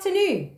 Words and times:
afternoon. 0.00 0.56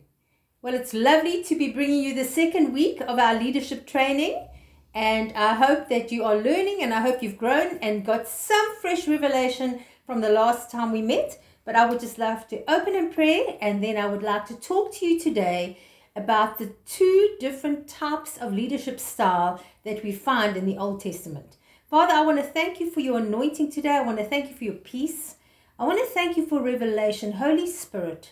Well, 0.61 0.73
it's 0.73 0.93
lovely 0.93 1.43
to 1.43 1.57
be 1.57 1.73
bringing 1.73 2.01
you 2.01 2.15
the 2.15 2.23
second 2.23 2.71
week 2.71 3.01
of 3.01 3.19
our 3.19 3.37
leadership 3.37 3.85
training. 3.85 4.47
And 4.95 5.33
I 5.33 5.53
hope 5.53 5.89
that 5.89 6.13
you 6.13 6.23
are 6.23 6.37
learning 6.37 6.77
and 6.81 6.93
I 6.93 7.01
hope 7.01 7.21
you've 7.21 7.37
grown 7.37 7.77
and 7.79 8.05
got 8.05 8.25
some 8.25 8.77
fresh 8.79 9.05
revelation 9.05 9.81
from 10.05 10.21
the 10.21 10.29
last 10.29 10.71
time 10.71 10.93
we 10.93 11.01
met. 11.01 11.43
But 11.65 11.75
I 11.75 11.89
would 11.89 11.99
just 11.99 12.17
love 12.17 12.47
to 12.47 12.63
open 12.71 12.95
in 12.95 13.11
prayer 13.11 13.57
and 13.59 13.83
then 13.83 13.97
I 13.97 14.05
would 14.05 14.23
like 14.23 14.45
to 14.45 14.55
talk 14.55 14.93
to 14.93 15.05
you 15.05 15.19
today 15.19 15.77
about 16.15 16.57
the 16.57 16.71
two 16.85 17.35
different 17.41 17.89
types 17.89 18.37
of 18.37 18.53
leadership 18.53 18.97
style 18.97 19.61
that 19.83 20.05
we 20.05 20.13
find 20.13 20.55
in 20.55 20.65
the 20.65 20.77
Old 20.77 21.01
Testament. 21.01 21.57
Father, 21.89 22.13
I 22.13 22.21
want 22.21 22.37
to 22.37 22.45
thank 22.45 22.79
you 22.79 22.89
for 22.89 23.01
your 23.01 23.17
anointing 23.17 23.73
today. 23.73 23.97
I 23.97 24.03
want 24.03 24.19
to 24.19 24.23
thank 24.23 24.49
you 24.49 24.55
for 24.55 24.63
your 24.63 24.75
peace. 24.75 25.35
I 25.77 25.83
want 25.85 25.99
to 25.99 26.13
thank 26.13 26.37
you 26.37 26.45
for 26.45 26.61
revelation. 26.61 27.33
Holy 27.33 27.67
Spirit, 27.67 28.31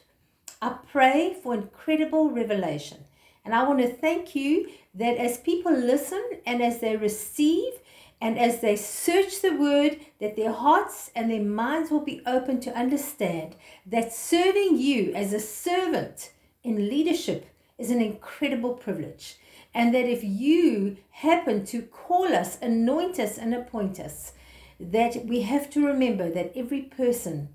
I 0.64 0.76
pray 0.92 1.36
for 1.42 1.56
incredible 1.56 2.30
revelation. 2.30 3.06
And 3.44 3.56
I 3.56 3.64
want 3.68 3.80
to 3.80 3.92
thank 3.92 4.36
you 4.36 4.70
that 4.94 5.18
as 5.18 5.40
people 5.40 5.74
listen 5.74 6.24
and 6.46 6.62
as 6.62 6.80
they 6.80 6.96
receive 6.96 7.74
and 8.22 8.38
as 8.38 8.62
they 8.62 8.76
search 8.76 9.42
the 9.42 9.56
word, 9.56 9.98
that 10.20 10.36
their 10.36 10.52
hearts 10.52 11.10
and 11.16 11.32
their 11.32 11.42
minds 11.42 11.90
will 11.90 12.06
be 12.06 12.22
open 12.28 12.60
to 12.62 12.78
understand 12.78 13.56
that 13.88 14.14
serving 14.14 14.78
you 14.78 15.12
as 15.16 15.34
a 15.34 15.40
servant 15.40 16.32
in 16.64 16.88
leadership 16.88 17.48
is 17.80 17.90
an 17.90 18.00
incredible 18.00 18.76
privilege. 18.76 19.38
And 19.74 19.96
that 19.96 20.06
if 20.06 20.24
you 20.24 20.98
happen 21.10 21.66
to 21.68 21.82
call 21.82 22.36
us, 22.36 22.60
anoint 22.62 23.20
us, 23.20 23.40
and 23.40 23.56
appoint 23.56 24.00
us, 24.00 24.34
that 24.80 25.26
we 25.26 25.42
have 25.42 25.72
to 25.72 25.88
remember 25.88 26.30
that 26.30 26.52
every 26.56 26.84
person 26.84 27.50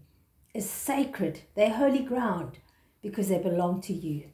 is 0.52 0.68
sacred, 0.68 1.42
they're 1.54 1.74
holy 1.74 2.02
ground 2.02 2.58
because 3.02 3.28
they 3.28 3.38
belong 3.38 3.80
to 3.82 3.92
you. 3.92 4.24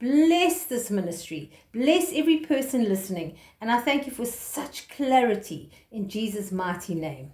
Bless 0.00 0.64
this 0.64 0.90
ministry. 0.90 1.52
Bless 1.72 2.10
every 2.14 2.38
person 2.38 2.88
listening. 2.88 3.36
And 3.60 3.70
I 3.70 3.80
thank 3.80 4.06
you 4.06 4.12
for 4.12 4.24
such 4.24 4.88
clarity 4.88 5.70
in 5.92 6.08
Jesus' 6.08 6.50
mighty 6.50 6.94
name. 6.94 7.32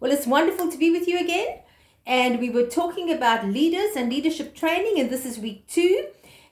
Well, 0.00 0.10
it's 0.10 0.26
wonderful 0.26 0.70
to 0.70 0.76
be 0.76 0.90
with 0.90 1.06
you 1.06 1.20
again. 1.20 1.60
And 2.04 2.38
we 2.38 2.50
were 2.50 2.66
talking 2.66 3.12
about 3.12 3.46
leaders 3.46 3.96
and 3.96 4.10
leadership 4.10 4.54
training, 4.54 5.00
and 5.00 5.10
this 5.10 5.24
is 5.24 5.38
week 5.38 5.66
two. 5.66 6.06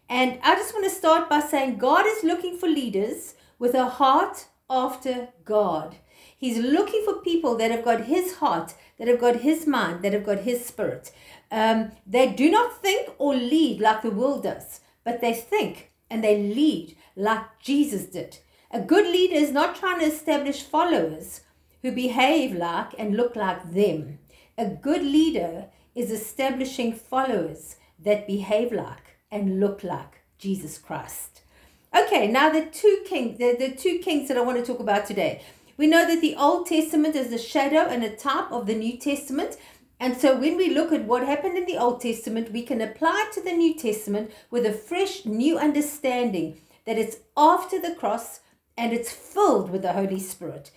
And 0.09 0.39
I 0.43 0.55
just 0.55 0.75
want 0.75 0.85
to 0.85 0.91
start 0.91 1.29
by 1.29 1.41
saying 1.41 1.79
God 1.79 2.07
is 2.07 2.25
looking 2.25 2.57
for 2.57 2.69
leaders 2.69 3.35
with 3.59 3.75
a 3.75 3.87
heart 3.87 4.47
after 4.69 5.29
God. 5.45 5.97
He's 6.37 6.59
looking 6.59 7.03
for 7.05 7.23
people 7.23 7.57
that 7.57 7.71
have 7.71 7.85
got 7.85 8.03
His 8.03 8.37
heart, 8.37 8.75
that 8.99 9.09
have 9.09 9.21
got 9.21 9.37
His 9.37 9.67
mind, 9.67 10.03
that 10.03 10.13
have 10.13 10.27
got 10.27 10.39
His 10.39 10.65
spirit. 10.65 11.13
Um, 11.55 11.93
they 12.05 12.33
do 12.33 12.51
not 12.51 12.83
think 12.83 13.11
or 13.17 13.33
lead 13.33 13.81
like 13.81 14.03
the 14.03 14.11
world 14.11 14.43
does, 14.43 14.81
but 15.05 15.21
they 15.21 15.33
think 15.33 15.93
and 16.11 16.23
they 16.25 16.37
lead 16.37 16.97
like 17.15 17.61
Jesus 17.61 18.07
did. 18.07 18.39
A 18.73 18.81
good 18.81 19.07
leader 19.07 19.37
is 19.37 19.53
not 19.53 19.77
trying 19.77 20.01
to 20.01 20.07
establish 20.07 20.65
followers 20.65 21.43
who 21.83 21.93
behave 21.93 22.57
like 22.57 22.99
and 22.99 23.17
look 23.17 23.37
like 23.37 23.73
them. 23.73 24.19
A 24.59 24.67
good 24.67 25.03
leader 25.03 25.67
is 25.95 26.11
establishing 26.11 26.93
followers 26.93 27.77
that 28.01 28.27
behave 28.27 28.73
like 28.73 29.19
and 29.31 29.61
look 29.61 29.85
like 29.85 30.23
Jesus 30.39 30.77
Christ. 30.77 31.43
Okay, 31.97 32.27
now 32.27 32.51
the 32.51 32.67
two 32.67 33.05
kings, 33.07 33.39
the, 33.39 33.55
the 33.57 33.71
two 33.71 34.01
kings 34.01 34.27
that 34.27 34.37
I 34.37 34.41
want 34.41 34.59
to 34.59 34.67
talk 34.67 34.81
about 34.81 35.07
today. 35.07 35.41
We 35.77 35.87
know 35.87 36.07
that 36.07 36.21
the 36.21 36.35
Old 36.37 36.67
Testament 36.67 37.15
is 37.15 37.33
a 37.33 37.39
shadow 37.39 37.89
and 37.89 38.03
a 38.03 38.17
type 38.17 38.51
of 38.51 38.67
the 38.67 38.75
New 38.75 38.97
Testament. 38.97 39.57
And 40.01 40.17
so 40.17 40.39
when 40.39 40.57
we 40.57 40.71
look 40.71 40.93
at 40.93 41.05
what 41.05 41.25
happened 41.25 41.57
in 41.57 41.67
the 41.67 41.79
Old 41.79 42.01
Testament, 42.01 42.53
we 42.53 42.63
can 42.63 42.81
apply 42.81 43.27
it 43.29 43.35
to 43.35 43.43
the 43.43 43.53
New 43.53 43.75
Testament 43.75 44.33
with 44.51 44.67
a 44.67 44.73
fresh 44.73 45.25
new 45.25 45.59
understanding 45.59 46.61
that 46.85 46.99
it's 46.99 47.19
after 47.37 47.81
the 47.81 47.95
cross 47.95 48.41
and 48.77 48.93
it's 48.93 49.13
filled 49.13 49.71
with 49.71 49.83
the 49.83 49.93
Holy 49.93 50.21
Spirit. 50.21 50.71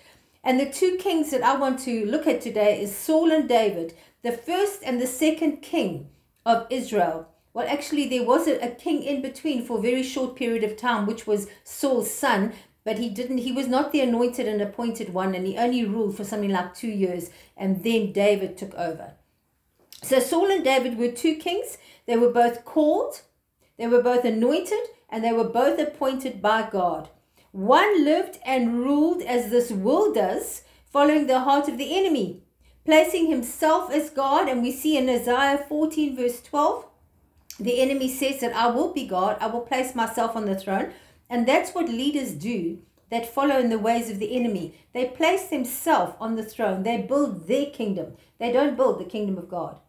And 0.43 0.59
the 0.59 0.69
two 0.69 0.97
kings 0.97 1.31
that 1.31 1.43
I 1.43 1.57
want 1.57 1.79
to 1.79 2.05
look 2.05 2.27
at 2.27 2.41
today 2.41 2.81
is 2.81 2.95
Saul 2.95 3.31
and 3.31 3.49
David, 3.49 3.93
the 4.21 4.31
first 4.31 4.81
and 4.83 5.01
the 5.01 5.07
second 5.07 5.57
king 5.57 6.09
of 6.45 6.67
Israel. 6.69 7.27
Well, 7.53 7.67
actually, 7.67 8.07
there 8.07 8.23
was 8.23 8.47
a, 8.47 8.63
a 8.63 8.69
king 8.69 9.01
in 9.01 9.21
between 9.21 9.65
for 9.65 9.79
a 9.79 9.81
very 9.81 10.03
short 10.03 10.35
period 10.35 10.63
of 10.63 10.77
time, 10.77 11.07
which 11.07 11.25
was 11.25 11.47
Saul's 11.63 12.11
son, 12.11 12.53
but 12.87 12.99
he 12.99 13.09
didn't 13.09 13.39
he 13.39 13.51
was 13.51 13.67
not 13.67 13.91
the 13.91 13.99
anointed 13.99 14.47
and 14.47 14.61
appointed 14.61 15.13
one 15.13 15.35
and 15.35 15.45
he 15.45 15.57
only 15.57 15.83
ruled 15.83 16.15
for 16.15 16.23
something 16.23 16.51
like 16.51 16.73
two 16.73 16.87
years 16.87 17.29
and 17.57 17.83
then 17.83 18.13
david 18.13 18.55
took 18.57 18.73
over. 18.75 19.11
So 20.03 20.21
saul 20.21 20.49
and 20.49 20.63
david 20.63 20.97
were 20.97 21.11
two 21.11 21.35
kings. 21.35 21.77
They 22.05 22.15
were 22.15 22.31
both 22.31 22.63
called 22.63 23.23
they 23.77 23.87
were 23.87 24.01
both 24.01 24.23
anointed 24.23 24.85
and 25.09 25.21
they 25.21 25.33
were 25.33 25.49
both 25.49 25.77
appointed 25.81 26.41
by 26.41 26.69
god. 26.71 27.09
One 27.51 28.05
lived 28.05 28.39
and 28.45 28.79
ruled 28.79 29.21
as 29.21 29.51
this 29.51 29.69
world 29.69 30.15
does 30.15 30.63
following 30.89 31.27
the 31.27 31.41
heart 31.41 31.67
of 31.67 31.77
the 31.77 31.93
enemy 31.93 32.43
placing 32.85 33.27
himself 33.29 33.91
as 33.91 34.09
god. 34.09 34.47
And 34.47 34.61
we 34.61 34.71
see 34.71 34.95
in 34.95 35.09
isaiah 35.09 35.57
14 35.57 36.15
verse 36.15 36.41
12 36.41 36.85
the 37.59 37.81
enemy 37.81 38.07
says 38.07 38.39
that 38.39 38.55
i 38.55 38.67
will 38.67 38.93
be 38.93 39.05
god 39.07 39.35
i 39.41 39.47
will 39.47 39.61
place 39.69 39.95
myself 39.95 40.35
on 40.35 40.45
the 40.45 40.55
throne 40.55 40.93
and 41.29 41.47
that's 41.47 41.71
what 41.71 41.89
leaders 41.89 42.31
do 42.31 42.79
that 43.09 43.33
follow 43.33 43.57
in 43.57 43.69
the 43.69 43.79
ways 43.79 44.09
of 44.09 44.19
the 44.19 44.35
enemy. 44.35 44.75
They 44.93 45.05
place 45.05 45.47
themselves 45.47 46.13
on 46.19 46.35
the 46.35 46.43
throne, 46.43 46.83
they 46.83 46.97
build 47.01 47.47
their 47.47 47.67
kingdom, 47.67 48.13
they 48.39 48.51
don't 48.51 48.77
build 48.77 48.99
the 48.99 49.05
kingdom 49.05 49.37
of 49.37 49.49
God. 49.49 49.79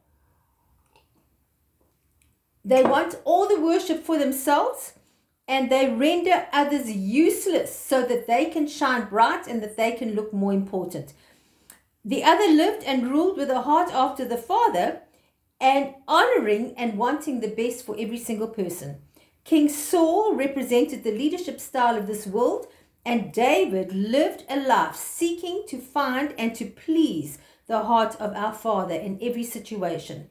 They 2.64 2.82
want 2.82 3.20
all 3.24 3.48
the 3.48 3.60
worship 3.60 4.04
for 4.04 4.18
themselves 4.18 4.92
and 5.46 5.70
they 5.70 5.88
render 5.88 6.46
others 6.52 6.90
useless 6.90 7.74
so 7.74 8.02
that 8.02 8.26
they 8.26 8.44
can 8.46 8.68
shine 8.68 9.08
bright 9.08 9.46
and 9.46 9.62
that 9.62 9.76
they 9.78 9.92
can 9.92 10.14
look 10.14 10.32
more 10.32 10.52
important. 10.52 11.14
The 12.04 12.22
other 12.22 12.52
lived 12.52 12.84
and 12.84 13.10
ruled 13.10 13.38
with 13.38 13.48
a 13.48 13.62
heart 13.62 13.90
after 13.92 14.24
the 14.26 14.36
Father 14.36 15.00
and 15.60 15.94
honoring 16.06 16.74
and 16.76 16.98
wanting 16.98 17.40
the 17.40 17.48
best 17.48 17.84
for 17.84 17.96
every 17.98 18.18
single 18.18 18.48
person. 18.48 19.00
King 19.48 19.70
Saul 19.70 20.34
represented 20.34 21.04
the 21.04 21.10
leadership 21.10 21.58
style 21.58 21.96
of 21.96 22.06
this 22.06 22.26
world, 22.26 22.66
and 23.02 23.32
David 23.32 23.94
lived 23.94 24.44
a 24.46 24.60
life 24.60 24.94
seeking 24.94 25.62
to 25.68 25.78
find 25.78 26.34
and 26.36 26.54
to 26.54 26.66
please 26.66 27.38
the 27.66 27.84
heart 27.84 28.14
of 28.16 28.36
our 28.36 28.52
Father 28.52 28.94
in 28.94 29.18
every 29.22 29.44
situation. 29.44 30.28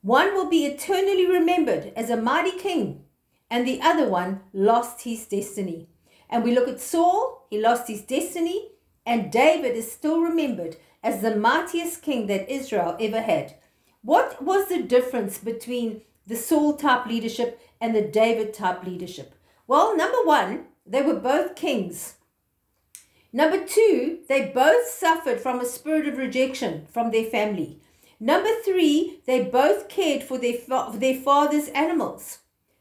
One 0.00 0.32
will 0.32 0.48
be 0.48 0.64
eternally 0.64 1.26
remembered 1.26 1.92
as 1.94 2.08
a 2.08 2.16
mighty 2.16 2.58
king, 2.58 3.04
and 3.50 3.68
the 3.68 3.82
other 3.82 4.08
one 4.08 4.40
lost 4.54 5.02
his 5.02 5.26
destiny. 5.26 5.90
And 6.30 6.42
we 6.42 6.54
look 6.54 6.68
at 6.68 6.80
Saul, 6.80 7.46
he 7.50 7.60
lost 7.60 7.86
his 7.86 8.00
destiny, 8.00 8.70
and 9.04 9.30
David 9.30 9.76
is 9.76 9.92
still 9.92 10.22
remembered 10.22 10.78
as 11.04 11.20
the 11.20 11.36
mightiest 11.36 12.00
king 12.00 12.28
that 12.28 12.50
Israel 12.50 12.96
ever 12.98 13.20
had. 13.20 13.56
What 14.00 14.42
was 14.42 14.70
the 14.70 14.80
difference 14.80 15.36
between 15.36 16.00
the 16.26 16.36
Saul 16.36 16.76
type 16.76 17.04
leadership 17.04 17.60
and 17.80 17.94
the 17.94 18.02
David 18.02 18.52
type 18.54 18.84
leadership? 18.84 19.34
Well, 19.66 19.96
number 19.96 20.22
one, 20.24 20.66
they 20.86 21.02
were 21.02 21.20
both 21.20 21.56
kings. 21.56 22.14
Number 23.32 23.64
two, 23.64 24.20
they 24.28 24.50
both 24.54 24.86
suffered 24.86 25.40
from 25.40 25.60
a 25.60 25.66
spirit 25.66 26.08
of 26.08 26.16
rejection 26.16 26.86
from 26.90 27.10
their 27.10 27.24
family. 27.24 27.78
Number 28.18 28.50
three, 28.64 29.20
they 29.26 29.44
both 29.44 29.88
cared 29.88 30.22
for 30.22 30.38
their, 30.38 30.54
for 30.54 30.96
their 30.96 31.14
father's 31.14 31.68
animals. 31.68 32.38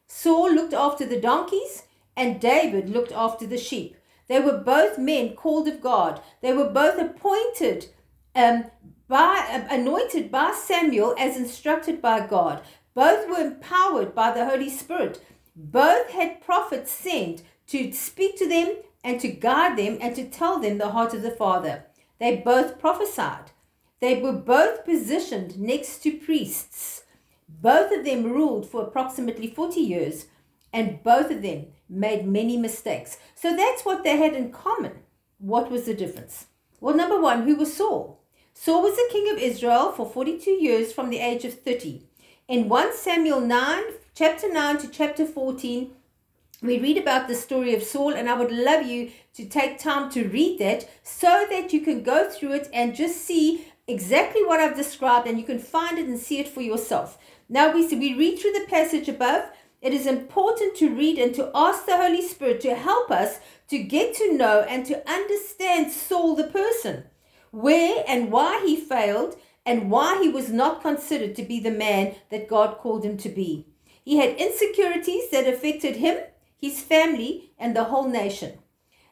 Saul 0.08 0.52
looked 0.54 0.74
after 0.74 1.06
the 1.06 1.20
donkeys, 1.20 1.84
and 2.16 2.40
David 2.40 2.90
looked 2.90 3.12
after 3.12 3.46
the 3.46 3.58
sheep. 3.58 3.98
They 4.28 4.40
were 4.40 4.58
both 4.58 4.98
men 4.98 5.36
called 5.36 5.68
of 5.68 5.82
God. 5.82 6.22
They 6.42 6.54
were 6.54 6.70
both 6.70 7.00
appointed, 7.00 7.88
um, 8.34 8.66
by, 9.08 9.66
anointed 9.70 10.32
by 10.32 10.54
Samuel 10.54 11.14
as 11.20 11.38
instructed 11.38 12.02
by 12.02 12.26
God. 12.26 12.62
Both 12.98 13.30
were 13.30 13.38
empowered 13.38 14.16
by 14.16 14.32
the 14.32 14.46
Holy 14.46 14.72
Spirit. 14.72 15.24
Both 15.56 16.10
had 16.10 16.42
prophets 16.42 16.90
sent 16.90 17.44
to 17.68 17.92
speak 17.92 18.40
to 18.40 18.50
them 18.50 18.78
and 19.04 19.22
to 19.22 19.28
guide 19.28 19.78
them 19.78 20.00
and 20.02 20.16
to 20.16 20.28
tell 20.28 20.58
them 20.58 20.80
the 20.80 20.90
heart 20.90 21.14
of 21.14 21.22
the 21.22 21.30
Father. 21.30 21.84
They 22.18 22.38
both 22.38 22.80
prophesied. 22.80 23.52
They 24.00 24.20
were 24.20 24.34
both 24.34 24.84
positioned 24.84 25.60
next 25.60 26.00
to 26.00 26.18
priests. 26.18 27.04
Both 27.48 27.92
of 27.92 28.04
them 28.04 28.34
ruled 28.34 28.68
for 28.68 28.82
approximately 28.82 29.52
40 29.52 29.80
years, 29.80 30.26
and 30.74 31.04
both 31.04 31.30
of 31.30 31.44
them 31.44 31.68
made 31.88 32.26
many 32.26 32.58
mistakes. 32.58 33.20
So 33.36 33.56
that's 33.56 33.86
what 33.86 34.04
they 34.04 34.18
had 34.18 34.34
in 34.34 34.52
common. 34.52 35.04
What 35.38 35.70
was 35.70 35.86
the 35.86 35.94
difference? 35.94 36.48
Well, 36.82 36.96
number 36.96 37.22
one, 37.22 37.44
who 37.44 37.58
was 37.58 37.78
Saul? 37.78 38.24
Saul 38.56 38.82
was 38.82 38.96
the 38.96 39.08
king 39.12 39.32
of 39.32 39.38
Israel 39.38 39.92
for 39.92 40.10
42 40.10 40.50
years 40.50 40.92
from 40.92 41.12
the 41.12 41.20
age 41.20 41.46
of 41.46 41.62
30. 41.62 42.07
In 42.50 42.70
1 42.70 42.96
Samuel 42.96 43.42
9, 43.42 43.84
chapter 44.16 44.50
9 44.50 44.78
to 44.78 44.88
chapter 44.88 45.26
14, 45.26 45.92
we 46.62 46.80
read 46.80 46.98
about 46.98 47.28
the 47.28 47.36
story 47.36 47.76
of 47.76 47.84
Saul, 47.84 48.14
and 48.14 48.30
I 48.30 48.40
would 48.40 48.54
love 48.54 48.86
you 48.86 49.12
to 49.34 49.46
take 49.46 49.78
time 49.78 50.10
to 50.12 50.30
read 50.30 50.58
that 50.60 50.90
so 51.04 51.46
that 51.50 51.74
you 51.74 51.82
can 51.82 52.04
go 52.04 52.30
through 52.30 52.54
it 52.54 52.70
and 52.72 52.96
just 52.96 53.18
see 53.18 53.66
exactly 53.86 54.46
what 54.46 54.62
I've 54.62 54.78
described, 54.78 55.28
and 55.28 55.38
you 55.38 55.44
can 55.44 55.60
find 55.60 56.00
it 56.00 56.08
and 56.08 56.18
see 56.18 56.40
it 56.40 56.48
for 56.48 56.62
yourself. 56.62 57.18
Now 57.50 57.74
we 57.74 57.86
see, 57.86 57.98
we 57.98 58.14
read 58.14 58.40
through 58.40 58.54
the 58.54 58.66
passage 58.70 59.10
above. 59.10 59.50
It 59.82 59.94
is 59.94 60.08
important 60.08 60.78
to 60.78 60.96
read 60.96 61.20
and 61.20 61.36
to 61.36 61.52
ask 61.54 61.86
the 61.86 61.98
Holy 61.98 62.22
Spirit 62.22 62.62
to 62.62 62.76
help 62.76 63.12
us 63.12 63.42
to 63.68 63.78
get 63.78 64.16
to 64.16 64.38
know 64.38 64.62
and 64.62 64.86
to 64.86 65.06
understand 65.06 65.92
Saul 65.92 66.34
the 66.34 66.46
person, 66.46 67.04
where 67.52 68.06
and 68.08 68.32
why 68.32 68.64
he 68.66 68.78
failed, 68.78 69.36
and 69.68 69.92
why 69.92 70.20
he 70.22 70.30
was 70.30 70.50
not 70.50 70.82
considered 70.82 71.36
to 71.36 71.44
be 71.44 71.60
the 71.60 71.70
man 71.70 72.16
that 72.32 72.48
God 72.48 72.78
called 72.78 73.04
him 73.04 73.18
to 73.18 73.30
be. 73.30 73.68
He 74.04 74.16
had 74.16 74.38
insecurities 74.38 75.30
that 75.32 75.46
affected 75.46 75.98
him, 75.98 76.20
his 76.58 76.82
family, 76.82 77.52
and 77.60 77.76
the 77.76 77.84
whole 77.84 78.08
nation. 78.08 78.60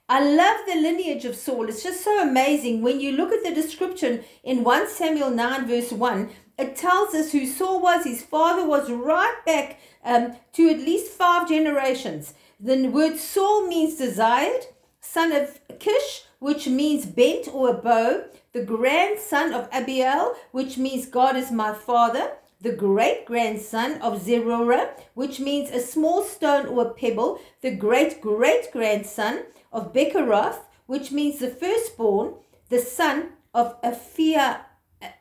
I 0.08 0.24
love 0.24 0.58
the 0.66 0.76
lineage 0.76 1.26
of 1.26 1.36
Saul. 1.36 1.68
It's 1.68 1.84
just 1.84 2.04
so 2.04 2.22
amazing. 2.22 2.82
When 2.82 3.02
you 3.02 3.12
look 3.12 3.34
at 3.34 3.44
the 3.44 3.54
description 3.54 4.24
in 4.44 4.64
1 4.64 4.88
Samuel 4.88 5.32
9, 5.32 5.68
verse 5.68 5.92
1, 5.92 6.30
it 6.58 6.78
tells 6.78 7.14
us 7.14 7.34
who 7.34 7.46
Saul 7.46 7.82
was. 7.82 8.06
His 8.06 8.22
father 8.22 8.66
was 8.66 8.90
right 8.90 9.36
back 9.46 9.80
um, 10.06 10.36
to 10.54 10.70
at 10.70 10.78
least 10.78 11.12
five 11.12 11.50
generations. 11.50 12.34
The 12.62 12.88
word 12.88 13.18
Saul 13.18 13.68
means 13.68 13.98
desired, 13.98 14.68
son 15.02 15.34
of 15.34 15.60
Kish, 15.80 16.24
which 16.40 16.68
means 16.68 17.06
bent 17.06 17.50
or 17.52 17.72
a 17.72 17.74
bow, 17.74 18.24
the 18.56 18.64
grandson 18.64 19.52
of 19.52 19.70
Abiel, 19.72 20.34
which 20.54 20.78
means 20.78 21.08
God 21.08 21.36
is 21.36 21.52
my 21.52 21.74
father, 21.74 22.32
the 22.62 22.72
great 22.72 23.26
grandson 23.26 24.02
of 24.02 24.22
Zerorah, 24.22 24.92
which 25.14 25.42
means 25.42 25.70
a 25.70 25.82
small 25.82 26.24
stone 26.24 26.66
or 26.68 26.88
a 26.88 26.94
pebble, 26.94 27.42
the 27.60 27.76
great 27.76 28.22
great 28.22 28.72
grandson 28.72 29.44
of 29.74 29.92
Becheroth, 29.92 30.60
which 30.86 31.12
means 31.12 31.40
the 31.40 31.50
firstborn, 31.50 32.36
the 32.70 32.80
son 32.80 33.34
of 33.54 33.76
Aphia, 33.82 34.62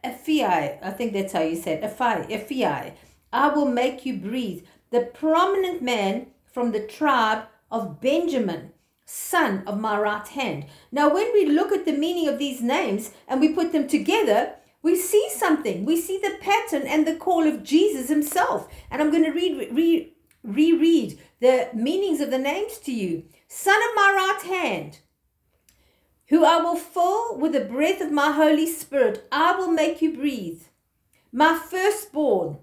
Aphai, 0.05 0.79
I 0.81 0.91
think 0.91 1.13
that's 1.13 1.33
how 1.33 1.43
you 1.43 1.57
say 1.57 1.73
it, 1.73 1.83
Aphai, 1.83 2.31
Aphai. 2.31 2.93
I 3.33 3.49
will 3.49 3.67
make 3.67 4.07
you 4.07 4.17
breathe. 4.17 4.63
The 4.93 5.01
prominent 5.01 5.83
man 5.83 6.29
from 6.53 6.71
the 6.71 6.87
tribe 6.87 7.47
of 7.69 8.01
Benjamin, 8.01 8.74
son 9.05 9.63
of 9.67 9.81
my 9.81 9.99
right 9.99 10.27
hand. 10.29 10.67
Now, 10.91 11.13
when 11.13 11.33
we 11.33 11.47
look 11.47 11.73
at 11.73 11.85
the 11.85 11.93
meaning 11.93 12.29
of 12.29 12.39
these 12.39 12.63
names 12.63 13.13
and 13.29 13.41
we 13.41 13.53
put 13.53 13.73
them 13.73 13.87
together, 13.87 14.55
we 14.83 14.97
see 14.97 15.29
something. 15.31 15.85
We 15.85 16.01
see 16.01 16.19
the 16.19 16.37
pattern 16.41 16.83
and 16.87 17.07
the 17.07 17.17
call 17.17 17.47
of 17.47 17.63
Jesus 17.63 18.09
himself. 18.09 18.69
And 18.91 19.01
I'm 19.01 19.11
going 19.11 19.25
to 19.25 19.31
read, 19.31 19.69
re, 19.73 20.15
reread 20.43 21.19
the 21.41 21.71
meanings 21.75 22.21
of 22.21 22.31
the 22.31 22.39
names 22.39 22.79
to 22.81 22.93
you. 22.93 23.25
Son 23.49 23.77
of 23.77 23.95
my 23.95 24.13
right 24.15 24.43
hand, 24.47 24.99
who 26.29 26.45
I 26.45 26.59
will 26.59 26.77
fill 26.77 27.39
with 27.39 27.53
the 27.53 27.61
breath 27.61 28.01
of 28.01 28.13
my 28.13 28.33
Holy 28.33 28.67
Spirit, 28.67 29.27
I 29.31 29.57
will 29.57 29.71
make 29.71 30.03
you 30.03 30.15
breathe. 30.15 30.63
My 31.33 31.59
firstborn, 31.59 32.59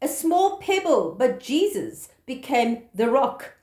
a 0.00 0.08
small 0.08 0.58
pebble, 0.58 1.14
but 1.18 1.40
Jesus 1.40 2.08
became 2.26 2.84
the 2.94 3.10
rock. 3.10 3.54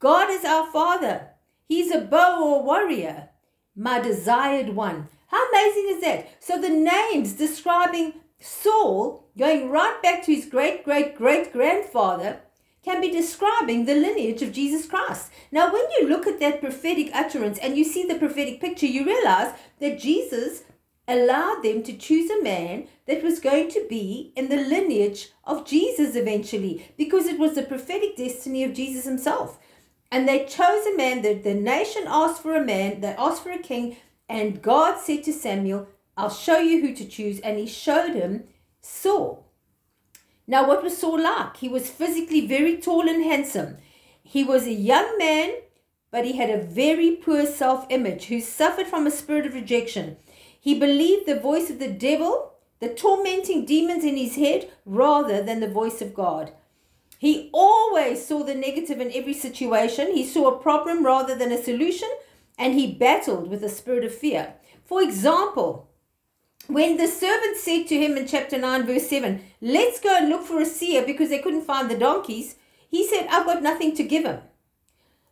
God 0.00 0.30
is 0.30 0.44
our 0.44 0.66
Father. 0.66 1.27
He's 1.68 1.90
a 1.92 2.00
bow 2.00 2.42
or 2.42 2.62
warrior, 2.62 3.28
my 3.76 4.00
desired 4.00 4.70
one. 4.70 5.08
How 5.26 5.48
amazing 5.50 5.86
is 5.90 6.00
that? 6.00 6.42
So 6.42 6.58
the 6.58 6.70
names 6.70 7.34
describing 7.34 8.14
Saul, 8.40 9.28
going 9.36 9.68
right 9.68 10.02
back 10.02 10.24
to 10.24 10.34
his 10.34 10.46
great 10.46 10.82
great 10.82 11.14
great 11.14 11.52
grandfather, 11.52 12.40
can 12.82 13.02
be 13.02 13.10
describing 13.10 13.84
the 13.84 13.94
lineage 13.94 14.40
of 14.40 14.52
Jesus 14.52 14.86
Christ. 14.86 15.30
Now, 15.52 15.70
when 15.70 15.84
you 15.98 16.08
look 16.08 16.26
at 16.26 16.40
that 16.40 16.62
prophetic 16.62 17.10
utterance 17.12 17.58
and 17.58 17.76
you 17.76 17.84
see 17.84 18.06
the 18.06 18.14
prophetic 18.14 18.62
picture, 18.62 18.86
you 18.86 19.04
realize 19.04 19.52
that 19.80 19.98
Jesus 19.98 20.62
allowed 21.06 21.62
them 21.62 21.82
to 21.82 21.96
choose 21.96 22.30
a 22.30 22.42
man 22.42 22.86
that 23.06 23.22
was 23.22 23.40
going 23.40 23.68
to 23.70 23.84
be 23.90 24.32
in 24.36 24.48
the 24.48 24.56
lineage 24.56 25.30
of 25.44 25.66
Jesus 25.66 26.16
eventually, 26.16 26.90
because 26.96 27.26
it 27.26 27.38
was 27.38 27.54
the 27.54 27.62
prophetic 27.62 28.16
destiny 28.16 28.64
of 28.64 28.72
Jesus 28.72 29.04
himself. 29.04 29.58
And 30.10 30.26
they 30.26 30.46
chose 30.46 30.86
a 30.86 30.96
man 30.96 31.22
that 31.22 31.44
the 31.44 31.54
nation 31.54 32.04
asked 32.06 32.42
for 32.42 32.54
a 32.54 32.64
man, 32.64 33.00
they 33.00 33.14
asked 33.18 33.42
for 33.42 33.50
a 33.50 33.58
king, 33.58 33.96
and 34.28 34.62
God 34.62 34.98
said 35.00 35.22
to 35.24 35.32
Samuel, 35.32 35.88
I'll 36.16 36.30
show 36.30 36.58
you 36.58 36.80
who 36.80 36.94
to 36.94 37.04
choose. 37.06 37.40
And 37.40 37.58
he 37.58 37.66
showed 37.66 38.14
him 38.14 38.44
Saul. 38.80 39.46
Now, 40.46 40.66
what 40.66 40.82
was 40.82 40.96
Saul 40.96 41.20
like? 41.20 41.58
He 41.58 41.68
was 41.68 41.90
physically 41.90 42.46
very 42.46 42.78
tall 42.78 43.08
and 43.08 43.22
handsome. 43.22 43.76
He 44.22 44.44
was 44.44 44.66
a 44.66 44.72
young 44.72 45.16
man, 45.18 45.54
but 46.10 46.24
he 46.24 46.38
had 46.38 46.50
a 46.50 46.62
very 46.62 47.12
poor 47.16 47.44
self 47.46 47.86
image 47.90 48.24
who 48.24 48.40
suffered 48.40 48.86
from 48.86 49.06
a 49.06 49.10
spirit 49.10 49.46
of 49.46 49.54
rejection. 49.54 50.16
He 50.58 50.78
believed 50.78 51.26
the 51.26 51.38
voice 51.38 51.70
of 51.70 51.78
the 51.78 51.90
devil, 51.90 52.54
the 52.80 52.88
tormenting 52.88 53.64
demons 53.66 54.04
in 54.04 54.16
his 54.16 54.36
head, 54.36 54.70
rather 54.84 55.42
than 55.42 55.60
the 55.60 55.68
voice 55.68 56.00
of 56.00 56.14
God. 56.14 56.52
He 57.18 57.50
always 57.52 58.24
saw 58.24 58.44
the 58.44 58.54
negative 58.54 59.00
in 59.00 59.12
every 59.12 59.34
situation. 59.34 60.14
He 60.14 60.24
saw 60.24 60.48
a 60.48 60.62
problem 60.62 61.04
rather 61.04 61.34
than 61.34 61.50
a 61.50 61.62
solution, 61.62 62.08
and 62.56 62.74
he 62.74 62.94
battled 62.94 63.50
with 63.50 63.62
a 63.64 63.68
spirit 63.68 64.04
of 64.04 64.14
fear. 64.14 64.54
For 64.84 65.02
example, 65.02 65.90
when 66.68 66.96
the 66.96 67.08
servant 67.08 67.56
said 67.56 67.88
to 67.88 67.98
him 67.98 68.16
in 68.16 68.26
chapter 68.26 68.56
9, 68.56 68.86
verse 68.86 69.08
7, 69.08 69.42
Let's 69.60 70.00
go 70.00 70.16
and 70.16 70.28
look 70.28 70.46
for 70.46 70.60
a 70.60 70.66
seer 70.66 71.04
because 71.04 71.30
they 71.30 71.40
couldn't 71.40 71.64
find 71.64 71.90
the 71.90 71.98
donkeys, 71.98 72.56
he 72.88 73.06
said, 73.06 73.26
I've 73.30 73.46
got 73.46 73.62
nothing 73.62 73.96
to 73.96 74.04
give 74.04 74.24
him. 74.24 74.40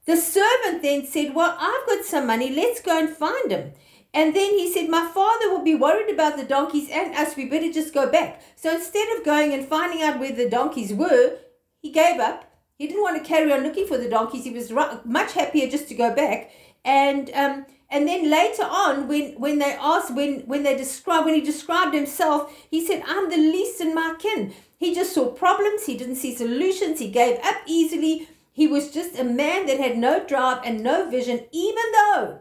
The 0.06 0.16
servant 0.16 0.82
then 0.82 1.06
said, 1.06 1.34
Well, 1.34 1.56
I've 1.58 1.86
got 1.86 2.04
some 2.04 2.26
money, 2.26 2.54
let's 2.54 2.80
go 2.80 2.98
and 2.98 3.08
find 3.08 3.50
him. 3.50 3.72
And 4.14 4.34
then 4.34 4.52
he 4.52 4.72
said, 4.72 4.88
My 4.88 5.06
father 5.12 5.50
will 5.50 5.62
be 5.62 5.74
worried 5.74 6.12
about 6.12 6.36
the 6.36 6.44
donkeys 6.44 6.88
and 6.90 7.14
us, 7.14 7.36
we 7.36 7.44
better 7.44 7.70
just 7.72 7.92
go 7.94 8.10
back. 8.10 8.40
So 8.56 8.74
instead 8.74 9.08
of 9.16 9.24
going 9.24 9.52
and 9.52 9.68
finding 9.68 10.02
out 10.02 10.18
where 10.18 10.32
the 10.32 10.48
donkeys 10.48 10.92
were, 10.92 11.38
he 11.86 11.92
gave 11.92 12.20
up. 12.20 12.44
He 12.78 12.86
didn't 12.86 13.02
want 13.02 13.16
to 13.16 13.28
carry 13.28 13.52
on 13.52 13.62
looking 13.62 13.86
for 13.86 13.96
the 13.96 14.08
donkeys. 14.08 14.44
He 14.44 14.50
was 14.50 14.72
much 15.04 15.32
happier 15.32 15.68
just 15.68 15.88
to 15.88 15.94
go 15.94 16.14
back. 16.14 16.50
And 16.84 17.30
um, 17.32 17.66
and 17.88 18.08
then 18.08 18.28
later 18.28 18.64
on, 18.64 19.06
when, 19.06 19.34
when 19.34 19.60
they 19.60 19.76
asked, 19.80 20.12
when, 20.12 20.40
when 20.40 20.64
they 20.64 20.76
described, 20.76 21.24
when 21.24 21.36
he 21.36 21.40
described 21.40 21.94
himself, 21.94 22.52
he 22.68 22.84
said, 22.84 23.04
I'm 23.06 23.30
the 23.30 23.36
least 23.36 23.80
in 23.80 23.94
my 23.94 24.16
kin. 24.18 24.52
He 24.76 24.92
just 24.92 25.14
saw 25.14 25.30
problems. 25.30 25.86
He 25.86 25.96
didn't 25.96 26.16
see 26.16 26.34
solutions. 26.34 26.98
He 26.98 27.10
gave 27.10 27.38
up 27.44 27.56
easily. 27.66 28.28
He 28.52 28.66
was 28.66 28.90
just 28.90 29.16
a 29.16 29.24
man 29.24 29.66
that 29.66 29.78
had 29.78 29.96
no 29.96 30.26
drive 30.26 30.62
and 30.64 30.82
no 30.82 31.08
vision, 31.08 31.46
even 31.52 31.84
though 31.92 32.40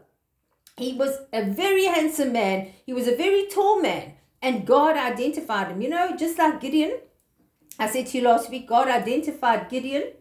he 0.78 0.94
was 0.94 1.20
a 1.32 1.44
very 1.44 1.86
handsome 1.86 2.34
man. 2.34 2.72
He 2.84 2.94
was 2.94 3.08
a 3.08 3.16
very 3.16 3.46
tall 3.46 3.80
man. 3.80 4.14
And 4.42 4.66
God 4.66 4.98
identified 4.98 5.68
him. 5.68 5.82
You 5.82 5.90
know, 5.90 6.16
just 6.18 6.40
like 6.40 6.60
Gideon, 6.60 6.98
I 7.78 7.88
said 7.88 8.08
to 8.08 8.18
you 8.18 8.24
last 8.24 8.50
week, 8.50 8.68
God 8.68 8.88
identified 8.88 9.70
Gideon 9.70 10.14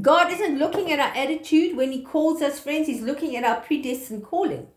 God 0.00 0.30
isn't 0.30 0.58
looking 0.58 0.92
at 0.92 0.98
our 0.98 1.14
attitude 1.16 1.76
when 1.76 1.92
He 1.92 2.02
calls 2.02 2.42
us 2.42 2.60
friends, 2.60 2.86
He's 2.86 3.02
looking 3.02 3.36
at 3.36 3.44
our 3.44 3.60
predestined 3.60 4.24
calling. 4.24 4.68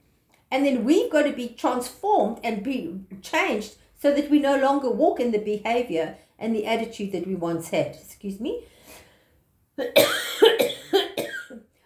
And 0.50 0.66
then 0.66 0.84
we've 0.84 1.12
got 1.12 1.24
to 1.24 1.34
be 1.34 1.50
transformed 1.50 2.40
and 2.44 2.64
be 2.64 3.02
changed 3.22 3.76
so 4.00 4.14
that 4.14 4.30
we 4.30 4.40
no 4.40 4.58
longer 4.58 4.90
walk 4.90 5.20
in 5.20 5.32
the 5.32 5.38
behavior 5.38 6.18
and 6.40 6.56
the 6.56 6.66
attitude 6.66 7.12
that 7.12 7.28
we 7.28 7.36
once 7.36 7.70
had. 7.70 7.96
Excuse 7.96 8.40
me. 8.40 8.64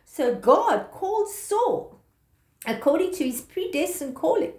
so 0.05 0.35
God 0.35 0.91
called 0.91 1.29
Saul 1.29 1.99
according 2.65 3.13
to 3.15 3.25
his 3.25 3.41
predestined 3.41 4.15
calling. 4.15 4.53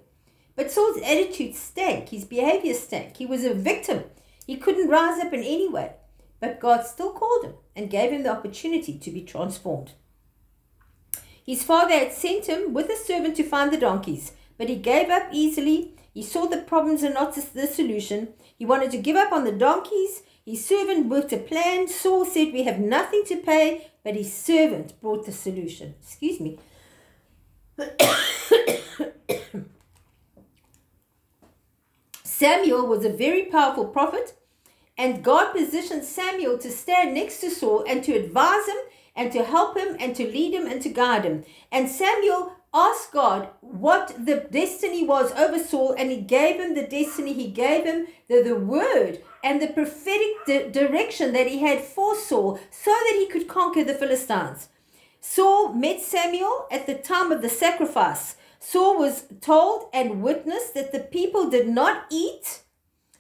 But 0.57 0.71
Saul's 0.71 0.97
attitude 1.03 1.55
stank, 1.55 2.09
his 2.09 2.25
behavior 2.25 2.75
stank. 2.75 3.19
He 3.19 3.27
was 3.27 3.45
a 3.45 3.55
victim. 3.55 4.05
He 4.47 4.57
couldn't 4.57 4.89
rise 4.89 5.21
up 5.21 5.33
in 5.35 5.41
any 5.41 5.69
way. 5.69 5.93
But 6.41 6.61
God 6.61 6.87
still 6.87 7.13
called 7.13 7.45
him 7.45 7.55
and 7.75 7.91
gave 7.91 8.11
him 8.11 8.23
the 8.23 8.33
opportunity 8.33 8.99
to 8.99 9.11
be 9.11 9.23
transformed. 9.23 9.93
His 11.45 11.63
father 11.63 11.93
had 11.93 12.13
sent 12.13 12.47
him 12.47 12.73
with 12.73 12.91
a 12.91 12.97
servant 12.97 13.37
to 13.37 13.45
find 13.45 13.71
the 13.71 13.77
donkeys, 13.77 14.33
but 14.59 14.69
he 14.69 14.77
gave 14.77 15.11
up 15.11 15.29
easily. 15.31 15.95
He 16.13 16.23
saw 16.23 16.47
the 16.47 16.59
problems 16.59 17.03
and 17.03 17.15
not 17.15 17.35
the 17.35 17.67
solution. 17.67 18.29
He 18.59 18.65
wanted 18.67 18.91
to 18.93 18.99
give 18.99 19.17
up 19.17 19.33
on 19.33 19.45
the 19.45 19.53
donkeys. 19.53 20.23
His 20.45 20.65
servant 20.65 21.09
worked 21.09 21.33
a 21.33 21.39
plan. 21.39 21.89
Saul 21.89 22.25
said, 22.25 22.53
We 22.53 22.65
have 22.65 22.81
nothing 22.81 23.23
to 23.27 23.37
pay, 23.37 23.91
but 24.03 24.17
his 24.17 24.33
servant 24.33 25.01
brought 25.01 25.27
the 25.27 25.33
solution. 25.33 25.95
Excuse 26.01 26.41
me. 26.41 26.59
Samuel 32.39 32.87
was 32.87 33.03
a 33.03 33.09
very 33.25 33.45
powerful 33.47 33.87
prophet 33.87 34.35
and 34.99 35.25
God 35.25 35.53
positioned 35.53 36.05
Samuel 36.05 36.59
to 36.59 36.71
stand 36.71 37.15
next 37.15 37.41
to 37.41 37.51
Saul 37.51 37.83
and 37.89 38.05
to 38.05 38.13
advise 38.13 38.67
him 38.67 38.77
and 39.15 39.33
to 39.33 39.43
help 39.43 39.75
him 39.75 39.97
and 39.99 40.15
to 40.17 40.27
lead 40.27 40.53
him 40.53 40.67
and 40.67 40.83
to 40.83 40.91
guide 40.91 41.25
him. 41.25 41.45
And 41.73 41.89
Samuel 41.89 42.53
asked 42.75 43.13
God 43.13 43.49
what 43.63 44.15
the 44.27 44.47
destiny 44.51 45.03
was 45.03 45.33
over 45.33 45.59
Saul, 45.59 45.95
and 45.97 46.11
he 46.11 46.21
gave 46.21 46.61
him 46.61 46.75
the 46.75 46.87
destiny. 46.87 47.33
He 47.33 47.49
gave 47.49 47.87
him 47.87 48.07
the, 48.29 48.43
the 48.43 48.55
word 48.55 49.23
and 49.43 49.63
the 49.63 49.69
prophetic 49.69 50.45
di- 50.47 50.69
direction 50.69 51.33
that 51.33 51.47
he 51.47 51.61
had 51.61 51.81
for 51.81 52.15
Saul 52.17 52.61
so 52.71 52.91
that 52.91 53.17
he 53.17 53.29
could 53.29 53.49
conquer 53.49 53.83
the 53.83 53.95
Philistines. 53.95 54.69
Saul 55.23 55.73
met 55.73 56.03
Samuel 56.03 56.67
at 56.71 56.87
the 56.87 56.97
time 56.97 57.33
of 57.33 57.41
the 57.41 57.49
sacrifice 57.49 58.37
Saul 58.59 58.99
was 58.99 59.25
told 59.41 59.89
and 59.93 60.23
witnessed 60.23 60.75
that 60.75 60.93
the 60.93 61.01
people 61.01 61.51
did 61.51 61.69
not 61.69 62.05
eat 62.11 62.63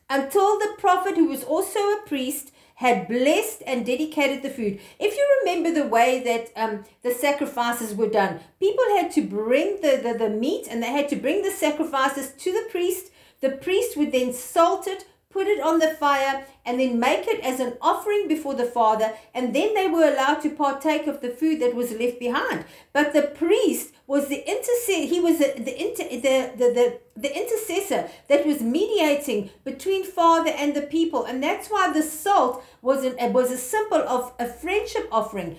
until 0.08 0.58
the 0.58 0.74
prophet, 0.78 1.16
who 1.16 1.26
was 1.26 1.44
also 1.44 1.80
a 1.80 2.02
priest, 2.06 2.52
had 2.76 3.08
blessed 3.08 3.62
and 3.66 3.86
dedicated 3.86 4.42
the 4.42 4.50
food. 4.50 4.78
If 4.98 5.16
you 5.16 5.40
remember 5.40 5.72
the 5.72 5.88
way 5.88 6.22
that 6.24 6.50
um, 6.56 6.84
the 7.02 7.12
sacrifices 7.12 7.94
were 7.94 8.08
done, 8.08 8.40
people 8.60 8.84
had 8.96 9.10
to 9.12 9.22
bring 9.22 9.80
the, 9.80 9.98
the, 10.02 10.18
the 10.18 10.28
meat 10.28 10.66
and 10.70 10.82
they 10.82 10.92
had 10.92 11.08
to 11.08 11.16
bring 11.16 11.42
the 11.42 11.50
sacrifices 11.50 12.32
to 12.32 12.52
the 12.52 12.68
priest. 12.70 13.10
The 13.40 13.50
priest 13.50 13.96
would 13.96 14.12
then 14.12 14.34
salt 14.34 14.86
it, 14.86 15.06
put 15.30 15.46
it 15.46 15.60
on 15.60 15.78
the 15.78 15.88
fire, 15.88 16.44
and 16.66 16.78
then 16.78 17.00
make 17.00 17.26
it 17.26 17.40
as 17.42 17.60
an 17.60 17.74
offering 17.80 18.28
before 18.28 18.54
the 18.54 18.64
Father, 18.64 19.12
and 19.34 19.54
then 19.54 19.74
they 19.74 19.86
were 19.86 20.08
allowed 20.08 20.40
to 20.42 20.50
partake 20.50 21.06
of 21.06 21.20
the 21.20 21.30
food 21.30 21.60
that 21.60 21.74
was 21.74 21.92
left 21.92 22.18
behind. 22.18 22.64
But 22.92 23.12
the 23.12 23.22
priest 23.22 23.92
was 24.06 24.28
the 24.28 24.48
intercessor, 24.48 25.06
he 25.06 25.20
was 25.20 25.38
the, 25.38 25.54
the, 25.58 25.80
inter, 25.80 26.04
the, 26.08 26.52
the, 26.56 26.72
the, 26.72 27.00
the 27.16 27.36
intercessor 27.36 28.08
that 28.28 28.46
was 28.46 28.60
mediating 28.60 29.50
between 29.64 30.04
Father 30.04 30.50
and 30.50 30.74
the 30.74 30.82
people, 30.82 31.24
and 31.24 31.42
that's 31.42 31.68
why 31.68 31.92
the 31.92 32.02
salt 32.02 32.64
was, 32.82 33.04
an, 33.04 33.32
was 33.32 33.50
a 33.50 33.58
symbol 33.58 33.98
of 33.98 34.32
a 34.38 34.46
friendship 34.46 35.08
offering 35.10 35.56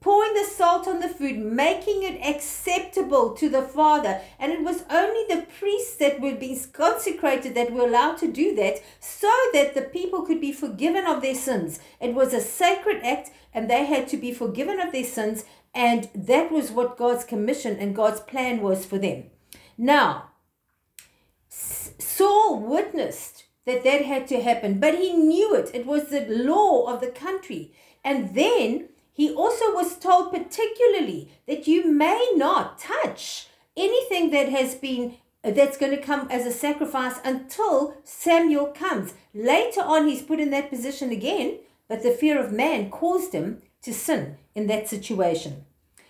pouring 0.00 0.32
the 0.34 0.44
salt 0.44 0.86
on 0.86 1.00
the 1.00 1.08
food, 1.08 1.36
making 1.38 2.04
it 2.04 2.24
acceptable 2.24 3.30
to 3.34 3.48
the 3.48 3.62
Father. 3.62 4.20
And 4.38 4.52
it 4.52 4.62
was 4.62 4.84
only 4.88 5.24
the 5.28 5.46
priests 5.58 5.96
that 5.96 6.20
would 6.20 6.38
be 6.38 6.60
consecrated 6.72 7.54
that 7.56 7.72
were 7.72 7.86
allowed 7.86 8.18
to 8.18 8.30
do 8.30 8.54
that 8.56 8.80
so 9.00 9.32
that 9.52 9.74
the 9.74 9.82
people 9.82 10.22
could 10.22 10.40
be 10.40 10.52
forgiven 10.52 11.06
of 11.06 11.20
their 11.20 11.34
sins. 11.34 11.80
It 12.00 12.14
was 12.14 12.32
a 12.32 12.40
sacred 12.40 13.02
act 13.02 13.30
and 13.52 13.68
they 13.68 13.84
had 13.84 14.06
to 14.08 14.16
be 14.16 14.32
forgiven 14.32 14.80
of 14.80 14.92
their 14.92 15.04
sins. 15.04 15.44
And 15.74 16.08
that 16.14 16.52
was 16.52 16.70
what 16.70 16.98
God's 16.98 17.24
commission 17.24 17.76
and 17.76 17.96
God's 17.96 18.20
plan 18.20 18.60
was 18.60 18.84
for 18.84 18.98
them. 18.98 19.24
Now, 19.78 20.30
Saul 21.48 22.60
witnessed 22.60 23.44
that 23.64 23.84
that 23.84 24.04
had 24.04 24.26
to 24.28 24.42
happen, 24.42 24.80
but 24.80 24.98
he 24.98 25.12
knew 25.12 25.54
it. 25.54 25.70
It 25.72 25.86
was 25.86 26.08
the 26.08 26.26
law 26.28 26.92
of 26.92 27.00
the 27.00 27.10
country. 27.10 27.72
And 28.04 28.34
then 28.34 28.88
he 29.12 29.32
also 29.32 29.72
was 29.74 29.98
told 29.98 30.32
particularly 30.32 31.30
that 31.46 31.66
you 31.66 31.90
may 31.90 32.32
not 32.36 32.78
touch 32.78 33.48
anything 33.76 34.30
that 34.30 34.48
has 34.48 34.74
been 34.74 35.16
that's 35.42 35.76
going 35.76 35.92
to 35.92 36.00
come 36.00 36.28
as 36.30 36.46
a 36.46 36.52
sacrifice 36.52 37.16
until 37.24 37.96
Samuel 38.04 38.66
comes. 38.66 39.14
Later 39.34 39.80
on, 39.80 40.06
he's 40.06 40.22
put 40.22 40.38
in 40.38 40.50
that 40.50 40.70
position 40.70 41.10
again, 41.10 41.58
but 41.88 42.02
the 42.02 42.12
fear 42.12 42.38
of 42.38 42.52
man 42.52 42.90
caused 42.90 43.32
him 43.32 43.62
to 43.82 43.92
sin 43.92 44.36
in 44.54 44.66
that 44.68 44.88
situation. 44.88 45.64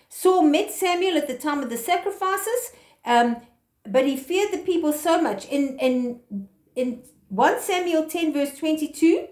Saul 0.09 0.43
met 0.43 0.71
Samuel 0.71 1.17
at 1.17 1.27
the 1.27 1.37
time 1.37 1.63
of 1.63 1.69
the 1.69 1.77
sacrifices, 1.77 2.71
um, 3.05 3.37
but 3.87 4.05
he 4.05 4.15
feared 4.15 4.53
the 4.53 4.59
people 4.59 4.93
so 4.93 5.21
much. 5.21 5.45
In, 5.47 5.77
in, 5.79 6.19
in 6.75 7.03
1 7.29 7.61
Samuel 7.61 8.07
10, 8.07 8.31
verse 8.31 8.57
22, 8.57 9.27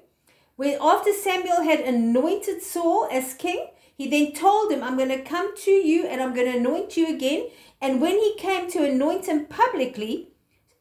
when 0.56 0.78
after 0.82 1.14
Samuel 1.14 1.64
had 1.64 1.80
anointed 1.82 2.62
Saul 2.62 3.08
as 3.12 3.34
king, 3.36 3.68
he 3.96 4.10
then 4.10 4.34
told 4.34 4.72
him, 4.72 4.84
I'm 4.84 4.98
going 4.98 5.10
to 5.10 5.22
come 5.22 5.56
to 5.58 5.72
you 5.72 6.08
and 6.08 6.22
I'm 6.22 6.34
going 6.34 6.52
to 6.52 6.58
anoint 6.58 6.98
you 6.98 7.14
again. 7.14 7.50
And 7.80 8.02
when 8.02 8.18
he 8.18 8.36
came 8.38 8.70
to 8.72 8.84
anoint 8.84 9.28
him 9.28 9.46
publicly, 9.46 10.30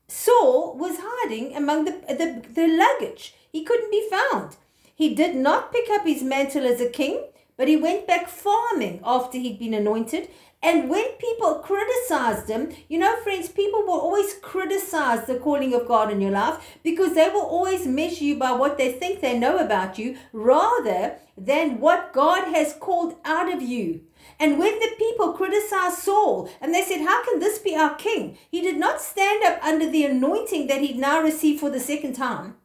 Saul 0.08 0.76
was 0.76 0.98
hiding 1.02 1.54
among 1.54 1.84
the, 1.84 1.92
the, 2.08 2.42
the 2.52 2.66
luggage. 2.66 3.34
He 3.52 3.64
couldn't 3.64 3.90
be 3.90 4.08
found. 4.10 4.56
He 4.94 5.14
did 5.14 5.36
not 5.36 5.72
pick 5.72 5.88
up 5.90 6.06
his 6.06 6.22
mantle 6.22 6.66
as 6.66 6.80
a 6.80 6.88
king, 6.88 7.24
but 7.60 7.68
he 7.68 7.76
went 7.76 8.06
back 8.06 8.26
farming 8.26 9.00
after 9.04 9.36
he'd 9.36 9.58
been 9.58 9.74
anointed 9.74 10.30
and 10.62 10.88
when 10.88 11.04
people 11.18 11.56
criticized 11.56 12.48
him, 12.48 12.70
you 12.88 12.98
know, 12.98 13.16
friends, 13.22 13.48
people 13.48 13.80
will 13.80 14.00
always 14.00 14.34
criticize 14.34 15.26
the 15.26 15.36
calling 15.36 15.74
of 15.74 15.86
God 15.86 16.10
in 16.10 16.22
your 16.22 16.30
life 16.30 16.78
because 16.82 17.14
they 17.14 17.28
will 17.28 17.44
always 17.44 17.86
measure 17.86 18.24
you 18.24 18.38
by 18.38 18.52
what 18.52 18.76
they 18.76 18.92
think 18.92 19.20
they 19.20 19.38
know 19.38 19.58
about 19.58 19.98
you 19.98 20.18
rather 20.32 21.16
than 21.36 21.80
what 21.80 22.14
God 22.14 22.54
has 22.54 22.74
called 22.74 23.16
out 23.24 23.52
of 23.52 23.62
you. 23.62 24.02
And 24.38 24.58
when 24.58 24.78
the 24.78 24.94
people 24.98 25.32
criticized 25.32 25.98
Saul 25.98 26.50
and 26.60 26.74
they 26.74 26.82
said, 26.82 27.00
How 27.00 27.24
can 27.24 27.40
this 27.40 27.58
be 27.58 27.76
our 27.76 27.94
king? 27.94 28.36
He 28.50 28.60
did 28.60 28.78
not 28.78 29.00
stand 29.00 29.44
up 29.44 29.62
under 29.62 29.90
the 29.90 30.04
anointing 30.04 30.66
that 30.66 30.82
he'd 30.82 30.98
now 30.98 31.22
received 31.22 31.60
for 31.60 31.70
the 31.70 31.80
second 31.80 32.14
time. 32.14 32.56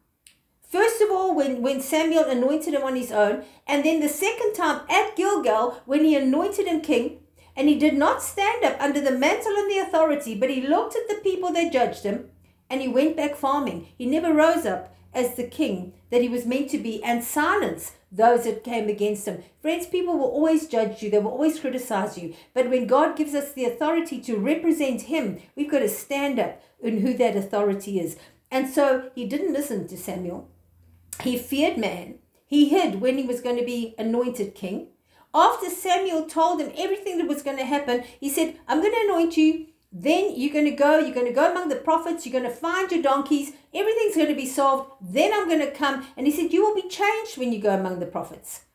First 0.75 0.99
of 0.99 1.09
all, 1.09 1.33
when, 1.33 1.61
when 1.61 1.79
Samuel 1.79 2.25
anointed 2.25 2.73
him 2.73 2.83
on 2.83 2.97
his 2.97 3.09
own, 3.09 3.45
and 3.65 3.85
then 3.85 4.01
the 4.01 4.09
second 4.09 4.55
time 4.55 4.81
at 4.89 5.15
Gilgal, 5.15 5.81
when 5.85 6.03
he 6.03 6.17
anointed 6.17 6.67
him 6.67 6.81
king, 6.81 7.19
and 7.55 7.69
he 7.69 7.79
did 7.79 7.93
not 7.93 8.21
stand 8.21 8.65
up 8.65 8.75
under 8.81 8.99
the 8.99 9.17
mantle 9.17 9.53
and 9.55 9.71
the 9.71 9.77
authority, 9.77 10.35
but 10.35 10.49
he 10.49 10.59
looked 10.59 10.97
at 10.97 11.07
the 11.07 11.21
people 11.23 11.53
that 11.53 11.71
judged 11.71 12.03
him, 12.03 12.29
and 12.69 12.81
he 12.81 12.89
went 12.89 13.15
back 13.15 13.37
farming. 13.37 13.87
He 13.97 14.05
never 14.05 14.33
rose 14.33 14.65
up 14.65 14.93
as 15.13 15.35
the 15.35 15.47
king 15.47 15.93
that 16.09 16.21
he 16.21 16.27
was 16.27 16.45
meant 16.45 16.69
to 16.71 16.77
be 16.77 17.01
and 17.01 17.23
silence 17.23 17.93
those 18.11 18.43
that 18.43 18.65
came 18.65 18.89
against 18.89 19.29
him. 19.29 19.45
Friends, 19.61 19.87
people 19.87 20.17
will 20.17 20.25
always 20.25 20.67
judge 20.67 21.01
you, 21.01 21.09
they 21.09 21.19
will 21.19 21.31
always 21.31 21.57
criticize 21.57 22.17
you. 22.17 22.35
But 22.53 22.69
when 22.69 22.85
God 22.85 23.15
gives 23.15 23.33
us 23.33 23.53
the 23.53 23.63
authority 23.63 24.19
to 24.23 24.35
represent 24.35 25.03
him, 25.03 25.39
we've 25.55 25.71
got 25.71 25.79
to 25.79 25.87
stand 25.87 26.37
up 26.37 26.61
in 26.83 26.99
who 26.99 27.13
that 27.13 27.37
authority 27.37 27.97
is. 27.97 28.17
And 28.51 28.69
so 28.69 29.09
he 29.15 29.25
didn't 29.25 29.53
listen 29.53 29.87
to 29.87 29.95
Samuel. 29.95 30.49
He 31.21 31.37
feared 31.37 31.77
man. 31.77 32.19
He 32.45 32.69
hid 32.69 33.01
when 33.01 33.17
he 33.17 33.25
was 33.25 33.41
going 33.41 33.57
to 33.57 33.65
be 33.65 33.95
anointed 33.97 34.55
king. 34.55 34.89
After 35.33 35.69
Samuel 35.69 36.27
told 36.27 36.61
him 36.61 36.71
everything 36.77 37.17
that 37.17 37.27
was 37.27 37.43
going 37.43 37.57
to 37.57 37.65
happen, 37.65 38.03
he 38.19 38.29
said, 38.29 38.57
I'm 38.67 38.81
going 38.81 38.93
to 38.93 39.05
anoint 39.05 39.35
you. 39.35 39.67
Then 39.91 40.33
you're 40.35 40.53
going 40.53 40.65
to 40.65 40.71
go, 40.71 40.99
you're 40.99 41.15
going 41.15 41.27
to 41.27 41.33
go 41.33 41.49
among 41.49 41.69
the 41.69 41.77
prophets, 41.77 42.25
you're 42.25 42.39
going 42.39 42.49
to 42.51 42.55
find 42.55 42.91
your 42.91 43.01
donkeys, 43.01 43.53
everything's 43.73 44.15
going 44.15 44.27
to 44.27 44.35
be 44.35 44.45
solved. 44.45 44.91
Then 45.01 45.33
I'm 45.33 45.47
going 45.47 45.61
to 45.61 45.71
come. 45.71 46.05
And 46.17 46.27
he 46.27 46.33
said, 46.33 46.51
You 46.51 46.63
will 46.63 46.75
be 46.75 46.89
changed 46.89 47.37
when 47.37 47.53
you 47.53 47.61
go 47.61 47.73
among 47.73 47.99
the 47.99 48.05
prophets. 48.05 48.65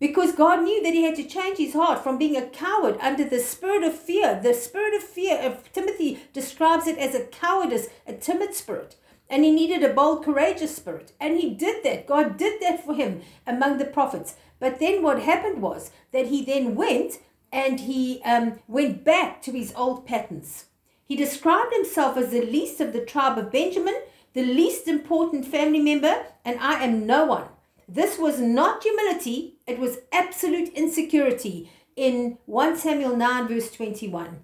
Because 0.00 0.32
God 0.32 0.62
knew 0.62 0.82
that 0.82 0.92
he 0.92 1.02
had 1.02 1.16
to 1.16 1.24
change 1.24 1.58
his 1.58 1.74
heart 1.74 2.02
from 2.02 2.18
being 2.18 2.36
a 2.36 2.46
coward 2.46 2.98
under 3.00 3.24
the 3.24 3.38
spirit 3.38 3.82
of 3.82 3.98
fear. 3.98 4.40
The 4.40 4.54
spirit 4.54 4.94
of 4.94 5.02
fear 5.02 5.38
of 5.38 5.72
Timothy 5.72 6.20
describes 6.32 6.86
it 6.86 6.98
as 6.98 7.14
a 7.14 7.26
cowardice, 7.26 7.88
a 8.06 8.14
timid 8.14 8.54
spirit. 8.54 8.96
And 9.28 9.44
he 9.44 9.50
needed 9.50 9.82
a 9.82 9.92
bold, 9.92 10.24
courageous 10.24 10.76
spirit. 10.76 11.12
And 11.20 11.38
he 11.38 11.54
did 11.54 11.82
that. 11.84 12.06
God 12.06 12.36
did 12.36 12.60
that 12.60 12.84
for 12.84 12.94
him 12.94 13.22
among 13.46 13.78
the 13.78 13.84
prophets. 13.84 14.36
But 14.60 14.78
then 14.80 15.02
what 15.02 15.20
happened 15.20 15.62
was 15.62 15.90
that 16.12 16.26
he 16.26 16.44
then 16.44 16.74
went 16.74 17.18
and 17.52 17.80
he 17.80 18.20
um, 18.24 18.58
went 18.66 19.04
back 19.04 19.40
to 19.42 19.52
his 19.52 19.72
old 19.76 20.06
patterns. 20.06 20.66
He 21.06 21.16
described 21.16 21.72
himself 21.72 22.16
as 22.16 22.30
the 22.30 22.44
least 22.44 22.80
of 22.80 22.92
the 22.92 23.04
tribe 23.04 23.38
of 23.38 23.52
Benjamin, 23.52 23.94
the 24.32 24.44
least 24.44 24.88
important 24.88 25.46
family 25.46 25.80
member, 25.80 26.26
and 26.44 26.58
I 26.58 26.82
am 26.82 27.06
no 27.06 27.24
one. 27.24 27.44
This 27.86 28.18
was 28.18 28.40
not 28.40 28.82
humility, 28.82 29.58
it 29.66 29.78
was 29.78 29.98
absolute 30.12 30.70
insecurity 30.70 31.70
in 31.94 32.38
1 32.46 32.76
Samuel 32.76 33.16
9, 33.16 33.48
verse 33.48 33.70
21. 33.70 34.42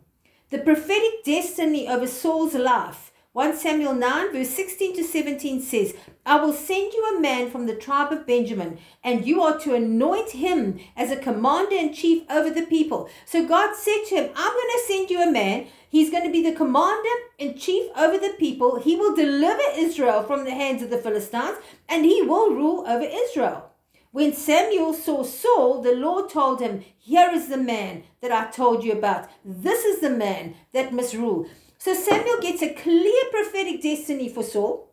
The 0.50 0.58
prophetic 0.58 1.24
destiny 1.24 1.88
over 1.88 2.06
Saul's 2.06 2.54
life 2.54 3.09
1 3.32 3.56
Samuel 3.58 3.94
9, 3.94 4.32
verse 4.32 4.50
16 4.50 4.96
to 4.96 5.04
17 5.04 5.62
says, 5.62 5.94
I 6.26 6.40
will 6.40 6.52
send 6.52 6.92
you 6.92 7.14
a 7.14 7.20
man 7.20 7.48
from 7.48 7.66
the 7.66 7.76
tribe 7.76 8.10
of 8.10 8.26
Benjamin, 8.26 8.78
and 9.04 9.24
you 9.24 9.40
are 9.40 9.56
to 9.60 9.76
anoint 9.76 10.32
him 10.32 10.80
as 10.96 11.12
a 11.12 11.16
commander 11.16 11.76
in 11.76 11.92
chief 11.92 12.24
over 12.28 12.50
the 12.50 12.66
people. 12.66 13.08
So 13.26 13.46
God 13.46 13.76
said 13.76 14.02
to 14.08 14.16
him, 14.16 14.30
I'm 14.34 14.52
going 14.52 14.66
to 14.72 14.84
send 14.84 15.10
you 15.10 15.22
a 15.22 15.30
man. 15.30 15.68
He's 15.88 16.10
going 16.10 16.24
to 16.24 16.32
be 16.32 16.42
the 16.42 16.56
commander 16.56 17.08
in 17.38 17.56
chief 17.56 17.88
over 17.96 18.18
the 18.18 18.34
people. 18.36 18.80
He 18.80 18.96
will 18.96 19.14
deliver 19.14 19.62
Israel 19.76 20.24
from 20.24 20.44
the 20.44 20.50
hands 20.50 20.82
of 20.82 20.90
the 20.90 20.98
Philistines, 20.98 21.58
and 21.88 22.04
he 22.04 22.22
will 22.22 22.50
rule 22.50 22.84
over 22.84 23.06
Israel. 23.08 23.70
When 24.10 24.32
Samuel 24.32 24.92
saw 24.92 25.22
Saul, 25.22 25.82
the 25.82 25.94
Lord 25.94 26.30
told 26.30 26.60
him, 26.60 26.84
Here 26.98 27.30
is 27.32 27.46
the 27.46 27.56
man 27.56 28.02
that 28.22 28.32
I 28.32 28.50
told 28.50 28.82
you 28.82 28.90
about. 28.90 29.28
This 29.44 29.84
is 29.84 30.00
the 30.00 30.10
man 30.10 30.56
that 30.72 30.92
must 30.92 31.14
rule. 31.14 31.46
So 31.80 31.94
Samuel 31.94 32.42
gets 32.42 32.60
a 32.60 32.74
clear 32.74 33.22
prophetic 33.30 33.80
destiny 33.80 34.28
for 34.28 34.42
Saul. 34.42 34.90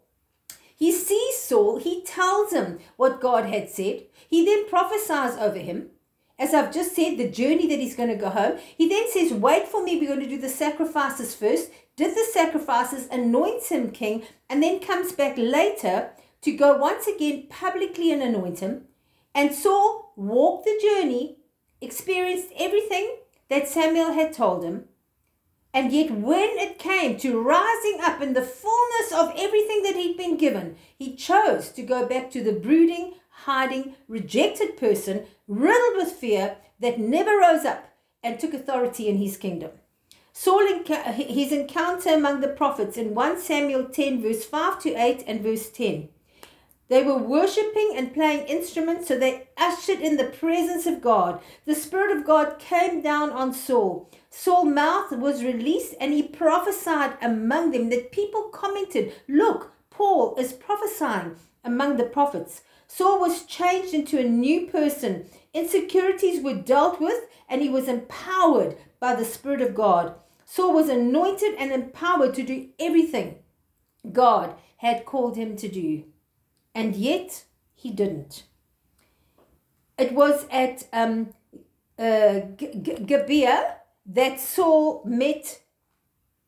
He 0.74 0.94
sees 0.94 1.38
Saul, 1.38 1.79
he 1.79 2.01
tells 2.03 2.53
him 2.53 2.79
what 2.96 3.20
God 3.20 3.46
had 3.46 3.70
said. 3.70 4.03
He 4.29 4.46
then 4.46 4.70
prophesies 4.70 5.38
over 5.38 5.58
him. 5.58 5.89
As 6.39 6.53
I've 6.53 6.74
just 6.74 6.96
said, 6.96 7.17
the 7.17 7.29
journey 7.29 7.67
that 7.67 7.79
he's 7.79 7.96
going 7.96 8.10
to 8.10 8.15
go 8.15 8.29
home. 8.29 8.60
He 8.77 8.88
then 8.88 9.06
says, 9.12 9.34
Wait 9.34 9.67
for 9.67 9.84
me, 9.84 10.00
we're 10.00 10.08
going 10.08 10.22
to 10.22 10.29
do 10.29 10.39
the 10.39 10.48
sacrifices 10.48 11.36
first. 11.36 11.72
Did 11.98 12.15
the 12.15 12.25
sacrifices, 12.32 13.10
anoints 13.12 13.67
him 13.67 13.91
king, 13.91 14.24
and 14.50 14.63
then 14.63 14.79
comes 14.79 15.12
back 15.12 15.36
later 15.38 16.12
to 16.44 16.51
go 16.53 16.77
once 16.77 17.06
again 17.06 17.48
publicly 17.50 18.13
and 18.13 18.22
anoint 18.22 18.60
him. 18.60 18.84
And 19.36 19.53
Saul 19.53 20.13
walked 20.15 20.63
the 20.63 20.79
journey, 20.82 21.39
experienced 21.82 22.53
everything 22.58 23.17
that 23.50 23.67
Samuel 23.67 24.13
had 24.13 24.32
told 24.32 24.63
him, 24.63 24.86
and 25.78 25.94
yet, 25.94 26.10
when 26.10 26.58
it 26.58 26.80
came 26.80 27.20
to 27.20 27.40
rising 27.40 28.00
up 28.02 28.20
in 28.20 28.34
the 28.34 28.42
fullness 28.42 29.12
of 29.14 29.32
everything 29.38 29.84
that 29.84 29.96
he'd 29.96 30.18
been 30.18 30.36
given, 30.36 30.76
he 30.98 31.16
chose 31.16 31.70
to 31.70 31.84
go 31.84 32.04
back 32.04 32.32
to 32.32 32.44
the 32.44 32.52
brooding, 32.52 33.14
hiding, 33.30 33.94
rejected 34.08 34.76
person, 34.76 35.28
riddled 35.48 35.98
with 35.98 36.14
fear, 36.14 36.58
that 36.80 37.00
never 37.00 37.38
rose 37.38 37.64
up 37.64 37.94
and 38.24 38.40
took 38.40 38.56
authority 38.56 39.08
in 39.08 39.18
his 39.18 39.38
kingdom. 39.38 39.70
Saul, 40.34 40.66
his 41.14 41.52
encounter 41.52 42.10
among 42.10 42.42
the 42.42 42.48
prophets 42.48 42.98
in 42.98 43.14
1 43.14 43.40
Samuel 43.40 43.86
10, 43.86 44.20
verse 44.24 44.46
5 44.46 44.82
to 44.82 44.96
8 44.96 45.26
and 45.28 45.42
verse 45.42 45.70
10. 45.70 46.10
They 46.89 47.03
were 47.03 47.17
worshipping 47.17 47.94
and 47.96 48.13
playing 48.13 48.48
instruments, 48.48 49.08
so 49.08 49.17
they 49.17 49.50
ushered 49.58 50.00
in 50.00 50.15
the 50.15 50.25
presence 50.25 50.86
of 50.86 51.01
God. 51.01 51.41
The 51.65 51.75
Spirit 51.75 52.15
of 52.15 52.25
God 52.25 52.60
came 52.60 53.01
down 53.01 53.32
on 53.32 53.53
Saul. 53.53 54.10
Saul's 54.29 54.74
mouth 54.74 55.12
was 55.12 55.44
released 55.44 55.96
and 56.00 56.13
he 56.13 56.24
prophesied 56.24 57.17
among 57.22 57.72
them 57.72 57.89
that 57.89 58.12
people 58.12 58.44
commented, 58.44 59.13
Look, 59.27 59.74
Saul 59.96 60.36
is 60.38 60.53
prophesying 60.53 61.36
among 61.63 61.98
the 61.98 62.06
prophets. 62.06 62.62
Saul 62.88 63.20
was 63.20 63.44
changed 63.44 63.94
into 63.94 64.20
a 64.20 64.24
new 64.24 64.67
person. 64.67 65.29
Insecurities 65.53 66.41
were 66.41 66.53
dealt 66.53 67.01
with 67.01 67.25
and 67.50 67.62
he 67.62 67.70
was 67.70 67.88
empowered 67.88 68.77
by 69.00 69.13
the 69.15 69.25
Spirit 69.25 69.62
of 69.62 69.75
God. 69.75 70.15
Saul 70.46 70.74
was 70.74 70.88
anointed 70.88 71.56
and 71.58 71.72
empowered 71.72 72.34
to 72.36 72.44
do 72.44 72.70
everything 72.79 73.39
God 74.13 74.56
had 74.77 75.06
called 75.06 75.36
him 75.36 75.58
to 75.58 75.67
do. 75.67 76.06
And 76.78 76.96
yet 76.96 77.46
he 77.74 77.90
didn't. 77.90 78.44
It 79.98 80.12
was 80.12 80.46
at 80.52 80.88
um, 80.94 81.34
uh, 81.98 82.42
that 84.06 84.40
Saul 84.40 85.02
met 85.04 85.62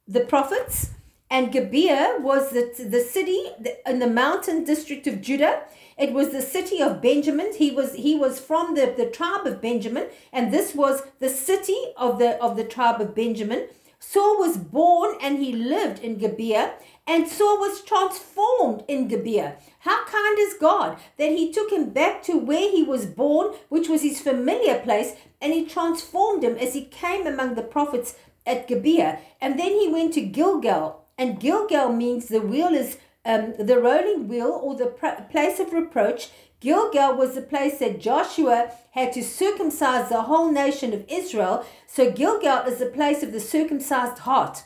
the 0.08 0.20
prophets, 0.20 0.92
and 1.32 1.52
Gibeah 1.52 2.18
was 2.20 2.52
the, 2.52 2.66
the 2.96 3.00
city 3.00 3.42
in 3.88 3.98
the 3.98 4.14
mountain 4.24 4.64
district 4.66 5.08
of 5.08 5.20
Judah. 5.20 5.64
It 5.98 6.14
was 6.14 6.30
the 6.30 6.44
city 6.44 6.80
of 6.80 7.02
Benjamin. 7.02 7.52
He 7.58 7.72
was 7.72 7.96
he 7.96 8.14
was 8.14 8.40
from 8.40 8.76
the, 8.76 8.94
the 8.96 9.08
tribe 9.08 9.48
of 9.48 9.64
Benjamin, 9.64 10.10
and 10.32 10.54
this 10.54 10.76
was 10.76 11.02
the 11.20 11.30
city 11.30 11.82
of 11.98 12.20
the 12.20 12.40
of 12.40 12.56
the 12.56 12.66
tribe 12.76 13.02
of 13.02 13.16
Benjamin. 13.16 13.68
Saul 14.00 14.38
was 14.40 14.58
born 14.58 15.18
and 15.22 15.40
he 15.40 15.52
lived 15.52 16.00
in 16.00 16.18
Gibeah, 16.18 16.76
and 17.08 17.28
Saul 17.28 17.58
was 17.60 17.82
transformed 17.82 18.84
in 18.88 19.08
Gibeah. 19.08 19.58
How 19.80 20.06
kind 20.06 20.38
is 20.40 20.56
God 20.60 20.98
that 21.18 21.32
he 21.32 21.52
took 21.52 21.72
him 21.72 21.92
back 21.92 22.22
to 22.24 22.38
where 22.38 22.70
he 22.70 22.84
was 22.84 23.06
born, 23.06 23.54
which 23.70 23.88
was 23.88 24.02
his 24.02 24.22
familiar 24.22 24.80
place, 24.80 25.14
and 25.42 25.54
he 25.54 25.66
transformed 25.66 26.44
him 26.44 26.58
as 26.58 26.74
he 26.74 26.86
came 26.86 27.26
among 27.26 27.56
the 27.56 27.62
prophets 27.62 28.16
at 28.46 28.68
Gibeah. 28.68 29.20
And 29.40 29.58
then 29.58 29.72
he 29.72 29.88
went 29.88 30.14
to 30.16 30.22
Gilgal, 30.22 31.06
and 31.18 31.40
Gilgal 31.40 31.94
means 31.94 32.28
the 32.28 32.42
wheel 32.42 32.74
is 32.74 32.98
um, 33.26 33.54
the 33.60 33.80
rolling 33.80 34.28
wheel 34.28 34.60
or 34.64 34.76
the 34.76 34.88
pr- 34.88 35.22
place 35.30 35.60
of 35.60 35.74
reproach. 35.74 36.30
Gilgal 36.60 37.16
was 37.16 37.36
the 37.36 37.42
place 37.42 37.80
that 37.80 38.02
Joshua 38.02 38.72
had 38.92 39.14
to 39.14 39.24
circumcise 39.24 40.10
the 40.10 40.24
whole 40.24 40.52
nation 40.52 40.94
of 40.94 41.06
Israel. 41.08 41.66
So 41.88 42.12
Gilgal 42.12 42.66
is 42.68 42.80
the 42.80 42.86
place 42.86 43.24
of 43.24 43.32
the 43.32 43.40
circumcised 43.40 44.20
heart. 44.20 44.64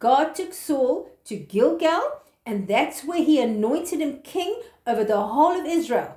God 0.00 0.34
took 0.34 0.54
Saul 0.54 1.10
to 1.24 1.36
Gilgal, 1.36 2.19
and 2.50 2.66
that's 2.66 3.04
where 3.04 3.22
he 3.22 3.40
anointed 3.40 4.00
him 4.00 4.18
king 4.24 4.60
over 4.84 5.04
the 5.04 5.20
whole 5.20 5.60
of 5.60 5.64
Israel. 5.64 6.16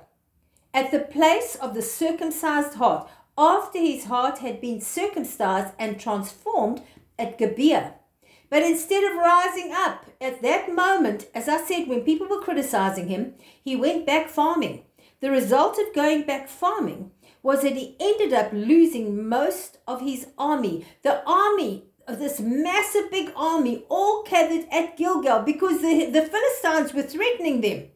At 0.74 0.90
the 0.90 0.98
place 0.98 1.54
of 1.54 1.74
the 1.74 1.80
circumcised 1.80 2.74
heart, 2.74 3.08
after 3.38 3.78
his 3.78 4.06
heart 4.06 4.38
had 4.38 4.60
been 4.60 4.80
circumcised 4.80 5.74
and 5.78 6.00
transformed 6.00 6.82
at 7.20 7.38
Gibeah. 7.38 7.94
But 8.50 8.64
instead 8.64 9.04
of 9.04 9.16
rising 9.16 9.70
up 9.72 10.06
at 10.20 10.42
that 10.42 10.74
moment, 10.74 11.28
as 11.36 11.48
I 11.48 11.58
said, 11.58 11.86
when 11.86 12.00
people 12.00 12.26
were 12.26 12.40
criticizing 12.40 13.06
him, 13.06 13.34
he 13.62 13.76
went 13.76 14.04
back 14.04 14.28
farming. 14.28 14.82
The 15.20 15.30
result 15.30 15.78
of 15.78 15.94
going 15.94 16.24
back 16.24 16.48
farming 16.48 17.12
was 17.44 17.62
that 17.62 17.76
he 17.76 17.94
ended 18.00 18.32
up 18.32 18.52
losing 18.52 19.28
most 19.28 19.78
of 19.86 20.00
his 20.00 20.26
army. 20.36 20.84
The 21.02 21.22
army 21.28 21.84
this 22.08 22.40
massive 22.40 23.10
big 23.10 23.32
army 23.36 23.84
all 23.88 24.24
gathered 24.24 24.66
at 24.70 24.96
Gilgal 24.96 25.42
because 25.42 25.80
the, 25.80 26.06
the 26.06 26.22
Philistines 26.22 26.92
were 26.92 27.02
threatening 27.02 27.60
them. 27.60 27.88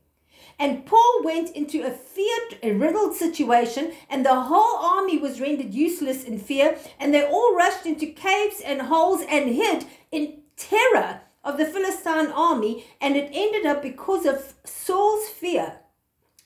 And 0.58 0.88
Saul 0.88 1.22
went 1.22 1.54
into 1.54 1.86
a 1.86 1.90
fear 1.90 2.38
riddled 2.62 3.14
situation, 3.14 3.92
and 4.10 4.26
the 4.26 4.40
whole 4.40 4.78
army 4.84 5.16
was 5.16 5.40
rendered 5.40 5.72
useless 5.72 6.24
in 6.24 6.38
fear, 6.40 6.78
and 6.98 7.14
they 7.14 7.24
all 7.24 7.54
rushed 7.54 7.86
into 7.86 8.06
caves 8.06 8.60
and 8.60 8.82
holes 8.82 9.22
and 9.28 9.54
hid 9.54 9.86
in 10.10 10.40
terror 10.56 11.20
of 11.44 11.58
the 11.58 11.64
Philistine 11.64 12.32
army, 12.32 12.84
and 13.00 13.16
it 13.16 13.30
ended 13.32 13.66
up 13.66 13.82
because 13.82 14.26
of 14.26 14.54
Saul's 14.64 15.28
fear 15.28 15.78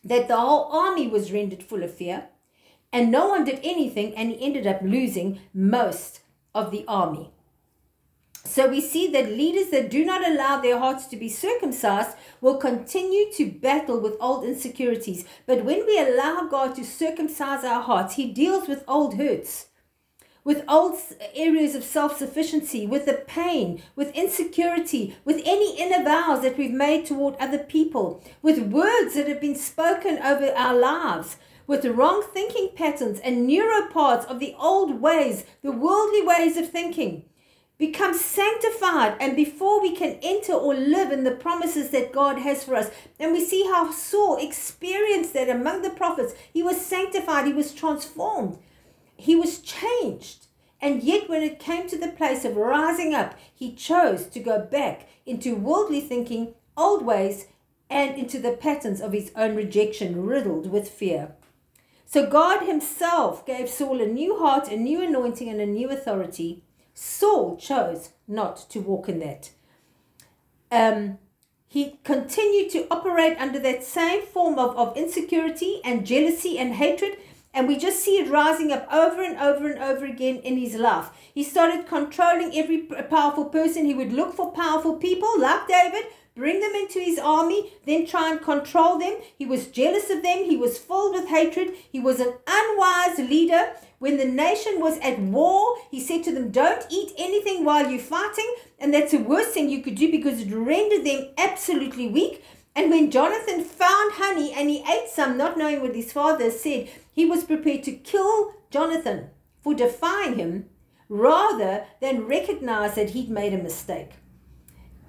that 0.05 0.29
the 0.29 0.37
whole 0.37 0.65
army 0.71 1.09
was 1.09 1.33
rendered 1.33 1.63
full 1.63 1.83
of 1.83 1.95
fear, 1.95 2.29
and 2.93 3.11
no 3.11 3.29
one 3.29 3.45
did 3.45 3.61
anything, 3.63 4.15
and 4.15 4.31
he 4.31 4.45
ended 4.45 4.67
up 4.67 4.83
losing 4.83 5.41
most 5.55 6.21
of 6.55 6.71
the 6.71 6.85
army. 6.87 7.32
So 8.45 8.69
we 8.69 8.81
see 8.81 9.11
that 9.13 9.29
leaders 9.31 9.71
that 9.71 9.91
do 9.91 10.05
not 10.05 10.27
allow 10.27 10.61
their 10.61 10.79
hearts 10.79 11.07
to 11.07 11.17
be 11.17 11.29
circumcised 11.29 12.17
will 12.41 12.57
continue 12.57 13.33
to 13.35 13.51
battle 13.51 14.01
with 14.01 14.17
old 14.21 14.45
insecurities. 14.45 15.25
But 15.47 15.65
when 15.65 15.87
we 15.87 15.99
allow 15.99 16.49
God 16.51 16.75
to 16.77 16.85
circumcise 16.85 17.65
our 17.65 17.83
hearts, 17.83 18.17
He 18.17 18.33
deals 18.33 18.69
with 18.69 18.85
old 18.89 19.15
hurts 19.15 19.67
with 20.45 20.65
old 20.69 20.99
areas 21.35 21.75
of 21.75 21.85
self 21.85 22.19
sufficiency, 22.19 22.87
with 22.87 23.07
the 23.07 23.13
pain, 23.13 23.83
with 23.95 24.15
insecurity, 24.15 25.17
with 25.25 25.41
any 25.45 25.79
inner 25.79 26.03
vows 26.03 26.43
that 26.43 26.59
we've 26.59 26.73
made 26.73 27.07
toward 27.07 27.37
other 27.37 27.59
people, 27.59 28.23
with 28.43 28.59
words 28.59 29.15
that 29.15 29.29
have 29.29 29.41
been 29.41 29.55
spoken 29.55 30.19
over 30.19 30.53
our 30.53 30.75
lives, 30.75 31.37
with 31.67 31.85
wrong 31.85 32.25
thinking 32.33 32.71
patterns 32.75 33.21
and 33.21 33.49
neuroparts 33.49 34.25
of 34.25 34.41
the 34.41 34.55
old 34.59 35.01
ways, 35.01 35.45
the 35.63 35.73
worldly 35.73 36.23
ways 36.23 36.57
of 36.57 36.69
thinking. 36.69 37.25
Become 37.83 38.15
sanctified, 38.15 39.17
and 39.21 39.35
before 39.35 39.83
we 39.83 39.97
can 39.97 40.19
enter 40.23 40.53
or 40.53 40.75
live 40.75 41.11
in 41.11 41.25
the 41.25 41.33
promises 41.33 41.91
that 41.91 42.13
God 42.13 42.39
has 42.39 42.63
for 42.65 42.77
us. 42.77 42.91
And 43.19 43.33
we 43.33 43.45
see 43.45 43.65
how 43.65 43.91
Saul 43.91 44.37
experienced 44.37 45.35
that 45.35 45.49
among 45.49 45.83
the 45.83 45.91
prophets. 45.91 46.35
He 46.53 46.63
was 46.63 46.81
sanctified, 46.81 47.47
he 47.47 47.53
was 47.53 47.75
transformed 47.75 48.59
he 49.23 49.37
was 49.37 49.61
changed. 49.61 50.47
And 50.81 51.03
yet, 51.03 51.29
when 51.29 51.43
it 51.43 51.61
came 51.61 51.89
to 51.89 51.97
the 51.97 52.09
place 52.09 52.45
of 52.45 52.57
rising 52.57 53.15
up, 53.15 53.39
he 53.55 53.73
chose 53.73 54.27
to 54.27 54.41
go 54.41 54.59
back 54.59 55.09
into 55.25 55.55
worldly 55.55 56.01
thinking, 56.01 56.55
old 56.77 57.05
ways, 57.05 57.47
and 57.89 58.19
into 58.19 58.41
the 58.41 58.57
patterns 58.57 59.01
of 59.01 59.13
his 59.13 59.31
own 59.37 59.55
rejection, 59.55 60.25
riddled 60.25 60.73
with 60.73 60.89
fear. 60.89 61.35
So, 62.05 62.29
God 62.29 62.67
Himself 62.67 63.47
gave 63.47 63.69
Saul 63.69 64.01
a 64.01 64.07
new 64.07 64.39
heart, 64.39 64.69
a 64.69 64.77
new 64.77 65.01
anointing, 65.01 65.49
and 65.49 65.61
a 65.61 65.67
new 65.67 65.89
authority. 65.89 66.65
Saul 66.95 67.57
chose 67.57 68.11
not 68.29 68.69
to 68.71 68.81
walk 68.81 69.09
in 69.09 69.19
that. 69.21 69.51
Um, 70.71 71.19
he 71.69 71.99
continued 72.05 72.71
to 72.71 72.87
operate 72.91 73.39
under 73.39 73.59
that 73.59 73.85
same 73.85 74.23
form 74.23 74.59
of, 74.59 74.77
of 74.77 74.97
insecurity 74.97 75.81
and 75.85 76.07
jealousy 76.07 76.59
and 76.59 76.75
hatred 76.75 77.17
and 77.55 77.69
we 77.69 77.77
just 77.77 78.03
see 78.03 78.19
it 78.19 78.31
rising 78.31 78.73
up 78.73 78.91
over 78.93 79.23
and 79.23 79.39
over 79.39 79.71
and 79.71 79.83
over 79.83 80.07
again 80.07 80.37
in 80.37 80.57
his 80.57 80.75
life. 80.75 81.11
He 81.35 81.43
started 81.43 81.87
controlling 81.87 82.57
every 82.57 82.79
powerful 82.79 83.47
person. 83.47 83.85
He 83.85 83.95
would 83.95 84.13
look 84.13 84.35
for 84.35 84.53
powerful 84.53 84.97
people 84.97 85.39
like 85.39 85.69
David, 85.69 86.05
bring 86.35 86.61
them 86.61 86.75
into 86.75 86.99
his 86.99 87.19
army, 87.19 87.73
then 87.85 88.07
try 88.07 88.31
and 88.31 88.41
control 88.41 88.99
them. 88.99 89.19
He 89.37 89.45
was 89.45 89.67
jealous 89.67 90.09
of 90.09 90.23
them. 90.23 90.45
He 90.45 90.57
was 90.57 90.79
filled 90.79 91.15
with 91.15 91.29
hatred. 91.29 91.75
He 91.91 92.01
was 92.01 92.21
an 92.21 92.33
unwise 92.47 93.19
leader. 93.19 93.75
When 94.03 94.17
the 94.17 94.25
nation 94.25 94.81
was 94.81 94.99
at 94.99 95.21
war, 95.21 95.77
he 95.89 96.01
said 96.01 96.25
to 96.25 96.33
them, 96.33 96.51
Don't 96.51 96.85
eat 96.91 97.13
anything 97.17 97.65
while 97.65 97.89
you're 97.89 98.01
fighting. 98.01 98.53
And 98.81 98.93
that's 98.93 99.13
the 99.13 99.19
worst 99.19 99.51
thing 99.51 99.69
you 99.69 99.81
could 99.81 99.95
do 99.95 100.11
because 100.11 100.41
it 100.41 100.53
rendered 100.53 101.07
them 101.07 101.29
absolutely 101.39 102.09
weak. 102.09 102.45
And 102.75 102.91
when 102.91 103.13
Jonathan 103.13 103.63
found 103.63 104.15
honey 104.15 104.53
and 104.55 104.69
he 104.69 104.81
ate 104.81 105.09
some, 105.09 105.39
not 105.39 105.57
knowing 105.57 105.83
what 105.83 105.95
his 105.95 106.13
father 106.13 106.51
said, 106.51 106.89
he 107.13 107.25
was 107.25 107.45
prepared 107.45 107.85
to 107.85 107.93
kill 107.93 108.55
Jonathan 108.73 109.31
for 109.61 109.73
defying 109.73 110.37
him 110.37 110.69
rather 111.09 111.85
than 112.01 112.27
recognize 112.27 112.97
that 112.97 113.11
he'd 113.11 113.31
made 113.31 113.55
a 113.55 113.63
mistake. 113.63 114.15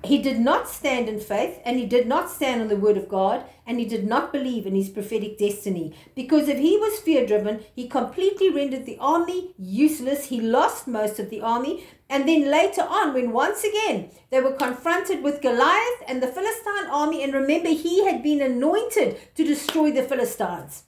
He 0.05 0.17
did 0.21 0.39
not 0.39 0.67
stand 0.67 1.07
in 1.07 1.19
faith 1.19 1.61
and 1.63 1.79
he 1.79 1.85
did 1.85 2.07
not 2.07 2.29
stand 2.29 2.61
on 2.61 2.67
the 2.67 2.75
word 2.75 2.97
of 2.97 3.07
God 3.07 3.45
and 3.65 3.79
he 3.79 3.85
did 3.85 4.05
not 4.05 4.33
believe 4.33 4.65
in 4.65 4.75
his 4.75 4.89
prophetic 4.89 5.37
destiny. 5.37 5.95
Because 6.13 6.49
if 6.49 6.59
he 6.59 6.77
was 6.77 6.99
fear 6.99 7.25
driven, 7.25 7.63
he 7.73 7.87
completely 7.87 8.49
rendered 8.49 8.85
the 8.85 8.97
army 8.99 9.53
useless. 9.57 10.25
He 10.25 10.41
lost 10.41 10.87
most 10.87 11.19
of 11.19 11.29
the 11.29 11.39
army. 11.39 11.85
And 12.09 12.27
then 12.27 12.51
later 12.51 12.81
on, 12.81 13.13
when 13.13 13.31
once 13.31 13.63
again 13.63 14.09
they 14.29 14.41
were 14.41 14.51
confronted 14.51 15.23
with 15.23 15.41
Goliath 15.41 16.03
and 16.05 16.21
the 16.21 16.27
Philistine 16.27 16.87
army, 16.91 17.23
and 17.23 17.33
remember, 17.33 17.69
he 17.69 18.05
had 18.05 18.21
been 18.21 18.41
anointed 18.41 19.17
to 19.35 19.43
destroy 19.45 19.91
the 19.91 20.03
Philistines. 20.03 20.83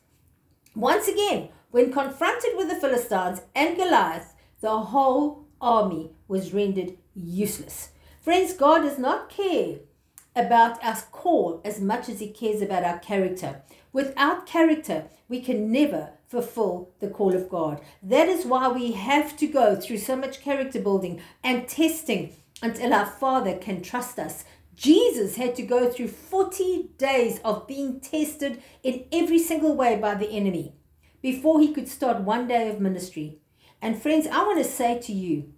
Once 0.75 1.07
again, 1.07 1.49
when 1.71 1.91
confronted 1.91 2.51
with 2.57 2.67
the 2.67 2.75
Philistines 2.75 3.41
and 3.55 3.77
Goliath, 3.77 4.33
the 4.59 4.77
whole 4.77 5.45
army 5.61 6.11
was 6.27 6.53
rendered 6.53 6.97
useless. 7.13 7.91
Friends, 8.25 8.53
God 8.53 8.81
does 8.81 8.97
not 8.97 9.29
care 9.29 9.75
about 10.35 10.83
our 10.83 10.95
call 11.11 11.61
as 11.63 11.79
much 11.79 12.09
as 12.09 12.19
He 12.19 12.31
cares 12.31 12.59
about 12.59 12.83
our 12.83 12.97
character. 12.97 13.61
Without 13.93 14.47
character, 14.47 15.09
we 15.29 15.39
can 15.39 15.71
never 15.71 16.09
fulfill 16.27 16.89
the 17.01 17.07
call 17.07 17.35
of 17.35 17.49
God. 17.49 17.81
That 18.01 18.27
is 18.27 18.43
why 18.43 18.67
we 18.69 18.93
have 18.93 19.37
to 19.37 19.45
go 19.45 19.75
through 19.75 19.99
so 19.99 20.15
much 20.15 20.41
character 20.41 20.79
building 20.79 21.21
and 21.43 21.67
testing 21.67 22.35
until 22.63 22.95
our 22.95 23.05
Father 23.05 23.57
can 23.57 23.83
trust 23.83 24.17
us. 24.17 24.43
Jesus 24.75 25.35
had 25.35 25.55
to 25.57 25.61
go 25.61 25.87
through 25.91 26.07
40 26.07 26.93
days 26.97 27.39
of 27.45 27.67
being 27.67 27.99
tested 27.99 28.59
in 28.81 29.05
every 29.11 29.37
single 29.37 29.75
way 29.75 29.97
by 29.97 30.15
the 30.15 30.31
enemy 30.31 30.73
before 31.21 31.59
he 31.59 31.71
could 31.71 31.87
start 31.87 32.21
one 32.21 32.47
day 32.47 32.69
of 32.69 32.81
ministry. 32.81 33.37
And 33.83 34.01
friends, 34.01 34.25
I 34.25 34.41
want 34.41 34.57
to 34.57 34.63
say 34.63 34.99
to 35.01 35.13
you, 35.13 35.53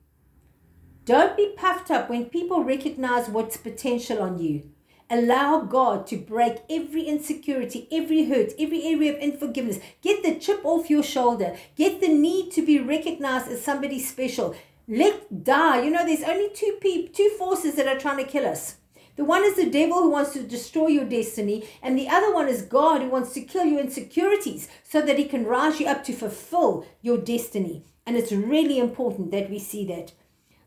don't 1.08 1.38
be 1.38 1.54
puffed 1.56 1.90
up 1.90 2.10
when 2.10 2.26
people 2.26 2.66
recognize 2.66 3.30
what's 3.30 3.56
potential 3.56 4.22
on 4.22 4.40
you. 4.40 4.70
Allow 5.10 5.62
God 5.62 6.06
to 6.08 6.18
break 6.18 6.58
every 6.70 7.04
insecurity, 7.04 7.88
every 7.90 8.26
hurt, 8.26 8.52
every 8.60 8.86
area 8.86 9.16
of 9.16 9.24
unforgiveness. 9.24 9.80
Get 10.02 10.22
the 10.22 10.38
chip 10.38 10.66
off 10.66 10.90
your 10.90 11.04
shoulder. 11.04 11.56
Get 11.78 12.02
the 12.02 12.10
need 12.10 12.52
to 12.52 12.62
be 12.62 12.82
recognized 12.82 13.48
as 13.48 13.64
somebody 13.64 14.02
special. 14.02 14.54
Let 14.86 15.46
die. 15.46 15.84
You 15.84 15.92
know, 15.92 16.06
there's 16.06 16.24
only 16.24 16.50
two 16.54 16.78
people, 16.82 17.14
two 17.14 17.30
forces 17.40 17.76
that 17.76 17.88
are 17.88 17.98
trying 17.98 18.18
to 18.18 18.30
kill 18.30 18.46
us. 18.46 18.76
The 19.16 19.24
one 19.24 19.46
is 19.46 19.56
the 19.56 19.70
devil 19.70 20.04
who 20.04 20.10
wants 20.10 20.34
to 20.34 20.44
destroy 20.44 20.88
your 20.88 21.06
destiny, 21.06 21.70
and 21.82 21.98
the 21.98 22.10
other 22.10 22.34
one 22.34 22.50
is 22.50 22.64
God 22.64 23.02
who 23.02 23.10
wants 23.10 23.34
to 23.36 23.42
kill 23.42 23.64
your 23.64 23.80
insecurities 23.80 24.68
so 24.84 25.02
that 25.02 25.18
he 25.18 25.24
can 25.24 25.46
rise 25.46 25.80
you 25.80 25.88
up 25.88 26.04
to 26.04 26.12
fulfill 26.12 26.86
your 27.02 27.18
destiny. 27.18 27.86
And 28.06 28.18
it's 28.18 28.34
really 28.34 28.78
important 28.78 29.32
that 29.32 29.50
we 29.50 29.58
see 29.58 29.86
that. 29.86 30.12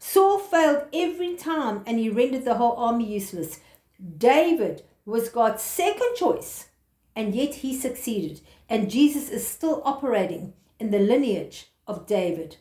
Saul 0.03 0.39
failed 0.39 0.87
every 0.95 1.37
time 1.37 1.83
and 1.87 1.99
he 1.99 2.09
rendered 2.09 2.47
the 2.47 2.55
whole 2.55 2.75
army 2.77 3.05
useless. 3.05 3.61
David 4.17 4.83
was 5.05 5.29
God's 5.29 5.63
second 5.63 6.17
choice, 6.17 6.69
and 7.15 7.35
yet 7.35 7.57
he 7.57 7.77
succeeded. 7.77 8.41
And 8.69 8.91
Jesus 8.91 9.29
is 9.29 9.47
still 9.47 9.83
operating 9.85 10.55
in 10.79 10.91
the 10.91 10.99
lineage 10.99 11.67
of 11.87 12.07
David. 12.07 12.57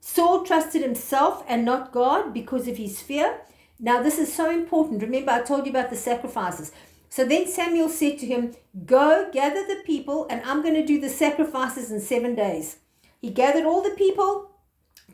Saul 0.00 0.42
trusted 0.44 0.82
himself 0.82 1.44
and 1.46 1.64
not 1.64 1.92
God 1.92 2.32
because 2.32 2.66
of 2.66 2.78
his 2.78 3.00
fear. 3.00 3.40
Now, 3.78 4.02
this 4.02 4.18
is 4.18 4.32
so 4.32 4.50
important. 4.50 5.02
Remember, 5.02 5.32
I 5.32 5.42
told 5.42 5.66
you 5.66 5.70
about 5.70 5.90
the 5.90 5.96
sacrifices. 5.96 6.72
So 7.10 7.26
then 7.26 7.46
Samuel 7.46 7.90
said 7.90 8.18
to 8.18 8.26
him, 8.26 8.54
Go, 8.86 9.28
gather 9.32 9.66
the 9.66 9.82
people, 9.84 10.26
and 10.30 10.42
I'm 10.44 10.62
going 10.62 10.74
to 10.74 10.86
do 10.86 10.98
the 11.00 11.10
sacrifices 11.10 11.92
in 11.92 12.00
seven 12.00 12.34
days. 12.34 12.78
He 13.20 13.30
gathered 13.30 13.64
all 13.64 13.82
the 13.82 13.96
people 13.96 14.50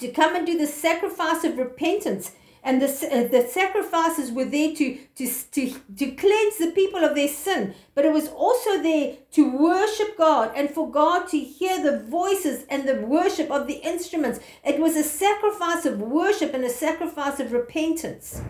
to 0.00 0.10
come 0.10 0.34
and 0.34 0.46
do 0.46 0.58
the 0.58 0.66
sacrifice 0.66 1.44
of 1.44 1.58
repentance 1.58 2.32
and 2.62 2.82
the, 2.82 2.86
uh, 2.86 3.28
the 3.28 3.46
sacrifices 3.48 4.30
were 4.30 4.44
there 4.44 4.74
to, 4.74 4.98
to, 5.16 5.28
to, 5.52 5.74
to 5.96 6.10
cleanse 6.12 6.58
the 6.58 6.72
people 6.74 7.02
of 7.02 7.14
their 7.14 7.28
sin, 7.28 7.74
but 7.94 8.04
it 8.04 8.12
was 8.12 8.28
also 8.28 8.82
there 8.82 9.16
to 9.32 9.56
worship 9.56 10.16
God 10.18 10.52
and 10.54 10.68
for 10.68 10.90
God 10.90 11.26
to 11.28 11.38
hear 11.38 11.82
the 11.82 12.00
voices 12.00 12.66
and 12.68 12.86
the 12.86 12.96
worship 12.96 13.50
of 13.50 13.66
the 13.66 13.80
instruments. 13.82 14.40
It 14.62 14.78
was 14.78 14.94
a 14.96 15.02
sacrifice 15.02 15.86
of 15.86 16.02
worship 16.02 16.52
and 16.52 16.64
a 16.64 16.70
sacrifice 16.70 17.40
of 17.40 17.52
repentance. 17.52 18.42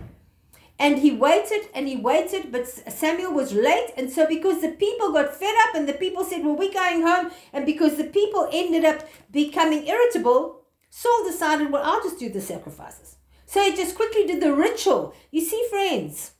And 0.76 0.98
he 0.98 1.12
waited 1.12 1.68
and 1.74 1.86
he 1.86 1.96
waited, 1.96 2.50
but 2.50 2.66
Samuel 2.66 3.34
was 3.34 3.52
late. 3.52 3.92
And 3.98 4.10
so, 4.10 4.26
because 4.26 4.62
the 4.62 4.70
people 4.70 5.12
got 5.12 5.36
fed 5.36 5.54
up 5.68 5.74
and 5.74 5.86
the 5.86 5.92
people 5.92 6.24
said, 6.24 6.42
Well, 6.42 6.56
we're 6.56 6.72
going 6.72 7.02
home, 7.02 7.30
and 7.52 7.66
because 7.66 7.98
the 7.98 8.04
people 8.04 8.48
ended 8.50 8.86
up 8.86 9.06
becoming 9.30 9.86
irritable, 9.86 10.59
Saul 10.90 11.24
decided, 11.24 11.70
Well, 11.70 11.84
I'll 11.84 12.02
just 12.02 12.18
do 12.18 12.28
the 12.28 12.40
sacrifices. 12.40 13.16
So 13.46 13.62
he 13.62 13.74
just 13.74 13.96
quickly 13.96 14.26
did 14.26 14.42
the 14.42 14.52
ritual. 14.52 15.14
You 15.30 15.40
see, 15.40 15.64
friends, 15.70 16.32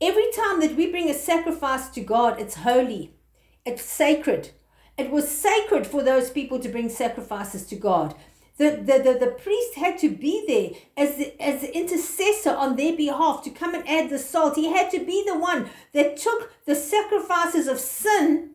every 0.00 0.30
time 0.32 0.60
that 0.60 0.74
we 0.76 0.90
bring 0.90 1.08
a 1.08 1.14
sacrifice 1.14 1.88
to 1.90 2.00
God, 2.00 2.40
it's 2.40 2.56
holy, 2.56 3.14
it's 3.64 3.82
sacred. 3.82 4.50
It 4.98 5.10
was 5.10 5.28
sacred 5.28 5.86
for 5.86 6.02
those 6.02 6.30
people 6.30 6.58
to 6.60 6.68
bring 6.68 6.88
sacrifices 6.88 7.64
to 7.66 7.76
God. 7.76 8.14
The, 8.58 8.70
the, 8.70 9.02
the, 9.02 9.18
the 9.18 9.36
priest 9.42 9.76
had 9.76 9.98
to 9.98 10.10
be 10.10 10.44
there 10.46 11.06
as 11.06 11.16
the, 11.16 11.42
as 11.42 11.62
the 11.62 11.74
intercessor 11.74 12.50
on 12.50 12.76
their 12.76 12.94
behalf 12.94 13.42
to 13.44 13.50
come 13.50 13.74
and 13.74 13.88
add 13.88 14.10
the 14.10 14.18
salt. 14.18 14.56
He 14.56 14.70
had 14.70 14.90
to 14.90 14.98
be 14.98 15.24
the 15.26 15.38
one 15.38 15.70
that 15.94 16.18
took 16.18 16.52
the 16.66 16.74
sacrifices 16.74 17.66
of 17.66 17.80
sin 17.80 18.51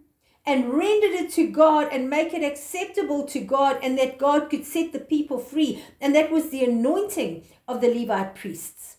and 0.47 0.73
rendered 0.73 1.11
it 1.11 1.29
to 1.33 1.45
God 1.45 1.89
and 1.91 2.09
make 2.09 2.33
it 2.33 2.41
acceptable 2.41 3.25
to 3.25 3.41
God, 3.41 3.77
and 3.83 3.97
that 3.99 4.17
God 4.17 4.49
could 4.49 4.65
set 4.65 4.93
the 4.93 4.99
people 4.99 5.39
free. 5.39 5.83
And 5.99 6.15
that 6.15 6.31
was 6.31 6.49
the 6.49 6.63
anointing 6.63 7.43
of 7.67 7.81
the 7.81 7.93
Levite 7.93 8.33
priests. 8.33 8.97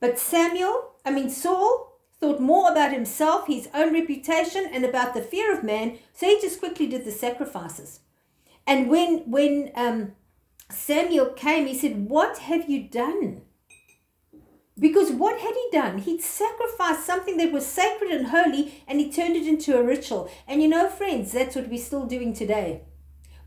But 0.00 0.18
Samuel, 0.18 0.92
I 1.04 1.10
mean, 1.10 1.28
Saul, 1.28 2.00
thought 2.18 2.40
more 2.40 2.72
about 2.72 2.92
himself, 2.92 3.46
his 3.46 3.68
own 3.74 3.92
reputation, 3.92 4.68
and 4.72 4.86
about 4.86 5.12
the 5.12 5.20
fear 5.20 5.56
of 5.56 5.62
man, 5.62 5.98
so 6.14 6.26
he 6.26 6.40
just 6.40 6.60
quickly 6.60 6.86
did 6.86 7.04
the 7.04 7.12
sacrifices. 7.12 8.00
And 8.66 8.88
when, 8.88 9.30
when 9.30 9.70
um, 9.74 10.12
Samuel 10.70 11.26
came, 11.34 11.66
he 11.66 11.74
said, 11.74 12.08
What 12.08 12.38
have 12.38 12.70
you 12.70 12.88
done? 12.88 13.42
Because 14.78 15.10
what 15.10 15.40
had 15.40 15.54
he 15.54 15.68
done? 15.72 15.98
He'd 15.98 16.22
sacrificed 16.22 17.04
something 17.04 17.36
that 17.38 17.52
was 17.52 17.66
sacred 17.66 18.10
and 18.10 18.28
holy 18.28 18.84
and 18.86 19.00
he 19.00 19.10
turned 19.10 19.36
it 19.36 19.46
into 19.46 19.76
a 19.76 19.82
ritual. 19.82 20.30
And 20.46 20.62
you 20.62 20.68
know, 20.68 20.88
friends, 20.88 21.32
that's 21.32 21.56
what 21.56 21.68
we're 21.68 21.78
still 21.78 22.06
doing 22.06 22.32
today. 22.32 22.82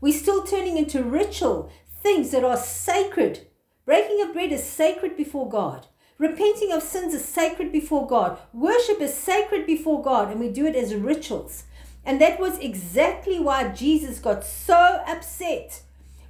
We're 0.00 0.18
still 0.18 0.42
turning 0.42 0.76
into 0.76 1.02
ritual 1.02 1.70
things 2.02 2.32
that 2.32 2.44
are 2.44 2.56
sacred. 2.56 3.46
Breaking 3.86 4.20
of 4.22 4.32
bread 4.32 4.52
is 4.52 4.64
sacred 4.64 5.16
before 5.16 5.48
God. 5.48 5.86
Repenting 6.18 6.72
of 6.72 6.82
sins 6.82 7.14
is 7.14 7.24
sacred 7.24 7.72
before 7.72 8.06
God. 8.06 8.38
Worship 8.52 9.00
is 9.00 9.14
sacred 9.14 9.66
before 9.66 10.02
God, 10.02 10.30
and 10.30 10.38
we 10.38 10.50
do 10.50 10.66
it 10.66 10.76
as 10.76 10.94
rituals. 10.94 11.64
And 12.04 12.20
that 12.20 12.38
was 12.38 12.58
exactly 12.58 13.40
why 13.40 13.68
Jesus 13.68 14.18
got 14.18 14.44
so 14.44 15.02
upset 15.06 15.82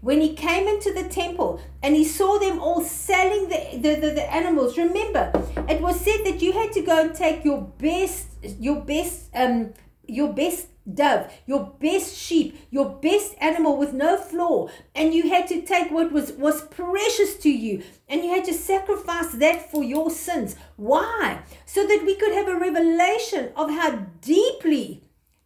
when 0.03 0.21
he 0.21 0.35
came 0.35 0.69
into 0.69 0.93
the 0.93 1.09
temple 1.09 1.61
and 1.83 1.97
he 1.97 2.05
saw 2.05 2.39
them 2.39 2.61
all 2.61 2.83
selling 2.83 3.49
the, 3.49 3.79
the, 3.79 3.95
the, 3.95 4.11
the, 4.11 4.33
animals 4.33 4.77
remember 4.77 5.33
it 5.69 5.81
was 5.81 5.99
said 5.99 6.19
that 6.25 6.43
you 6.43 6.53
had 6.53 6.73
to 6.73 6.83
go 6.83 7.01
and 7.01 7.15
take 7.15 7.45
your 7.45 7.63
best 7.63 8.27
your 8.61 8.81
best 8.83 9.31
um 9.35 9.73
your 10.07 10.33
best 10.33 10.69
dove 10.93 11.33
your 11.47 11.73
best 11.81 12.17
sheep 12.17 12.59
your 12.71 12.89
best 12.89 13.35
animal 13.41 13.77
with 13.77 13.93
no 13.93 14.17
flaw 14.17 14.69
and 14.95 15.15
you 15.15 15.29
had 15.29 15.47
to 15.47 15.63
take 15.63 15.91
what 15.93 16.11
was 16.11 16.33
was 16.33 16.63
precious 16.63 17.37
to 17.37 17.51
you 17.51 17.83
and 18.09 18.23
you 18.25 18.31
had 18.31 18.45
to 18.45 18.53
sacrifice 18.53 19.33
that 19.33 19.71
for 19.71 19.83
your 19.83 20.11
sins. 20.11 20.55
Why? 20.77 21.41
So 21.65 21.87
that 21.87 22.03
we 22.05 22.15
could 22.15 22.33
have 22.33 22.49
a 22.49 22.59
revelation 22.59 23.53
of 23.57 23.71
how 23.71 24.07
deeply 24.21 25.03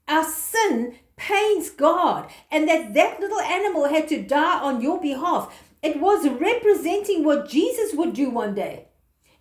our 0.08 0.24
sin 0.24 0.96
pains 1.16 1.70
God 1.70 2.30
and 2.50 2.68
that 2.68 2.94
that 2.94 3.20
little 3.20 3.40
animal 3.40 3.88
had 3.88 4.08
to 4.08 4.22
die 4.22 4.60
on 4.60 4.80
your 4.80 5.00
behalf. 5.00 5.62
It 5.82 6.00
was 6.00 6.28
representing 6.28 7.24
what 7.24 7.48
Jesus 7.48 7.94
would 7.94 8.14
do 8.14 8.30
one 8.30 8.54
day. 8.54 8.88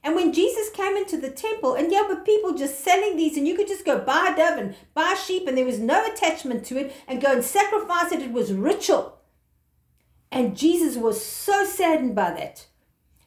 And 0.03 0.15
when 0.15 0.33
Jesus 0.33 0.69
came 0.69 0.95
into 0.95 1.17
the 1.17 1.31
temple, 1.31 1.73
and 1.73 1.91
yeah, 1.91 2.03
but 2.07 2.25
people 2.25 2.53
just 2.53 2.81
selling 2.81 3.17
these, 3.17 3.37
and 3.37 3.47
you 3.47 3.55
could 3.55 3.67
just 3.67 3.85
go 3.85 3.97
buy 3.97 4.29
a 4.31 4.37
dove 4.37 4.59
and 4.59 4.75
buy 4.93 5.15
a 5.17 5.19
sheep, 5.19 5.47
and 5.47 5.57
there 5.57 5.65
was 5.65 5.79
no 5.79 6.05
attachment 6.05 6.63
to 6.65 6.77
it, 6.77 6.93
and 7.07 7.19
go 7.19 7.31
and 7.31 7.43
sacrifice 7.43 8.11
it. 8.11 8.21
It 8.21 8.31
was 8.31 8.53
ritual. 8.53 9.17
And 10.31 10.55
Jesus 10.55 10.95
was 10.95 11.25
so 11.25 11.65
saddened 11.65 12.13
by 12.13 12.31
that. 12.31 12.67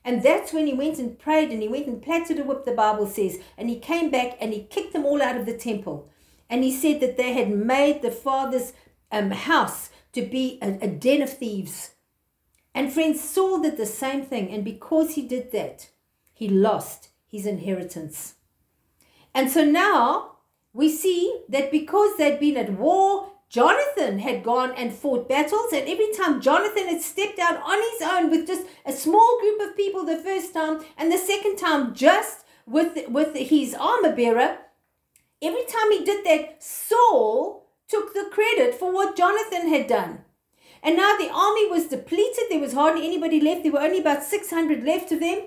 And 0.05 0.23
that's 0.23 0.53
when 0.53 0.67
he 0.67 0.73
went 0.73 0.99
and 0.99 1.19
prayed 1.19 1.51
and 1.51 1.61
he 1.61 1.69
went 1.69 1.87
and 1.87 2.01
plaited 2.01 2.39
a 2.39 2.45
whip, 2.45 2.65
the 2.65 2.73
Bible 2.73 3.07
says. 3.07 3.39
And 3.57 3.69
he 3.69 3.79
came 3.79 4.11
back 4.11 4.37
and 4.41 4.53
he 4.53 4.63
kicked 4.63 4.93
them 4.93 5.05
all 5.05 5.21
out 5.21 5.37
of 5.37 5.47
the 5.47 5.57
temple. 5.57 6.09
And 6.51 6.65
he 6.65 6.73
said 6.73 7.01
that 7.01 7.17
they 7.17 7.33
had 7.33 7.51
made 7.51 8.03
the 8.03 8.11
father's 8.11 8.73
um, 9.13 9.31
house 9.31 9.91
to 10.13 10.23
be 10.23 10.59
a, 10.63 10.79
a 10.83 10.89
den 10.89 11.23
of 11.23 11.37
thieves. 11.37 11.93
And 12.75 12.93
friends, 12.93 13.21
Saul 13.23 13.61
did 13.61 13.77
the 13.77 13.87
same 13.87 14.25
thing. 14.25 14.51
And 14.51 14.65
because 14.65 15.15
he 15.15 15.27
did 15.27 15.53
that, 15.53 15.89
he 16.33 16.49
lost 16.49 17.09
his 17.27 17.47
inheritance. 17.47 18.35
And 19.35 19.51
so 19.51 19.65
now 19.65 20.37
we 20.73 20.89
see 20.89 21.43
that 21.49 21.71
because 21.71 22.17
they'd 22.17 22.41
been 22.41 22.57
at 22.57 22.73
war, 22.73 23.33
Jonathan 23.49 24.19
had 24.19 24.45
gone 24.45 24.73
and 24.77 24.93
fought 24.93 25.29
battles, 25.29 25.73
and 25.73 25.89
every 25.89 26.13
time 26.13 26.41
Jonathan 26.41 26.87
had 26.87 27.01
stepped 27.01 27.39
out 27.39 27.61
on 27.63 27.79
his 27.79 28.03
own 28.03 28.31
with 28.31 28.47
just 28.47 28.67
a 28.85 28.93
small 28.93 29.41
group 29.41 29.61
of 29.63 29.77
people 29.77 30.05
the 30.05 30.19
first 30.19 30.53
time, 30.53 30.81
and 30.99 31.11
the 31.11 31.17
second 31.17 31.57
time 31.57 31.95
just 31.95 32.45
with, 32.67 33.09
with 33.09 33.35
his 33.35 33.75
armor 33.75 34.15
bearer, 34.15 34.59
Every 35.40 35.64
time 35.64 35.92
he 35.92 36.05
did 36.05 36.24
that, 36.24 36.62
Saul 36.62 37.68
took 37.88 38.12
the 38.12 38.29
credit 38.31 38.74
for 38.74 38.92
what 38.92 39.16
Jonathan 39.16 39.68
had 39.68 39.87
done. 39.87 40.24
And 40.83 40.96
now 40.96 41.16
the 41.16 41.31
army 41.31 41.68
was 41.68 41.88
depleted. 41.88 42.44
There 42.48 42.61
was 42.61 42.72
hardly 42.72 43.07
anybody 43.07 43.40
left. 43.40 43.62
There 43.62 43.72
were 43.72 43.81
only 43.81 44.01
about 44.01 44.24
600 44.24 44.85
left 44.85 45.12
of 45.12 45.20
them. 45.20 45.42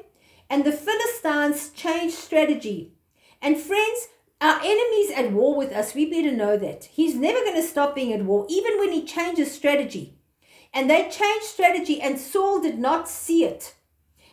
And 0.49 0.65
the 0.65 0.71
Philistines 0.71 1.69
changed 1.69 2.15
strategy. 2.15 2.93
And 3.41 3.57
friends, 3.57 4.07
our 4.41 4.59
enemy's 4.59 5.11
at 5.11 5.31
war 5.31 5.55
with 5.55 5.71
us. 5.71 5.93
We 5.93 6.05
better 6.09 6.35
know 6.35 6.57
that. 6.57 6.85
He's 6.85 7.15
never 7.15 7.39
going 7.39 7.55
to 7.55 7.67
stop 7.67 7.95
being 7.95 8.11
at 8.11 8.25
war, 8.25 8.45
even 8.49 8.79
when 8.79 8.91
he 8.91 9.05
changes 9.05 9.53
strategy. 9.53 10.17
And 10.73 10.89
they 10.89 11.09
changed 11.09 11.45
strategy, 11.45 12.01
and 12.01 12.19
Saul 12.19 12.61
did 12.61 12.79
not 12.79 13.07
see 13.07 13.45
it. 13.45 13.75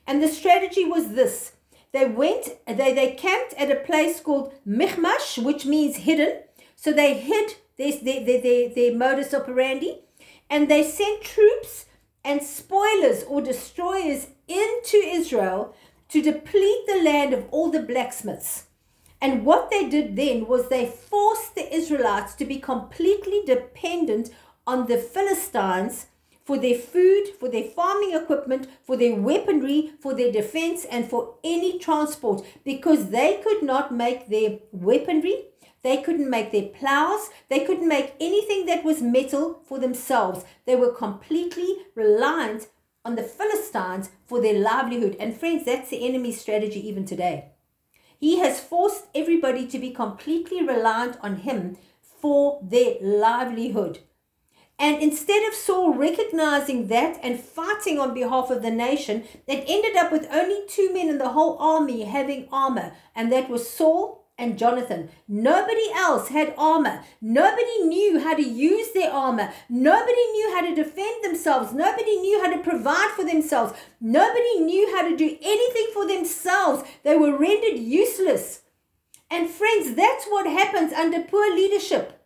And 0.07 0.23
the 0.23 0.29
strategy 0.29 0.85
was 0.85 1.11
this 1.11 1.53
they 1.93 2.07
went, 2.07 2.49
they, 2.67 2.93
they 2.93 3.13
camped 3.13 3.55
at 3.55 3.71
a 3.71 3.77
place 3.77 4.21
called 4.21 4.53
Michmash, 4.65 5.39
which 5.39 5.65
means 5.65 5.99
hidden. 5.99 6.43
So 6.77 6.93
they 6.93 7.15
hid 7.19 7.55
their, 7.77 7.93
their, 8.03 8.25
their, 8.25 8.41
their, 8.41 8.69
their 8.69 8.95
modus 8.95 9.33
operandi. 9.33 10.01
And 10.51 10.71
they 10.71 10.83
sent 10.83 11.23
troops 11.23 11.87
and 12.25 12.43
spoilers 12.43 13.25
or 13.25 13.41
destroyers 13.41 14.29
into 14.47 14.97
Israel 14.97 15.75
to 16.11 16.23
deplete 16.23 16.87
the 16.87 17.03
land 17.03 17.33
of 17.33 17.47
all 17.51 17.71
the 17.71 17.83
blacksmiths. 17.83 18.65
And 19.21 19.45
what 19.45 19.71
they 19.71 19.89
did 19.89 20.17
then 20.17 20.47
was 20.47 20.69
they 20.69 20.87
forced 20.87 21.55
the 21.55 21.75
Israelites 21.75 22.35
to 22.35 22.45
be 22.45 22.59
completely 22.59 23.43
dependent 23.45 24.31
on 24.67 24.87
the 24.87 24.99
Philistines 24.99 26.07
for 26.49 26.57
their 26.57 26.79
food, 26.79 27.29
for 27.39 27.51
their 27.51 27.65
farming 27.65 28.15
equipment, 28.15 28.67
for 28.83 28.97
their 28.97 29.15
weaponry, 29.15 29.93
for 30.01 30.15
their 30.15 30.33
defense, 30.33 30.87
and 30.87 31.07
for 31.07 31.35
any 31.45 31.79
transport 31.79 32.43
because 32.65 33.11
they 33.11 33.39
could 33.45 33.63
not 33.63 33.93
make 33.93 34.31
their 34.31 34.59
weaponry, 34.73 35.45
they 35.83 35.99
couldn't 35.99 36.31
make 36.31 36.51
their 36.51 36.71
plows, 36.79 37.29
they 37.51 37.67
couldn't 37.67 37.87
make 37.87 38.15
anything 38.19 38.65
that 38.65 38.83
was 38.83 39.03
metal 39.03 39.61
for 39.69 39.79
themselves. 39.79 40.47
They 40.65 40.75
were 40.75 40.91
completely 40.91 41.71
reliant 41.95 42.69
on 43.05 43.17
the 43.17 43.25
Philistines 43.25 44.09
for 44.25 44.41
their 44.41 44.59
livelihood. 44.59 45.17
And 45.21 45.37
friends, 45.37 45.67
that's 45.67 45.91
the 45.91 46.03
enemy's 46.09 46.41
strategy 46.41 46.81
even 46.89 47.05
today. 47.05 47.51
He 48.19 48.39
has 48.39 48.59
forced 48.59 49.05
everybody 49.15 49.67
to 49.67 49.79
be 49.79 49.91
completely 49.91 50.63
reliant 50.63 51.19
on 51.21 51.37
him 51.37 51.77
for 52.01 52.59
their 52.63 52.95
livelihood. 53.03 53.99
And 54.79 55.03
instead 55.03 55.47
of 55.49 55.55
Saul 55.55 55.93
recognizing 55.93 56.87
that 56.87 57.19
and 57.23 57.41
fighting 57.41 57.99
on 57.99 58.15
behalf 58.15 58.51
of 58.51 58.63
the 58.63 58.71
nation, 58.71 59.25
it 59.47 59.65
ended 59.67 59.97
up 59.97 60.13
with 60.13 60.29
only 60.31 60.63
two 60.69 60.93
men 60.95 61.09
in 61.09 61.19
the 61.19 61.31
whole 61.31 61.59
army 61.59 62.05
having 62.05 62.49
armor, 62.53 62.93
and 63.15 63.33
that 63.33 63.51
was 63.51 63.69
Saul 63.69 64.19
and 64.39 64.57
Jonathan. 64.57 65.09
Nobody 65.27 65.91
else 65.93 66.29
had 66.29 66.55
armor. 66.57 67.03
Nobody 67.21 67.83
knew 67.83 68.21
how 68.21 68.35
to 68.35 68.43
use 68.43 68.93
their 68.93 69.11
armor. 69.11 69.53
Nobody 69.69 70.13
knew 70.13 70.55
how 70.55 70.61
to 70.61 70.75
defend 70.77 71.25
themselves. 71.25 71.73
Nobody 71.73 72.17
knew 72.21 72.41
how 72.41 72.55
to 72.55 72.63
provide 72.63 73.11
for 73.17 73.25
themselves. 73.25 73.75
Nobody 74.01 74.61
knew 74.61 74.95
how 74.95 75.03
to 75.09 75.17
do 75.17 75.37
anything 75.43 75.89
for 75.93 76.07
themselves. 76.07 76.89
They 77.03 77.17
were 77.17 77.37
rendered 77.37 77.81
useless. 77.81 78.63
And 79.29 79.51
friends, 79.51 79.95
that's 79.95 80.27
what 80.27 80.47
happens 80.47 80.93
under 80.93 81.21
poor 81.21 81.53
leadership. 81.53 82.18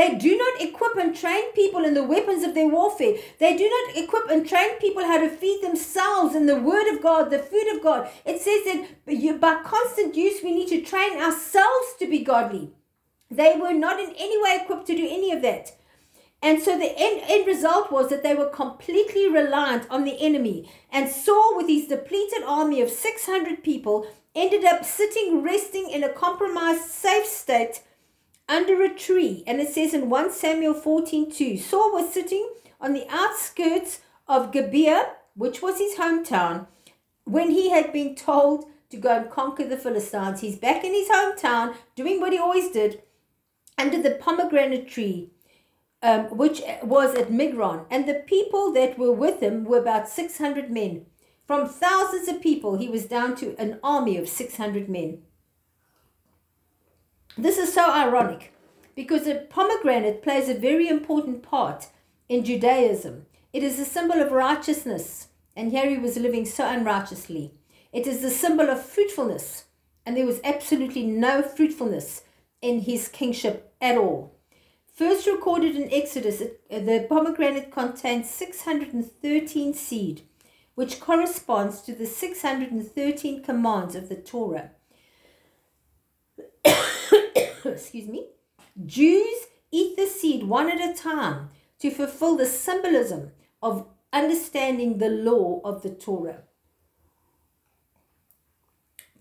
They 0.00 0.14
do 0.14 0.34
not 0.34 0.62
equip 0.62 0.96
and 0.96 1.14
train 1.14 1.52
people 1.52 1.84
in 1.84 1.92
the 1.92 2.02
weapons 2.02 2.42
of 2.42 2.54
their 2.54 2.68
warfare. 2.68 3.16
They 3.38 3.54
do 3.54 3.68
not 3.68 4.02
equip 4.02 4.30
and 4.30 4.48
train 4.48 4.78
people 4.78 5.04
how 5.04 5.20
to 5.20 5.28
feed 5.28 5.62
themselves 5.62 6.34
in 6.34 6.46
the 6.46 6.58
Word 6.58 6.90
of 6.90 7.02
God, 7.02 7.28
the 7.28 7.38
food 7.38 7.66
of 7.76 7.82
God. 7.82 8.08
It 8.24 8.40
says 8.40 8.64
that 8.64 9.40
by 9.42 9.62
constant 9.62 10.14
use, 10.14 10.42
we 10.42 10.54
need 10.54 10.68
to 10.68 10.80
train 10.80 11.20
ourselves 11.20 11.88
to 11.98 12.06
be 12.08 12.20
godly. 12.20 12.70
They 13.30 13.58
were 13.60 13.74
not 13.74 14.00
in 14.00 14.14
any 14.16 14.42
way 14.42 14.60
equipped 14.62 14.86
to 14.86 14.96
do 14.96 15.06
any 15.06 15.32
of 15.32 15.42
that. 15.42 15.76
And 16.40 16.62
so 16.62 16.78
the 16.78 16.94
end, 16.96 17.20
end 17.28 17.46
result 17.46 17.92
was 17.92 18.08
that 18.08 18.22
they 18.22 18.34
were 18.34 18.48
completely 18.48 19.28
reliant 19.28 19.86
on 19.90 20.04
the 20.04 20.18
enemy. 20.18 20.70
And 20.90 21.10
Saul, 21.10 21.58
with 21.58 21.68
his 21.68 21.88
depleted 21.88 22.42
army 22.46 22.80
of 22.80 22.88
600 22.88 23.62
people, 23.62 24.06
ended 24.34 24.64
up 24.64 24.82
sitting, 24.82 25.42
resting 25.42 25.90
in 25.90 26.02
a 26.02 26.08
compromised, 26.08 26.86
safe 26.86 27.26
state 27.26 27.82
under 28.50 28.82
a 28.82 28.92
tree. 28.92 29.44
And 29.46 29.60
it 29.60 29.72
says 29.72 29.94
in 29.94 30.10
1 30.10 30.32
Samuel 30.32 30.74
14 30.74 31.30
2, 31.30 31.56
Saul 31.56 31.92
was 31.92 32.12
sitting 32.12 32.52
on 32.80 32.92
the 32.92 33.06
outskirts 33.08 34.00
of 34.26 34.52
Gibeah, 34.52 35.12
which 35.34 35.62
was 35.62 35.78
his 35.78 35.94
hometown, 35.94 36.66
when 37.24 37.50
he 37.50 37.70
had 37.70 37.92
been 37.92 38.14
told 38.16 38.66
to 38.90 38.96
go 38.96 39.16
and 39.16 39.30
conquer 39.30 39.64
the 39.64 39.76
Philistines. 39.76 40.40
He's 40.40 40.58
back 40.58 40.84
in 40.84 40.92
his 40.92 41.08
hometown 41.08 41.76
doing 41.94 42.20
what 42.20 42.32
he 42.32 42.38
always 42.38 42.70
did 42.72 43.02
under 43.78 44.02
the 44.02 44.10
pomegranate 44.10 44.88
tree. 44.88 45.30
Um, 46.02 46.34
which 46.38 46.62
was 46.82 47.14
at 47.14 47.28
Migron, 47.28 47.84
and 47.90 48.08
the 48.08 48.24
people 48.26 48.72
that 48.72 48.98
were 48.98 49.12
with 49.12 49.40
him 49.40 49.64
were 49.64 49.80
about 49.80 50.08
600 50.08 50.70
men. 50.70 51.04
From 51.46 51.68
thousands 51.68 52.26
of 52.26 52.40
people, 52.40 52.78
he 52.78 52.88
was 52.88 53.04
down 53.04 53.36
to 53.36 53.54
an 53.58 53.78
army 53.82 54.16
of 54.16 54.26
600 54.26 54.88
men. 54.88 55.20
This 57.40 57.56
is 57.56 57.72
so 57.72 57.90
ironic 57.90 58.52
because 58.94 59.26
a 59.26 59.34
pomegranate 59.34 60.22
plays 60.22 60.50
a 60.50 60.54
very 60.54 60.88
important 60.88 61.42
part 61.42 61.86
in 62.28 62.44
Judaism. 62.44 63.24
It 63.54 63.62
is 63.62 63.80
a 63.80 63.86
symbol 63.86 64.20
of 64.20 64.30
righteousness, 64.30 65.28
and 65.56 65.70
here 65.70 65.88
he 65.88 65.96
was 65.96 66.18
living 66.18 66.44
so 66.44 66.68
unrighteously. 66.68 67.54
It 67.94 68.06
is 68.06 68.20
the 68.20 68.28
symbol 68.28 68.68
of 68.68 68.84
fruitfulness, 68.84 69.64
and 70.04 70.18
there 70.18 70.26
was 70.26 70.42
absolutely 70.44 71.02
no 71.04 71.40
fruitfulness 71.40 72.24
in 72.60 72.80
his 72.80 73.08
kingship 73.08 73.72
at 73.80 73.96
all. 73.96 74.36
First 74.92 75.26
recorded 75.26 75.76
in 75.76 75.90
Exodus, 75.90 76.42
uh, 76.42 76.46
the 76.70 77.06
pomegranate 77.08 77.72
contains 77.72 78.28
613 78.28 79.72
seed, 79.72 80.22
which 80.74 81.00
corresponds 81.00 81.80
to 81.80 81.94
the 81.94 82.04
613 82.04 83.42
commands 83.42 83.94
of 83.94 84.10
the 84.10 84.16
Torah. 84.16 84.72
excuse 87.64 88.08
me, 88.08 88.26
Jews 88.86 89.46
eat 89.70 89.96
the 89.96 90.06
seed 90.06 90.44
one 90.44 90.70
at 90.70 90.80
a 90.80 90.94
time 90.94 91.50
to 91.80 91.90
fulfill 91.90 92.36
the 92.36 92.46
symbolism 92.46 93.32
of 93.62 93.86
understanding 94.12 94.98
the 94.98 95.08
law 95.08 95.60
of 95.64 95.82
the 95.82 95.90
Torah. 95.90 96.42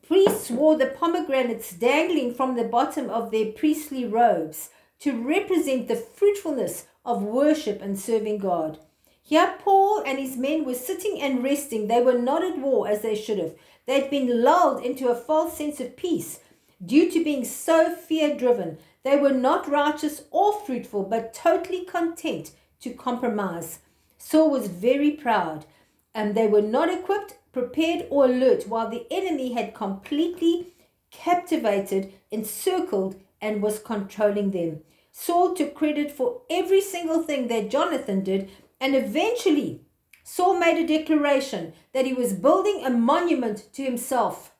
Priests 0.06 0.49
wore 0.49 0.75
the 0.75 0.88
pomegranates 0.88 1.71
dangling 1.71 2.34
from 2.34 2.56
the 2.56 2.63
bottom 2.63 3.10
of 3.10 3.30
their 3.30 3.52
priestly 3.52 4.06
robes 4.06 4.71
to 4.99 5.21
represent 5.21 5.88
the 5.88 5.95
fruitfulness 5.95 6.88
of 7.06 7.21
worship 7.21 7.82
and 7.82 7.99
serving 7.99 8.39
God. 8.39 8.80
Here, 9.21 9.56
Saul 9.63 10.02
and 10.06 10.17
his 10.17 10.38
men 10.38 10.65
were 10.65 10.73
sitting 10.73 11.21
and 11.21 11.43
resting. 11.43 11.88
They 11.88 12.02
were 12.02 12.17
not 12.17 12.43
at 12.43 12.58
war 12.58 12.88
as 12.88 13.02
they 13.02 13.15
should 13.15 13.38
have. 13.38 13.54
They'd 13.86 14.10
been 14.10 14.43
lulled 14.43 14.84
into 14.84 15.10
a 15.10 15.15
false 15.15 15.58
sense 15.58 15.80
of 15.80 15.95
peace 15.95 16.39
Due 16.86 17.12
to 17.12 17.24
being 17.24 17.44
so 17.44 17.94
fear 17.94 18.36
driven, 18.36 18.78
they 19.04 19.18
were 19.18 19.34
not 19.34 19.70
righteous 19.70 20.24
or 20.32 20.54
fruitful, 20.54 21.04
but 21.04 21.34
totally 21.34 21.86
content 21.86 22.52
to 22.82 22.92
compromise. 22.94 23.80
Saul 24.18 24.50
was 24.50 24.68
very 24.68 25.12
proud, 25.12 25.65
and 26.13 26.36
they 26.36 26.48
were 26.48 26.62
not 26.62 26.89
equipped, 26.89 27.38
prepared, 27.52 28.06
or 28.10 28.26
alert, 28.26 28.68
while 28.68 28.89
the 28.89 29.06
enemy 29.12 29.54
had 29.54 29.74
completely 29.74 30.74
captivated, 31.12 32.13
encircled, 32.32 33.15
and 33.42 33.62
was 33.62 33.80
controlling 33.80 34.52
them. 34.52 34.82
Saul 35.12 35.54
took 35.54 35.76
credit 35.76 36.12
for 36.12 36.42
every 36.50 36.82
single 36.82 37.24
thing 37.24 37.48
that 37.48 37.70
Jonathan 37.70 38.24
did, 38.24 38.50
and 38.80 38.96
eventually 38.96 39.82
Saul 40.24 40.60
made 40.60 40.78
a 40.78 40.88
declaration 40.88 41.74
that 41.94 42.06
he 42.06 42.13
was 42.13 42.34
building 42.34 42.84
a 42.86 42.89
monument 42.89 43.74
to 43.74 43.84
himself. 43.84 44.52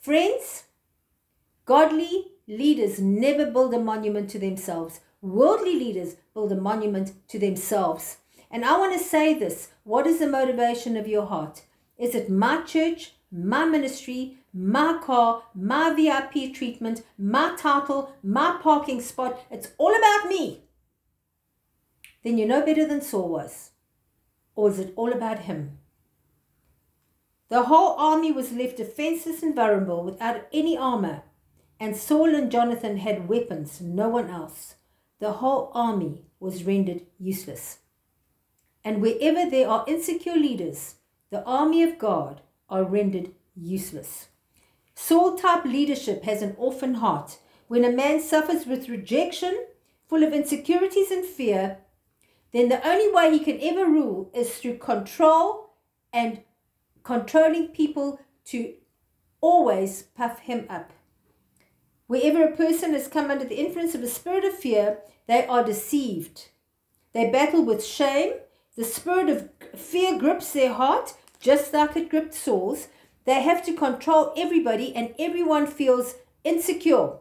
Friends, 0.00 0.64
Godly 1.66 2.32
leaders 2.46 3.00
never 3.00 3.46
build 3.46 3.72
a 3.72 3.78
monument 3.78 4.28
to 4.30 4.38
themselves. 4.38 5.00
Worldly 5.22 5.74
leaders 5.74 6.16
build 6.34 6.52
a 6.52 6.56
monument 6.56 7.12
to 7.28 7.38
themselves. 7.38 8.18
And 8.50 8.64
I 8.64 8.78
want 8.78 8.92
to 8.92 9.04
say 9.04 9.32
this 9.32 9.70
what 9.82 10.06
is 10.06 10.18
the 10.18 10.26
motivation 10.26 10.96
of 10.96 11.08
your 11.08 11.26
heart? 11.26 11.62
Is 11.96 12.14
it 12.14 12.28
my 12.28 12.62
church, 12.62 13.14
my 13.32 13.64
ministry, 13.64 14.36
my 14.52 14.98
car, 15.02 15.44
my 15.54 15.94
VIP 15.94 16.54
treatment, 16.54 17.02
my 17.16 17.56
title, 17.56 18.12
my 18.22 18.58
parking 18.62 19.00
spot? 19.00 19.40
It's 19.50 19.72
all 19.78 19.96
about 19.96 20.28
me. 20.28 20.64
Then 22.22 22.38
you're 22.38 22.48
no 22.48 22.64
better 22.64 22.86
than 22.86 23.00
Saul 23.00 23.28
was. 23.28 23.70
Or 24.54 24.70
is 24.70 24.78
it 24.78 24.92
all 24.96 25.12
about 25.12 25.40
him? 25.40 25.78
The 27.48 27.64
whole 27.64 27.96
army 27.96 28.32
was 28.32 28.52
left 28.52 28.76
defenseless 28.76 29.42
and 29.42 29.54
vulnerable 29.54 30.02
without 30.02 30.46
any 30.52 30.76
armor. 30.76 31.22
And 31.80 31.96
Saul 31.96 32.34
and 32.34 32.50
Jonathan 32.50 32.98
had 32.98 33.28
weapons, 33.28 33.80
no 33.80 34.08
one 34.08 34.30
else. 34.30 34.76
The 35.18 35.32
whole 35.32 35.70
army 35.74 36.22
was 36.40 36.64
rendered 36.64 37.02
useless. 37.18 37.78
And 38.84 39.00
wherever 39.00 39.48
there 39.48 39.68
are 39.68 39.84
insecure 39.88 40.36
leaders, 40.36 40.96
the 41.30 41.44
army 41.44 41.82
of 41.82 41.98
God 41.98 42.42
are 42.68 42.84
rendered 42.84 43.32
useless. 43.56 44.28
Saul 44.94 45.36
type 45.36 45.64
leadership 45.64 46.24
has 46.24 46.42
an 46.42 46.54
orphan 46.58 46.94
heart. 46.94 47.38
When 47.66 47.84
a 47.84 47.90
man 47.90 48.20
suffers 48.20 48.66
with 48.66 48.88
rejection, 48.88 49.66
full 50.06 50.22
of 50.22 50.32
insecurities 50.32 51.10
and 51.10 51.24
fear, 51.24 51.78
then 52.52 52.68
the 52.68 52.86
only 52.86 53.12
way 53.12 53.36
he 53.36 53.44
can 53.44 53.58
ever 53.60 53.86
rule 53.90 54.30
is 54.34 54.58
through 54.58 54.78
control 54.78 55.70
and 56.12 56.42
controlling 57.02 57.68
people 57.68 58.20
to 58.44 58.74
always 59.40 60.02
puff 60.02 60.38
him 60.40 60.66
up. 60.70 60.92
Wherever 62.06 62.44
a 62.44 62.56
person 62.56 62.92
has 62.92 63.08
come 63.08 63.30
under 63.30 63.44
the 63.44 63.58
influence 63.58 63.94
of 63.94 64.02
a 64.02 64.08
spirit 64.08 64.44
of 64.44 64.54
fear, 64.58 64.98
they 65.26 65.46
are 65.46 65.64
deceived. 65.64 66.48
They 67.12 67.30
battle 67.30 67.64
with 67.64 67.84
shame. 67.84 68.34
The 68.76 68.84
spirit 68.84 69.30
of 69.30 69.50
fear 69.78 70.18
grips 70.18 70.52
their 70.52 70.72
heart, 70.72 71.14
just 71.40 71.72
like 71.72 71.96
it 71.96 72.10
gripped 72.10 72.34
Saul's. 72.34 72.88
They 73.24 73.40
have 73.42 73.64
to 73.64 73.72
control 73.72 74.34
everybody, 74.36 74.94
and 74.94 75.14
everyone 75.18 75.66
feels 75.66 76.16
insecure. 76.42 77.12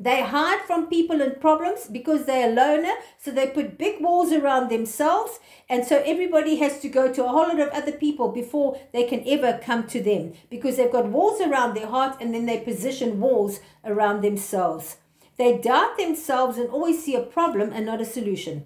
They 0.00 0.22
hide 0.22 0.60
from 0.64 0.86
people 0.86 1.20
and 1.20 1.40
problems 1.40 1.86
because 1.86 2.24
they're 2.24 2.50
a 2.50 2.54
loner. 2.54 2.94
So 3.18 3.32
they 3.32 3.48
put 3.48 3.78
big 3.78 4.00
walls 4.00 4.32
around 4.32 4.68
themselves. 4.68 5.40
And 5.68 5.84
so 5.84 6.02
everybody 6.06 6.56
has 6.56 6.80
to 6.80 6.88
go 6.88 7.12
to 7.12 7.24
a 7.24 7.28
whole 7.28 7.48
lot 7.48 7.58
of 7.58 7.70
other 7.70 7.92
people 7.92 8.28
before 8.28 8.80
they 8.92 9.04
can 9.04 9.24
ever 9.26 9.58
come 9.60 9.88
to 9.88 10.00
them 10.00 10.34
because 10.50 10.76
they've 10.76 10.92
got 10.92 11.08
walls 11.08 11.40
around 11.40 11.74
their 11.74 11.88
heart 11.88 12.16
and 12.20 12.32
then 12.32 12.46
they 12.46 12.60
position 12.60 13.20
walls 13.20 13.58
around 13.84 14.22
themselves. 14.22 14.98
They 15.36 15.58
doubt 15.58 15.96
themselves 15.96 16.58
and 16.58 16.68
always 16.70 17.04
see 17.04 17.16
a 17.16 17.22
problem 17.22 17.72
and 17.72 17.86
not 17.86 18.00
a 18.00 18.04
solution. 18.04 18.64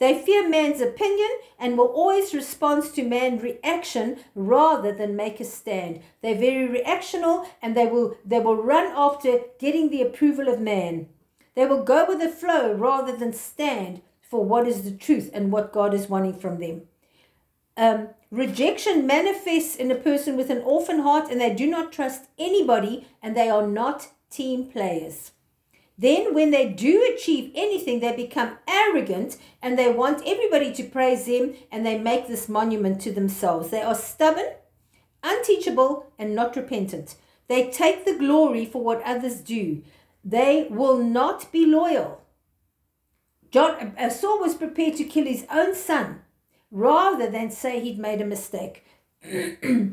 They 0.00 0.18
fear 0.18 0.48
man's 0.48 0.80
opinion 0.80 1.28
and 1.58 1.76
will 1.76 1.88
always 1.88 2.32
respond 2.32 2.84
to 2.94 3.04
man's 3.04 3.42
reaction 3.42 4.16
rather 4.34 4.92
than 4.92 5.14
make 5.14 5.40
a 5.40 5.44
stand. 5.44 6.00
They're 6.22 6.34
very 6.34 6.66
reactional 6.66 7.46
and 7.60 7.76
they 7.76 7.86
will 7.86 8.16
they 8.24 8.40
will 8.40 8.56
run 8.56 8.90
after 8.96 9.40
getting 9.58 9.90
the 9.90 10.00
approval 10.00 10.48
of 10.48 10.58
man. 10.58 11.10
They 11.54 11.66
will 11.66 11.84
go 11.84 12.06
with 12.08 12.20
the 12.20 12.30
flow 12.30 12.72
rather 12.72 13.14
than 13.14 13.34
stand 13.34 14.00
for 14.22 14.42
what 14.42 14.66
is 14.66 14.84
the 14.84 14.96
truth 14.96 15.30
and 15.34 15.52
what 15.52 15.72
God 15.72 15.92
is 15.92 16.08
wanting 16.08 16.38
from 16.38 16.60
them. 16.60 16.82
Um, 17.76 18.08
rejection 18.30 19.06
manifests 19.06 19.76
in 19.76 19.90
a 19.90 19.96
person 19.96 20.34
with 20.34 20.48
an 20.48 20.62
orphan 20.62 21.00
heart 21.00 21.30
and 21.30 21.38
they 21.38 21.52
do 21.52 21.66
not 21.66 21.92
trust 21.92 22.24
anybody 22.38 23.06
and 23.22 23.36
they 23.36 23.50
are 23.50 23.66
not 23.66 24.08
team 24.30 24.64
players. 24.64 25.32
Then, 26.00 26.32
when 26.32 26.50
they 26.50 26.66
do 26.66 27.06
achieve 27.14 27.52
anything, 27.54 28.00
they 28.00 28.16
become 28.16 28.56
arrogant 28.66 29.36
and 29.60 29.78
they 29.78 29.92
want 29.92 30.22
everybody 30.26 30.72
to 30.72 30.82
praise 30.82 31.26
them 31.26 31.52
and 31.70 31.84
they 31.84 31.98
make 31.98 32.26
this 32.26 32.48
monument 32.48 33.02
to 33.02 33.12
themselves. 33.12 33.68
They 33.68 33.82
are 33.82 33.94
stubborn, 33.94 34.46
unteachable, 35.22 36.10
and 36.18 36.34
not 36.34 36.56
repentant. 36.56 37.16
They 37.48 37.70
take 37.70 38.06
the 38.06 38.16
glory 38.16 38.64
for 38.64 38.82
what 38.82 39.02
others 39.02 39.42
do. 39.42 39.82
They 40.24 40.68
will 40.70 40.96
not 40.96 41.52
be 41.52 41.66
loyal. 41.66 42.22
John, 43.50 43.94
uh, 43.98 44.08
Saul 44.08 44.40
was 44.40 44.54
prepared 44.54 44.96
to 44.96 45.04
kill 45.04 45.26
his 45.26 45.44
own 45.52 45.74
son 45.74 46.22
rather 46.70 47.30
than 47.30 47.50
say 47.50 47.78
he'd 47.78 47.98
made 47.98 48.22
a 48.22 48.24
mistake. 48.24 48.86
they 49.22 49.92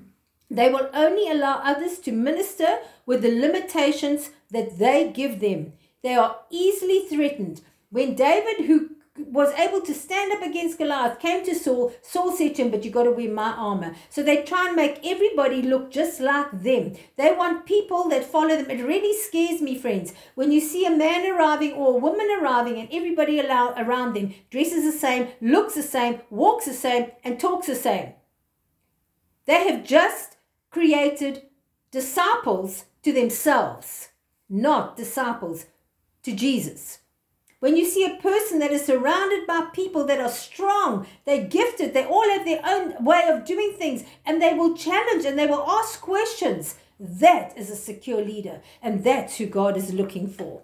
will 0.50 0.90
only 0.94 1.30
allow 1.30 1.60
others 1.66 2.00
to 2.00 2.14
minister 2.14 2.78
with 3.06 3.24
the 3.24 3.42
limitations 3.42 4.30
that 4.52 4.80
they 4.80 5.12
give 5.12 5.42
them. 5.42 5.74
They 6.04 6.16
are 6.16 6.38
easily 6.50 7.02
threatened. 7.02 7.62
When 7.90 8.16
David, 8.16 8.66
who 8.66 8.92
was 9.18 9.52
able 9.54 9.82
to 9.82 9.94
stand 9.94 10.32
up 10.32 10.42
against 10.42 10.78
Goliath, 10.78 11.20
came 11.20 11.44
to 11.46 11.56
Saul, 11.56 11.94
Saul 12.02 12.32
said 12.32 12.56
to 12.56 12.64
him, 12.64 12.72
But 12.72 12.86
you 12.86 12.92
got 12.92 13.04
to 13.04 13.12
wear 13.12 13.30
my 13.30 13.52
armor. 13.52 13.96
So 14.10 14.22
they 14.22 14.44
try 14.44 14.68
and 14.68 14.76
make 14.76 15.00
everybody 15.06 15.62
look 15.62 15.92
just 15.92 16.20
like 16.20 16.52
them. 16.52 16.94
They 17.16 17.34
want 17.34 17.66
people 17.66 18.10
that 18.10 18.26
follow 18.26 18.56
them. 18.56 18.70
It 18.70 18.84
really 18.84 19.18
scares 19.18 19.62
me, 19.62 19.78
friends, 19.78 20.14
when 20.36 20.52
you 20.52 20.62
see 20.62 20.86
a 20.86 20.92
man 20.92 21.26
arriving 21.32 21.74
or 21.74 21.96
a 21.96 22.00
woman 22.00 22.28
arriving 22.40 22.78
and 22.78 22.90
everybody 22.92 23.40
around 23.42 24.14
them 24.14 24.34
dresses 24.52 24.84
the 24.84 24.98
same, 24.98 25.30
looks 25.42 25.74
the 25.76 25.84
same, 25.84 26.22
walks 26.30 26.66
the 26.66 26.74
same, 26.74 27.12
and 27.24 27.40
talks 27.40 27.68
the 27.68 27.76
same. 27.76 28.14
They 29.46 29.68
have 29.70 29.86
just 29.86 30.38
created 30.70 31.44
disciples 31.90 32.86
to 33.04 33.14
themselves, 33.14 34.10
not 34.50 34.98
disciples 34.98 35.66
to 36.28 36.36
Jesus. 36.36 37.00
When 37.62 37.78
you 37.78 37.86
see 37.86 38.04
a 38.04 38.22
person 38.22 38.60
that 38.60 38.72
is 38.72 38.86
surrounded 38.86 39.48
by 39.48 39.70
people 39.74 40.04
that 40.08 40.20
are 40.20 40.30
strong, 40.30 41.08
they're 41.26 41.48
gifted, 41.48 41.94
they 41.94 42.04
all 42.04 42.30
have 42.30 42.46
their 42.46 42.60
own 42.66 43.04
way 43.04 43.24
of 43.30 43.46
doing 43.46 43.74
things, 43.74 44.04
and 44.26 44.42
they 44.42 44.54
will 44.54 44.76
challenge 44.76 45.24
and 45.24 45.40
they 45.40 45.48
will 45.48 45.66
ask 45.66 46.02
questions, 46.02 46.76
that 47.00 47.58
is 47.58 47.70
a 47.70 47.78
secure 47.78 48.22
leader, 48.22 48.62
and 48.82 49.06
that's 49.06 49.38
who 49.38 49.46
God 49.46 49.78
is 49.78 49.94
looking 49.94 50.28
for. 50.28 50.64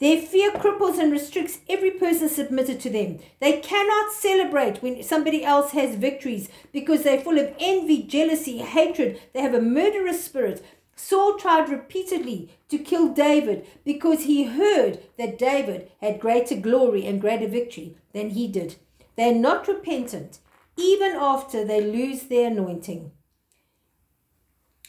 Their 0.00 0.20
fear 0.20 0.50
cripples 0.50 0.98
and 0.98 1.12
restricts 1.12 1.60
every 1.68 1.92
person 1.92 2.28
submitted 2.28 2.80
to 2.80 2.90
them. 2.90 3.20
They 3.40 3.60
cannot 3.60 4.12
celebrate 4.12 4.82
when 4.82 5.04
somebody 5.04 5.44
else 5.44 5.70
has 5.70 5.94
victories 5.94 6.48
because 6.72 7.04
they're 7.04 7.20
full 7.20 7.38
of 7.38 7.54
envy, 7.60 8.02
jealousy, 8.02 8.58
hatred. 8.58 9.20
They 9.32 9.40
have 9.40 9.54
a 9.54 9.62
murderous 9.62 10.24
spirit. 10.24 10.66
Saul 10.96 11.38
tried 11.38 11.68
repeatedly 11.68 12.50
to 12.68 12.78
kill 12.78 13.08
David 13.08 13.66
because 13.84 14.22
he 14.22 14.44
heard 14.44 15.00
that 15.18 15.38
David 15.38 15.90
had 16.00 16.20
greater 16.20 16.56
glory 16.56 17.06
and 17.06 17.20
greater 17.20 17.48
victory 17.48 17.96
than 18.12 18.30
he 18.30 18.46
did. 18.48 18.76
They 19.16 19.30
are 19.30 19.34
not 19.34 19.68
repentant 19.68 20.38
even 20.76 21.12
after 21.12 21.64
they 21.64 21.80
lose 21.80 22.24
their 22.24 22.48
anointing. 22.48 23.12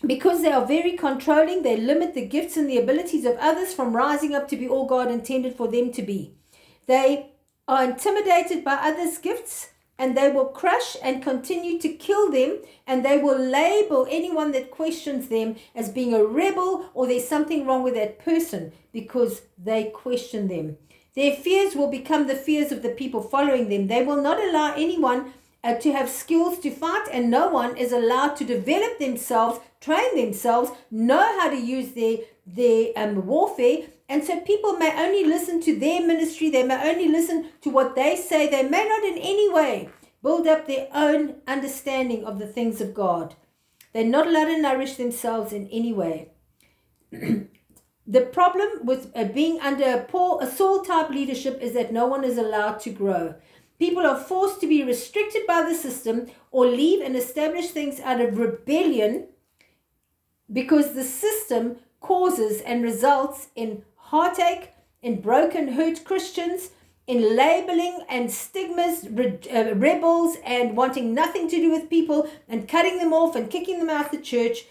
Because 0.05 0.41
they 0.41 0.51
are 0.51 0.65
very 0.65 0.93
controlling, 0.93 1.63
they 1.63 1.77
limit 1.77 2.13
the 2.13 2.25
gifts 2.25 2.57
and 2.57 2.69
the 2.69 2.77
abilities 2.77 3.25
of 3.25 3.37
others 3.37 3.73
from 3.73 3.95
rising 3.95 4.35
up 4.35 4.47
to 4.49 4.57
be 4.57 4.67
all 4.67 4.85
God 4.85 5.09
intended 5.09 5.55
for 5.55 5.67
them 5.67 5.91
to 5.93 6.01
be. 6.01 6.33
They 6.85 7.31
are 7.67 7.83
intimidated 7.83 8.63
by 8.63 8.75
others' 8.75 9.17
gifts 9.17 9.69
and 9.97 10.15
they 10.15 10.29
will 10.29 10.45
crush 10.45 10.97
and 11.01 11.23
continue 11.23 11.79
to 11.79 11.89
kill 11.89 12.31
them, 12.31 12.59
and 12.85 13.03
they 13.03 13.17
will 13.17 13.37
label 13.37 14.07
anyone 14.09 14.51
that 14.51 14.71
questions 14.71 15.29
them 15.29 15.55
as 15.73 15.89
being 15.89 16.13
a 16.13 16.23
rebel 16.23 16.89
or 16.93 17.07
there's 17.07 17.27
something 17.27 17.65
wrong 17.65 17.83
with 17.83 17.95
that 17.95 18.19
person 18.19 18.71
because 18.91 19.43
they 19.57 19.85
question 19.85 20.47
them. 20.47 20.77
Their 21.15 21.35
fears 21.35 21.75
will 21.75 21.89
become 21.89 22.27
the 22.27 22.35
fears 22.35 22.71
of 22.73 22.81
the 22.81 22.89
people 22.89 23.21
following 23.21 23.69
them. 23.69 23.87
They 23.87 24.03
will 24.03 24.21
not 24.21 24.37
allow 24.43 24.73
anyone 24.73 25.33
uh, 25.63 25.75
to 25.75 25.93
have 25.93 26.09
skills 26.09 26.59
to 26.59 26.69
fight, 26.69 27.07
and 27.11 27.31
no 27.31 27.49
one 27.49 27.77
is 27.77 27.91
allowed 27.91 28.35
to 28.35 28.43
develop 28.43 28.99
themselves, 28.99 29.59
train 29.79 30.15
themselves, 30.15 30.71
know 30.91 31.23
how 31.39 31.49
to 31.49 31.57
use 31.57 31.93
their 31.93 32.17
their 32.45 32.89
um, 32.95 33.25
warfare 33.25 33.87
and 34.07 34.23
so 34.23 34.39
people 34.41 34.73
may 34.73 34.93
only 35.03 35.25
listen 35.25 35.61
to 35.61 35.77
their 35.77 36.05
ministry, 36.05 36.49
they 36.49 36.63
may 36.63 36.91
only 36.91 37.07
listen 37.07 37.49
to 37.61 37.69
what 37.69 37.95
they 37.95 38.15
say, 38.15 38.47
they 38.49 38.67
may 38.67 38.87
not 38.87 39.03
in 39.03 39.17
any 39.17 39.51
way 39.51 39.89
build 40.21 40.47
up 40.47 40.65
their 40.65 40.87
own 40.93 41.35
understanding 41.47 42.25
of 42.25 42.39
the 42.39 42.47
things 42.47 42.81
of 42.81 42.93
God. 42.93 43.35
They're 43.93 44.03
not 44.03 44.27
allowed 44.27 44.45
to 44.45 44.61
nourish 44.61 44.95
themselves 44.95 45.53
in 45.53 45.67
any 45.67 45.93
way. 45.93 46.31
the 47.11 48.21
problem 48.33 48.85
with 48.85 49.11
uh, 49.15 49.25
being 49.25 49.59
under 49.61 49.85
a 49.85 50.03
Paul, 50.03 50.39
a 50.39 50.47
Saul 50.47 50.81
type 50.81 51.09
leadership 51.09 51.59
is 51.61 51.73
that 51.73 51.93
no 51.93 52.05
one 52.05 52.23
is 52.23 52.37
allowed 52.37 52.79
to 52.81 52.89
grow. 52.89 53.35
People 53.77 54.05
are 54.05 54.19
forced 54.19 54.61
to 54.61 54.67
be 54.67 54.83
restricted 54.83 55.45
by 55.47 55.61
the 55.63 55.75
system 55.75 56.27
or 56.51 56.65
leave 56.65 57.01
and 57.01 57.15
establish 57.15 57.69
things 57.69 57.99
out 57.99 58.21
of 58.21 58.37
rebellion 58.37 59.27
because 60.51 60.93
the 60.93 61.03
system 61.03 61.77
causes 61.99 62.61
and 62.61 62.83
results 62.83 63.49
in 63.55 63.83
heartache, 64.09 64.71
in 65.01 65.19
broken, 65.19 65.69
hurt 65.69 66.03
Christians, 66.03 66.69
in 67.07 67.35
labeling 67.35 68.05
and 68.07 68.31
stigmas, 68.31 69.07
re- 69.09 69.39
uh, 69.53 69.73
rebels, 69.75 70.37
and 70.45 70.77
wanting 70.77 71.13
nothing 71.13 71.47
to 71.49 71.57
do 71.57 71.71
with 71.71 71.89
people 71.89 72.29
and 72.47 72.67
cutting 72.67 72.97
them 72.99 73.13
off 73.13 73.35
and 73.35 73.49
kicking 73.49 73.79
them 73.79 73.89
out 73.89 74.05
of 74.05 74.11
the 74.11 74.21
church. 74.21 74.65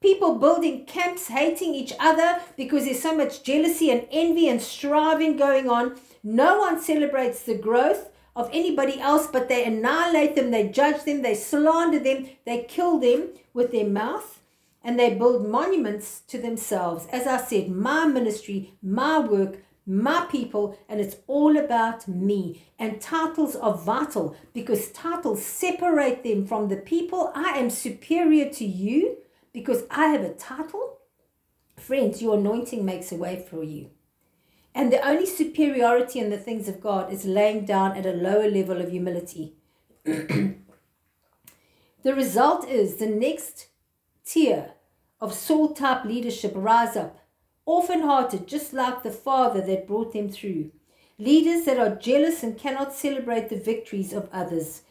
People 0.00 0.36
building 0.36 0.86
camps, 0.86 1.28
hating 1.28 1.74
each 1.74 1.92
other 2.00 2.40
because 2.56 2.84
there's 2.84 3.02
so 3.02 3.14
much 3.14 3.42
jealousy 3.42 3.90
and 3.90 4.06
envy 4.10 4.48
and 4.48 4.62
striving 4.62 5.36
going 5.36 5.68
on. 5.68 6.00
No 6.22 6.58
one 6.58 6.80
celebrates 6.80 7.42
the 7.42 7.58
growth 7.58 8.08
of 8.34 8.48
anybody 8.52 8.98
else, 8.98 9.26
but 9.26 9.48
they 9.48 9.64
annihilate 9.64 10.36
them, 10.36 10.50
they 10.50 10.68
judge 10.68 11.04
them, 11.04 11.20
they 11.20 11.34
slander 11.34 11.98
them, 11.98 12.30
they 12.46 12.64
kill 12.64 12.98
them 12.98 13.28
with 13.52 13.72
their 13.72 13.86
mouth 13.86 14.39
and 14.82 14.98
they 14.98 15.14
build 15.14 15.46
monuments 15.46 16.20
to 16.28 16.38
themselves. 16.38 17.06
As 17.12 17.26
I 17.26 17.38
said, 17.38 17.70
my 17.70 18.06
ministry, 18.06 18.74
my 18.82 19.18
work, 19.18 19.58
my 19.86 20.26
people, 20.30 20.78
and 20.88 21.00
it's 21.00 21.16
all 21.26 21.56
about 21.56 22.06
me. 22.08 22.64
And 22.78 23.00
titles 23.00 23.56
are 23.56 23.74
vital 23.74 24.36
because 24.52 24.90
titles 24.92 25.44
separate 25.44 26.22
them 26.22 26.46
from 26.46 26.68
the 26.68 26.76
people. 26.76 27.32
I 27.34 27.58
am 27.58 27.70
superior 27.70 28.50
to 28.50 28.64
you 28.64 29.18
because 29.52 29.84
I 29.90 30.06
have 30.08 30.22
a 30.22 30.32
title. 30.34 30.98
Friends, 31.76 32.22
your 32.22 32.38
anointing 32.38 32.84
makes 32.84 33.10
a 33.10 33.16
way 33.16 33.44
for 33.48 33.62
you. 33.62 33.90
And 34.74 34.92
the 34.92 35.06
only 35.06 35.26
superiority 35.26 36.20
in 36.20 36.30
the 36.30 36.38
things 36.38 36.68
of 36.68 36.80
God 36.80 37.12
is 37.12 37.24
laying 37.24 37.64
down 37.64 37.96
at 37.96 38.06
a 38.06 38.12
lower 38.12 38.48
level 38.48 38.80
of 38.80 38.90
humility. 38.90 39.54
the 40.04 40.54
result 42.04 42.68
is 42.68 42.96
the 42.96 43.06
next 43.06 43.66
tier 44.30 44.72
of 45.20 45.34
Saul 45.34 45.74
type 45.74 46.04
leadership 46.04 46.52
rise 46.54 46.96
up, 46.96 47.18
orphan 47.66 48.02
hearted, 48.02 48.46
just 48.46 48.72
like 48.72 49.02
the 49.02 49.10
father 49.10 49.60
that 49.62 49.88
brought 49.88 50.12
them 50.12 50.28
through. 50.28 50.70
Leaders 51.18 51.64
that 51.64 51.78
are 51.78 51.96
jealous 51.96 52.42
and 52.42 52.56
cannot 52.56 52.94
celebrate 52.94 53.48
the 53.48 53.56
victories 53.56 54.12
of 54.12 54.28
others. 54.32 54.82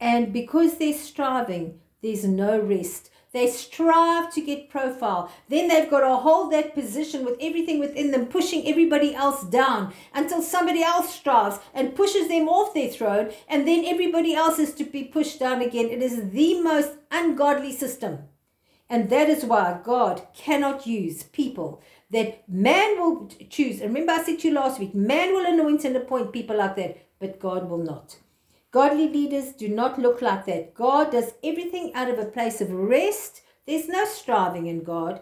And 0.00 0.32
because 0.32 0.76
they're 0.76 0.92
striving, 0.92 1.80
there's 2.02 2.24
no 2.24 2.58
rest. 2.58 3.10
They 3.32 3.46
strive 3.46 4.32
to 4.34 4.40
get 4.40 4.68
profile. 4.68 5.30
Then 5.48 5.68
they've 5.68 5.90
got 5.90 6.00
to 6.00 6.16
hold 6.16 6.52
that 6.52 6.74
position 6.74 7.24
with 7.24 7.36
everything 7.40 7.78
within 7.78 8.10
them, 8.10 8.26
pushing 8.26 8.66
everybody 8.66 9.14
else 9.14 9.44
down 9.44 9.92
until 10.12 10.42
somebody 10.42 10.82
else 10.82 11.14
strives 11.14 11.58
and 11.72 11.94
pushes 11.94 12.28
them 12.28 12.48
off 12.48 12.74
their 12.74 12.88
throne, 12.88 13.30
and 13.48 13.66
then 13.66 13.84
everybody 13.84 14.34
else 14.34 14.58
is 14.58 14.74
to 14.74 14.84
be 14.84 15.04
pushed 15.04 15.38
down 15.38 15.62
again. 15.62 15.86
It 15.86 16.02
is 16.02 16.30
the 16.30 16.60
most 16.62 16.92
ungodly 17.10 17.72
system. 17.72 18.28
And 18.90 19.10
that 19.10 19.28
is 19.28 19.44
why 19.44 19.80
God 19.84 20.26
cannot 20.34 20.86
use 20.86 21.22
people 21.22 21.82
that 22.10 22.48
man 22.48 22.98
will 22.98 23.28
choose. 23.50 23.80
And 23.80 23.92
remember, 23.92 24.12
I 24.12 24.22
said 24.22 24.38
to 24.40 24.48
you 24.48 24.54
last 24.54 24.80
week 24.80 24.94
man 24.94 25.34
will 25.34 25.46
anoint 25.46 25.84
and 25.84 25.94
appoint 25.96 26.32
people 26.32 26.56
like 26.56 26.76
that, 26.76 26.96
but 27.18 27.38
God 27.38 27.68
will 27.68 27.84
not. 27.84 28.16
Godly 28.70 29.08
leaders 29.08 29.52
do 29.52 29.68
not 29.68 29.98
look 29.98 30.22
like 30.22 30.46
that. 30.46 30.74
God 30.74 31.12
does 31.12 31.34
everything 31.42 31.92
out 31.94 32.10
of 32.10 32.18
a 32.18 32.26
place 32.26 32.60
of 32.60 32.70
rest. 32.70 33.42
There's 33.66 33.88
no 33.88 34.04
striving 34.06 34.66
in 34.66 34.82
God, 34.84 35.20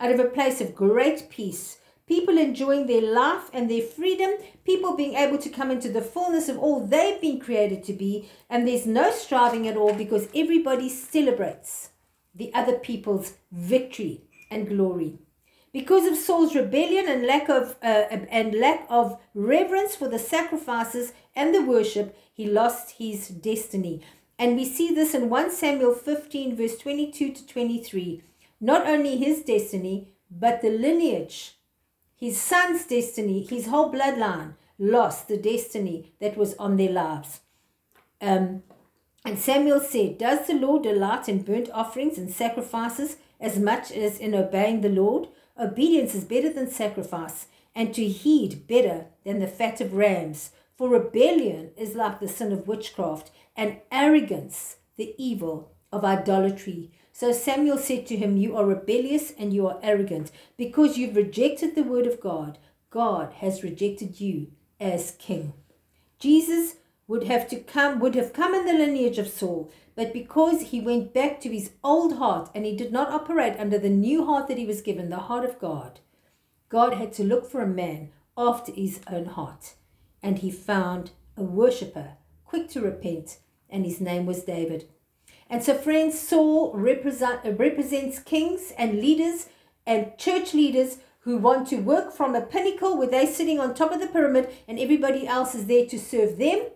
out 0.00 0.12
of 0.12 0.20
a 0.20 0.24
place 0.24 0.60
of 0.60 0.74
great 0.74 1.28
peace. 1.30 1.78
People 2.06 2.38
enjoying 2.38 2.86
their 2.86 3.02
life 3.02 3.50
and 3.52 3.68
their 3.68 3.82
freedom, 3.82 4.30
people 4.64 4.94
being 4.94 5.14
able 5.14 5.38
to 5.38 5.48
come 5.48 5.70
into 5.70 5.90
the 5.90 6.02
fullness 6.02 6.48
of 6.48 6.58
all 6.58 6.86
they've 6.86 7.20
been 7.20 7.40
created 7.40 7.82
to 7.84 7.92
be, 7.92 8.28
and 8.48 8.66
there's 8.66 8.86
no 8.86 9.10
striving 9.10 9.66
at 9.66 9.76
all 9.76 9.92
because 9.92 10.28
everybody 10.34 10.88
celebrates 10.88 11.90
the 12.36 12.52
other 12.54 12.78
people's 12.78 13.34
victory 13.50 14.22
and 14.50 14.68
glory. 14.68 15.18
Because 15.72 16.06
of 16.06 16.16
Saul's 16.16 16.54
rebellion 16.54 17.06
and 17.08 17.26
lack 17.26 17.48
of 17.48 17.76
uh, 17.82 18.06
and 18.30 18.54
lack 18.54 18.86
of 18.88 19.18
reverence 19.34 19.94
for 19.94 20.08
the 20.08 20.18
sacrifices 20.18 21.12
and 21.34 21.54
the 21.54 21.62
worship, 21.62 22.16
he 22.32 22.46
lost 22.46 22.92
his 22.92 23.28
destiny. 23.28 24.02
And 24.38 24.56
we 24.56 24.64
see 24.64 24.94
this 24.94 25.14
in 25.14 25.28
1 25.28 25.50
Samuel 25.50 25.94
15 25.94 26.56
verse 26.56 26.78
22 26.78 27.32
to 27.32 27.46
23. 27.46 28.22
Not 28.60 28.86
only 28.86 29.18
his 29.18 29.42
destiny, 29.42 30.08
but 30.30 30.62
the 30.62 30.70
lineage, 30.70 31.56
his 32.14 32.40
son's 32.40 32.86
destiny, 32.86 33.44
his 33.44 33.66
whole 33.66 33.92
bloodline 33.92 34.54
lost 34.78 35.28
the 35.28 35.36
destiny 35.36 36.12
that 36.20 36.36
was 36.36 36.54
on 36.54 36.76
their 36.76 36.92
lives. 36.92 37.40
Um, 38.20 38.62
and 39.26 39.38
Samuel 39.38 39.80
said, 39.80 40.18
Does 40.18 40.46
the 40.46 40.54
Lord 40.54 40.84
delight 40.84 41.28
in 41.28 41.42
burnt 41.42 41.68
offerings 41.72 42.16
and 42.16 42.30
sacrifices 42.30 43.16
as 43.40 43.58
much 43.58 43.90
as 43.90 44.18
in 44.18 44.34
obeying 44.34 44.82
the 44.82 44.88
Lord? 44.88 45.28
Obedience 45.58 46.14
is 46.14 46.24
better 46.24 46.52
than 46.52 46.70
sacrifice, 46.70 47.48
and 47.74 47.92
to 47.94 48.06
heed 48.06 48.68
better 48.68 49.06
than 49.24 49.40
the 49.40 49.48
fat 49.48 49.80
of 49.80 49.94
rams. 49.94 50.52
For 50.76 50.88
rebellion 50.88 51.72
is 51.76 51.96
like 51.96 52.20
the 52.20 52.28
sin 52.28 52.52
of 52.52 52.68
witchcraft, 52.68 53.32
and 53.56 53.78
arrogance 53.90 54.76
the 54.96 55.14
evil 55.18 55.72
of 55.90 56.04
idolatry. 56.04 56.92
So 57.12 57.32
Samuel 57.32 57.78
said 57.78 58.06
to 58.06 58.16
him, 58.16 58.36
You 58.36 58.56
are 58.56 58.64
rebellious 58.64 59.32
and 59.38 59.52
you 59.52 59.66
are 59.66 59.80
arrogant. 59.82 60.30
Because 60.56 60.98
you've 60.98 61.16
rejected 61.16 61.74
the 61.74 61.82
word 61.82 62.06
of 62.06 62.20
God, 62.20 62.58
God 62.90 63.32
has 63.38 63.64
rejected 63.64 64.20
you 64.20 64.52
as 64.78 65.16
king. 65.18 65.54
Jesus 66.18 66.76
would 67.08 67.24
have 67.24 67.48
to 67.48 67.56
come 67.56 68.00
would 68.00 68.14
have 68.14 68.32
come 68.32 68.54
in 68.54 68.66
the 68.66 68.72
lineage 68.72 69.18
of 69.18 69.28
Saul, 69.28 69.70
but 69.94 70.12
because 70.12 70.62
he 70.62 70.80
went 70.80 71.14
back 71.14 71.40
to 71.40 71.48
his 71.48 71.70
old 71.84 72.18
heart 72.18 72.50
and 72.54 72.64
he 72.64 72.76
did 72.76 72.92
not 72.92 73.10
operate 73.10 73.58
under 73.58 73.78
the 73.78 73.88
new 73.88 74.24
heart 74.26 74.48
that 74.48 74.58
he 74.58 74.66
was 74.66 74.82
given, 74.82 75.08
the 75.08 75.16
heart 75.16 75.44
of 75.44 75.58
God, 75.58 76.00
God 76.68 76.94
had 76.94 77.12
to 77.14 77.24
look 77.24 77.50
for 77.50 77.62
a 77.62 77.66
man 77.66 78.10
after 78.36 78.72
his 78.72 79.00
own 79.10 79.26
heart. 79.26 79.74
And 80.22 80.38
he 80.38 80.50
found 80.50 81.12
a 81.36 81.42
worshipper, 81.42 82.14
quick 82.44 82.68
to 82.70 82.80
repent, 82.80 83.38
and 83.70 83.84
his 83.84 84.00
name 84.00 84.26
was 84.26 84.42
David. 84.42 84.88
And 85.48 85.62
so, 85.62 85.74
friends, 85.74 86.18
Saul 86.18 86.72
represent, 86.74 87.40
represents 87.58 88.18
kings 88.18 88.72
and 88.76 89.00
leaders 89.00 89.48
and 89.86 90.18
church 90.18 90.52
leaders 90.54 90.98
who 91.20 91.36
want 91.36 91.68
to 91.68 91.76
work 91.76 92.12
from 92.12 92.34
a 92.34 92.40
pinnacle 92.40 92.96
where 92.96 93.08
they're 93.08 93.26
sitting 93.26 93.60
on 93.60 93.74
top 93.74 93.92
of 93.92 94.00
the 94.00 94.06
pyramid 94.06 94.48
and 94.66 94.78
everybody 94.78 95.26
else 95.26 95.54
is 95.54 95.66
there 95.66 95.86
to 95.86 95.98
serve 95.98 96.38
them 96.38 96.66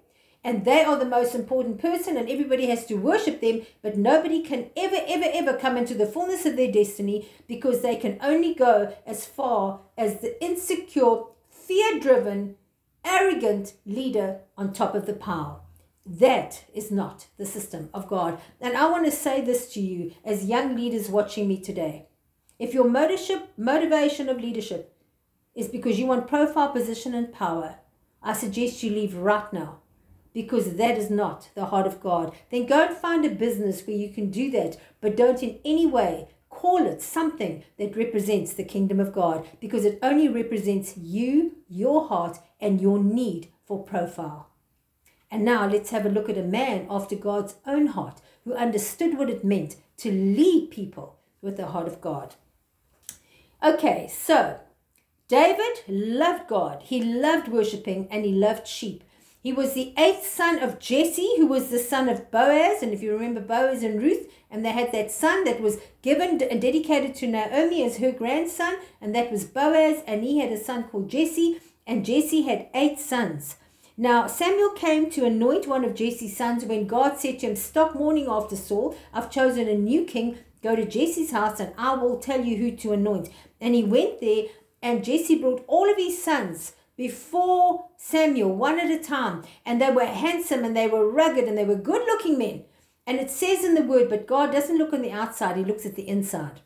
and 0.43 0.65
they 0.65 0.83
are 0.83 0.99
the 0.99 1.05
most 1.05 1.35
important 1.35 1.81
person 1.81 2.17
and 2.17 2.29
everybody 2.29 2.67
has 2.67 2.87
to 2.87 2.95
worship 2.95 3.41
them 3.41 3.63
but 3.83 3.97
nobody 3.97 4.43
can 4.43 4.71
ever 4.77 4.97
ever 5.07 5.27
ever 5.33 5.59
come 5.59 5.77
into 5.77 5.95
the 5.95 6.07
fullness 6.07 6.47
of 6.47 6.57
their 6.57 6.73
destiny 6.73 7.29
because 7.47 7.83
they 7.83 7.97
can 7.97 8.19
only 8.23 8.55
go 8.55 8.95
as 9.07 9.27
far 9.27 9.81
as 9.99 10.21
the 10.21 10.43
insecure 10.43 11.25
fear 11.51 11.99
driven 12.01 12.57
arrogant 13.05 13.75
leader 13.87 14.41
on 14.57 14.73
top 14.73 14.95
of 14.95 15.07
the 15.07 15.15
pile. 15.15 15.65
That 16.05 16.65
is 16.75 16.91
not 16.91 17.27
the 17.37 17.47
system 17.47 17.91
of 17.93 18.09
god. 18.09 18.41
And 18.61 18.77
i 18.77 18.89
want 18.91 19.05
to 19.05 19.11
say 19.11 19.41
this 19.41 19.73
to 19.75 19.81
you 19.81 20.13
as 20.25 20.47
young 20.47 20.77
leaders 20.77 21.09
watching 21.09 21.49
me 21.49 21.61
today. 21.61 22.09
If 22.59 22.75
your 22.75 22.89
motivation 22.89 23.43
motivation 23.57 24.29
of 24.29 24.41
leadership 24.41 24.97
is 25.55 25.69
because 25.69 25.99
you 25.99 26.07
want 26.07 26.29
profile 26.29 26.71
position 26.71 27.15
and 27.15 27.33
power 27.33 27.77
i 28.23 28.33
suggest 28.33 28.83
you 28.83 28.91
leave 28.91 29.15
right 29.15 29.53
now 29.53 29.80
because 30.33 30.77
that 30.77 30.97
is 30.97 31.11
not 31.11 31.51
the 31.55 31.67
heart 31.67 31.87
of 31.87 32.01
God, 32.01 32.35
then 32.51 32.67
go 32.67 32.87
and 32.87 32.97
find 32.97 33.25
a 33.25 33.31
business 33.31 33.87
where 33.87 33.97
you 33.97 34.11
can 34.11 34.31
do 34.31 34.51
that, 34.53 34.77
but 35.01 35.17
don't 35.17 35.43
in 35.43 35.59
any 35.65 35.87
way 35.87 36.29
call 36.51 36.87
it 36.87 37.01
something 37.01 37.65
that 37.79 37.97
represents 37.97 38.53
the 38.53 38.65
kingdom 38.65 39.01
of 39.01 39.15
God 39.15 39.49
because 39.61 39.85
it 39.85 39.99
only 40.03 40.29
represents 40.29 40.97
you, 40.97 41.57
your 41.69 42.09
heart, 42.09 42.39
and 42.61 42.81
your 42.81 42.99
need 42.99 43.49
for 43.65 43.83
profile. 43.83 44.51
And 45.31 45.45
now 45.45 45.67
let's 45.67 45.91
have 45.91 46.05
a 46.05 46.11
look 46.11 46.29
at 46.29 46.37
a 46.37 46.43
man 46.43 46.87
after 46.91 47.17
God's 47.17 47.55
own 47.67 47.87
heart 47.87 48.21
who 48.45 48.53
understood 48.53 49.17
what 49.17 49.31
it 49.31 49.45
meant 49.45 49.77
to 49.99 50.11
lead 50.11 50.71
people 50.71 51.19
with 51.41 51.57
the 51.57 51.69
heart 51.69 51.87
of 51.87 52.01
God. 52.01 52.35
Okay, 53.63 54.11
so 54.13 54.59
David 55.29 55.85
loved 55.87 56.49
God. 56.49 56.83
He 56.83 57.01
loved 57.03 57.49
worshiping 57.49 58.09
and 58.11 58.25
he 58.25 58.33
loved 58.33 58.67
sheep. 58.67 59.05
He 59.43 59.55
was 59.55 59.73
the 59.73 59.95
eighth 59.97 60.27
son 60.27 60.59
of 60.59 60.79
Jesse, 60.79 61.37
who 61.39 61.47
was 61.47 61.69
the 61.69 61.79
son 61.79 62.11
of 62.11 62.31
Boaz. 62.31 62.83
And 62.83 62.93
if 62.93 63.03
you 63.03 63.13
remember 63.13 63.41
Boaz 63.41 63.83
and 63.83 64.01
Ruth, 64.01 64.31
and 64.51 64.65
they 64.65 64.73
had 64.73 64.93
that 64.93 65.11
son 65.11 65.45
that 65.45 65.63
was 65.63 65.79
given 66.03 66.43
and 66.43 66.61
dedicated 66.61 67.15
to 67.17 67.27
Naomi 67.27 67.83
as 67.83 67.99
her 67.99 68.13
grandson, 68.13 68.77
and 69.01 69.15
that 69.15 69.33
was 69.33 69.47
Boaz. 69.47 70.03
And 70.07 70.23
he 70.23 70.41
had 70.41 70.53
a 70.53 70.63
son 70.63 70.85
called 70.85 71.09
Jesse, 71.09 71.59
and 71.87 72.05
Jesse 72.05 72.43
had 72.43 72.69
eight 72.75 72.99
sons. 72.99 73.57
Now, 73.97 74.27
Samuel 74.27 74.71
came 74.71 75.11
to 75.11 75.25
anoint 75.25 75.67
one 75.67 75.85
of 75.85 75.95
Jesse's 75.95 76.37
sons 76.37 76.65
when 76.67 76.87
God 76.87 77.19
said 77.19 77.39
to 77.39 77.49
him, 77.49 77.57
Stop 77.57 77.95
mourning 77.95 78.27
after 78.29 78.57
Saul. 78.57 78.95
I've 79.13 79.31
chosen 79.31 79.69
a 79.69 79.75
new 79.75 80.05
king. 80.05 80.39
Go 80.63 80.77
to 80.77 80.85
Jesse's 80.85 81.31
house, 81.31 81.61
and 81.61 81.73
I 81.79 81.95
will 81.95 82.19
tell 82.19 82.45
you 82.45 82.59
who 82.59 82.77
to 82.77 82.93
anoint. 82.93 83.31
And 83.59 83.75
he 83.75 83.85
went 83.85 84.21
there, 84.21 84.45
and 84.83 85.05
Jesse 85.05 85.39
brought 85.39 85.65
all 85.67 85.91
of 85.91 85.97
his 85.97 86.23
sons 86.23 86.73
before 87.01 87.87
Samuel, 87.97 88.55
one 88.55 88.79
at 88.79 88.91
a 88.91 89.03
time. 89.03 89.43
And 89.65 89.81
they 89.81 89.91
were 89.91 90.05
handsome 90.05 90.65
and 90.65 90.77
they 90.77 90.87
were 90.87 91.11
rugged 91.11 91.45
and 91.45 91.57
they 91.57 91.65
were 91.65 91.75
good 91.75 92.03
looking 92.03 92.37
men. 92.37 92.65
And 93.07 93.19
it 93.19 93.31
says 93.31 93.65
in 93.65 93.75
the 93.75 93.81
word, 93.81 94.11
but 94.11 94.27
God 94.27 94.53
doesn't 94.53 94.77
look 94.77 94.93
on 94.93 95.01
the 95.01 95.11
outside, 95.11 95.57
He 95.57 95.65
looks 95.65 95.87
at 95.87 95.97
the 95.97 96.07
inside. 96.07 96.61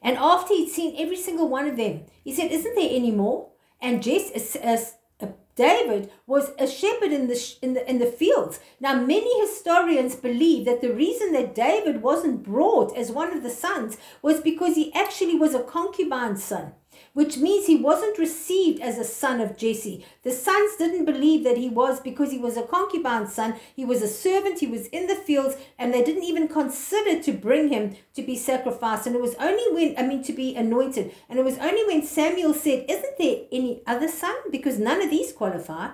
And 0.00 0.16
after 0.18 0.54
he'd 0.54 0.68
seen 0.68 0.94
every 0.96 1.16
single 1.16 1.48
one 1.48 1.66
of 1.66 1.76
them, 1.76 2.04
he 2.22 2.32
said, 2.32 2.52
Isn't 2.52 2.76
there 2.76 2.90
any 2.92 3.10
more? 3.10 3.48
And 3.80 4.04
Jess, 4.04 4.54
uh, 4.54 4.76
uh, 5.20 5.32
David 5.56 6.12
was 6.28 6.52
a 6.56 6.68
shepherd 6.68 7.10
in 7.10 7.26
the, 7.26 7.56
in, 7.60 7.74
the, 7.74 7.90
in 7.90 7.98
the 7.98 8.06
fields. 8.06 8.60
Now, 8.78 8.94
many 8.94 9.40
historians 9.40 10.14
believe 10.14 10.64
that 10.66 10.80
the 10.80 10.92
reason 10.92 11.32
that 11.32 11.56
David 11.56 12.02
wasn't 12.02 12.44
brought 12.44 12.96
as 12.96 13.10
one 13.10 13.36
of 13.36 13.42
the 13.42 13.50
sons 13.50 13.96
was 14.22 14.40
because 14.40 14.76
he 14.76 14.94
actually 14.94 15.34
was 15.34 15.54
a 15.54 15.64
concubine's 15.64 16.44
son 16.44 16.74
which 17.14 17.38
means 17.38 17.66
he 17.66 17.76
wasn't 17.76 18.18
received 18.18 18.80
as 18.82 18.98
a 18.98 19.04
son 19.04 19.40
of 19.40 19.56
Jesse. 19.56 20.04
The 20.22 20.32
sons 20.32 20.76
didn't 20.76 21.04
believe 21.04 21.44
that 21.44 21.56
he 21.56 21.68
was 21.68 22.00
because 22.00 22.32
he 22.32 22.38
was 22.38 22.56
a 22.56 22.62
concubine's 22.62 23.32
son. 23.32 23.54
He 23.74 23.84
was 23.84 24.02
a 24.02 24.08
servant, 24.08 24.58
he 24.58 24.66
was 24.66 24.88
in 24.88 25.06
the 25.06 25.14
fields, 25.14 25.56
and 25.78 25.94
they 25.94 26.02
didn't 26.02 26.24
even 26.24 26.48
consider 26.48 27.22
to 27.22 27.32
bring 27.32 27.68
him 27.68 27.96
to 28.14 28.22
be 28.22 28.36
sacrificed. 28.36 29.06
And 29.06 29.14
it 29.14 29.22
was 29.22 29.36
only 29.36 29.64
when, 29.72 29.94
I 29.96 30.06
mean, 30.06 30.22
to 30.24 30.32
be 30.32 30.54
anointed. 30.56 31.14
And 31.28 31.38
it 31.38 31.44
was 31.44 31.58
only 31.58 31.84
when 31.86 32.04
Samuel 32.04 32.52
said, 32.52 32.84
Isn't 32.88 33.16
there 33.18 33.42
any 33.52 33.82
other 33.86 34.08
son? 34.08 34.34
Because 34.50 34.78
none 34.78 35.00
of 35.00 35.10
these 35.10 35.32
qualify. 35.32 35.90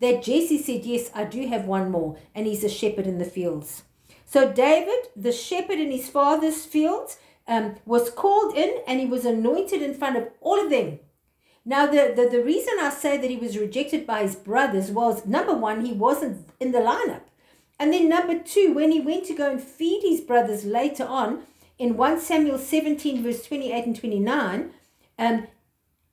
That 0.00 0.22
Jesse 0.22 0.62
said, 0.62 0.84
Yes, 0.84 1.10
I 1.14 1.24
do 1.24 1.46
have 1.48 1.64
one 1.64 1.90
more, 1.90 2.18
and 2.34 2.46
he's 2.46 2.64
a 2.64 2.68
shepherd 2.68 3.06
in 3.06 3.18
the 3.18 3.24
fields. 3.24 3.84
So 4.26 4.52
David, 4.52 5.08
the 5.16 5.32
shepherd 5.32 5.78
in 5.78 5.90
his 5.90 6.10
father's 6.10 6.66
fields, 6.66 7.18
um, 7.46 7.76
was 7.84 8.10
called 8.10 8.56
in 8.56 8.82
and 8.86 9.00
he 9.00 9.06
was 9.06 9.24
anointed 9.24 9.82
in 9.82 9.94
front 9.94 10.16
of 10.16 10.28
all 10.40 10.62
of 10.62 10.70
them. 10.70 10.98
Now, 11.64 11.86
the, 11.86 12.12
the, 12.14 12.28
the 12.28 12.44
reason 12.44 12.74
I 12.80 12.90
say 12.90 13.16
that 13.16 13.30
he 13.30 13.36
was 13.36 13.56
rejected 13.56 14.06
by 14.06 14.22
his 14.22 14.36
brothers 14.36 14.90
was 14.90 15.24
number 15.24 15.54
one, 15.54 15.84
he 15.84 15.92
wasn't 15.92 16.46
in 16.60 16.72
the 16.72 16.78
lineup. 16.78 17.22
And 17.78 17.92
then 17.92 18.08
number 18.08 18.38
two, 18.38 18.72
when 18.74 18.92
he 18.92 19.00
went 19.00 19.24
to 19.26 19.34
go 19.34 19.50
and 19.50 19.62
feed 19.62 20.02
his 20.02 20.20
brothers 20.20 20.64
later 20.64 21.04
on 21.04 21.42
in 21.78 21.96
1 21.96 22.20
Samuel 22.20 22.58
17, 22.58 23.22
verse 23.22 23.46
28 23.46 23.86
and 23.86 23.98
29, 23.98 24.70
um, 25.18 25.46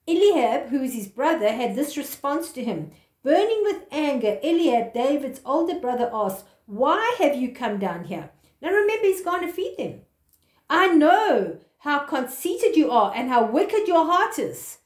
Eliab, 0.07 0.69
who 0.69 0.81
is 0.81 0.93
his 0.93 1.07
brother, 1.07 1.51
had 1.51 1.75
this 1.75 1.97
response 1.97 2.51
to 2.53 2.63
him. 2.63 2.91
Burning 3.23 3.61
with 3.63 3.83
anger, 3.91 4.39
Eliab, 4.43 4.93
David's 4.93 5.41
older 5.45 5.79
brother, 5.79 6.09
asked, 6.11 6.45
Why 6.65 7.15
have 7.19 7.35
you 7.35 7.53
come 7.53 7.77
down 7.77 8.05
here? 8.05 8.31
Now 8.61 8.69
remember, 8.69 9.05
he's 9.05 9.23
going 9.23 9.45
to 9.45 9.53
feed 9.53 9.75
them. 9.77 10.01
I 10.71 10.87
know 10.87 11.57
how 11.79 12.05
conceited 12.05 12.77
you 12.77 12.91
are 12.91 13.11
and 13.13 13.27
how 13.27 13.45
wicked 13.45 13.89
your 13.89 14.05
heart 14.05 14.39
is. 14.39 14.77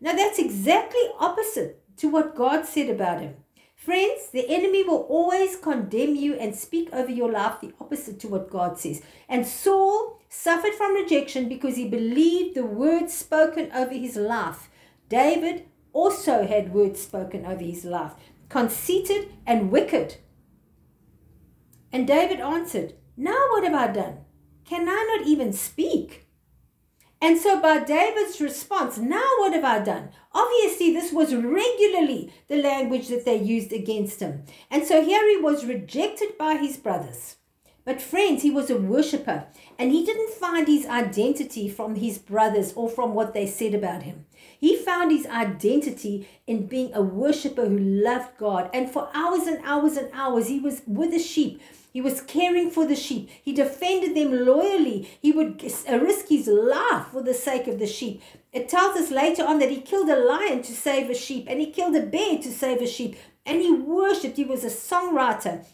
Now, 0.00 0.14
that's 0.14 0.38
exactly 0.38 1.00
opposite 1.18 1.82
to 1.96 2.08
what 2.08 2.36
God 2.36 2.64
said 2.64 2.88
about 2.88 3.20
him. 3.20 3.34
Friends, 3.74 4.28
the 4.32 4.48
enemy 4.48 4.84
will 4.84 5.00
always 5.08 5.56
condemn 5.56 6.14
you 6.14 6.34
and 6.34 6.54
speak 6.54 6.90
over 6.92 7.10
your 7.10 7.28
life 7.28 7.60
the 7.60 7.72
opposite 7.80 8.20
to 8.20 8.28
what 8.28 8.50
God 8.50 8.78
says. 8.78 9.02
And 9.28 9.44
Saul 9.44 10.20
suffered 10.28 10.74
from 10.74 10.94
rejection 10.94 11.48
because 11.48 11.74
he 11.74 11.88
believed 11.88 12.54
the 12.54 12.64
words 12.64 13.12
spoken 13.12 13.68
over 13.72 13.92
his 13.92 14.14
life. 14.14 14.70
David 15.08 15.66
also 15.92 16.46
had 16.46 16.72
words 16.72 17.02
spoken 17.02 17.44
over 17.44 17.64
his 17.64 17.84
life, 17.84 18.12
conceited 18.48 19.32
and 19.44 19.72
wicked. 19.72 20.18
And 21.90 22.06
David 22.06 22.38
answered, 22.38 22.94
Now 23.16 23.48
what 23.50 23.64
have 23.64 23.74
I 23.74 23.92
done? 23.92 24.18
Can 24.72 24.88
I 24.88 25.16
not 25.18 25.26
even 25.26 25.52
speak? 25.52 26.26
And 27.20 27.38
so, 27.38 27.60
by 27.60 27.80
David's 27.80 28.40
response, 28.40 28.96
now 28.96 29.28
what 29.36 29.52
have 29.52 29.64
I 29.66 29.80
done? 29.80 30.08
Obviously, 30.32 30.94
this 30.94 31.12
was 31.12 31.34
regularly 31.34 32.32
the 32.48 32.56
language 32.56 33.08
that 33.08 33.26
they 33.26 33.36
used 33.36 33.70
against 33.70 34.20
him. 34.20 34.44
And 34.70 34.86
so, 34.86 35.04
here 35.04 35.28
he 35.28 35.36
was 35.36 35.66
rejected 35.66 36.38
by 36.38 36.56
his 36.56 36.78
brothers. 36.78 37.36
But, 37.84 38.00
friends, 38.00 38.44
he 38.44 38.50
was 38.50 38.70
a 38.70 38.78
worshiper 38.78 39.44
and 39.78 39.92
he 39.92 40.06
didn't 40.06 40.32
find 40.32 40.66
his 40.66 40.86
identity 40.86 41.68
from 41.68 41.96
his 41.96 42.16
brothers 42.16 42.72
or 42.72 42.88
from 42.88 43.12
what 43.12 43.34
they 43.34 43.46
said 43.46 43.74
about 43.74 44.04
him. 44.04 44.24
He 44.58 44.78
found 44.78 45.12
his 45.12 45.26
identity 45.26 46.26
in 46.46 46.66
being 46.66 46.94
a 46.94 47.02
worshiper 47.02 47.66
who 47.68 47.78
loved 47.78 48.38
God. 48.38 48.70
And 48.72 48.90
for 48.90 49.10
hours 49.12 49.46
and 49.46 49.62
hours 49.66 49.98
and 49.98 50.08
hours, 50.14 50.48
he 50.48 50.60
was 50.60 50.80
with 50.86 51.10
the 51.10 51.18
sheep. 51.18 51.60
He 51.92 52.00
was 52.00 52.22
caring 52.22 52.70
for 52.70 52.86
the 52.86 52.96
sheep. 52.96 53.28
He 53.42 53.52
defended 53.52 54.16
them 54.16 54.46
loyally. 54.46 55.10
He 55.20 55.30
would 55.30 55.62
risk 55.62 56.28
his 56.28 56.46
life 56.46 57.08
for 57.12 57.22
the 57.22 57.34
sake 57.34 57.68
of 57.68 57.78
the 57.78 57.86
sheep. 57.86 58.22
It 58.50 58.68
tells 58.68 58.96
us 58.96 59.10
later 59.10 59.44
on 59.44 59.58
that 59.58 59.70
he 59.70 59.80
killed 59.80 60.08
a 60.08 60.16
lion 60.16 60.62
to 60.62 60.72
save 60.72 61.10
a 61.10 61.14
sheep 61.14 61.46
and 61.48 61.60
he 61.60 61.70
killed 61.70 61.94
a 61.94 62.06
bear 62.06 62.38
to 62.38 62.50
save 62.50 62.80
a 62.80 62.86
sheep. 62.86 63.16
And 63.44 63.60
he 63.60 63.72
worshipped. 63.72 64.38
He 64.38 64.44
was 64.44 64.64
a 64.64 64.68
songwriter, 64.68 65.66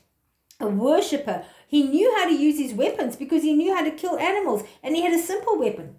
a 0.58 0.66
worshiper. 0.66 1.44
He 1.68 1.84
knew 1.84 2.12
how 2.16 2.26
to 2.26 2.34
use 2.34 2.58
his 2.58 2.74
weapons 2.74 3.14
because 3.14 3.42
he 3.42 3.52
knew 3.52 3.74
how 3.74 3.84
to 3.84 3.90
kill 3.92 4.18
animals 4.18 4.64
and 4.82 4.96
he 4.96 5.02
had 5.02 5.12
a 5.12 5.22
simple 5.22 5.56
weapon. 5.56 5.96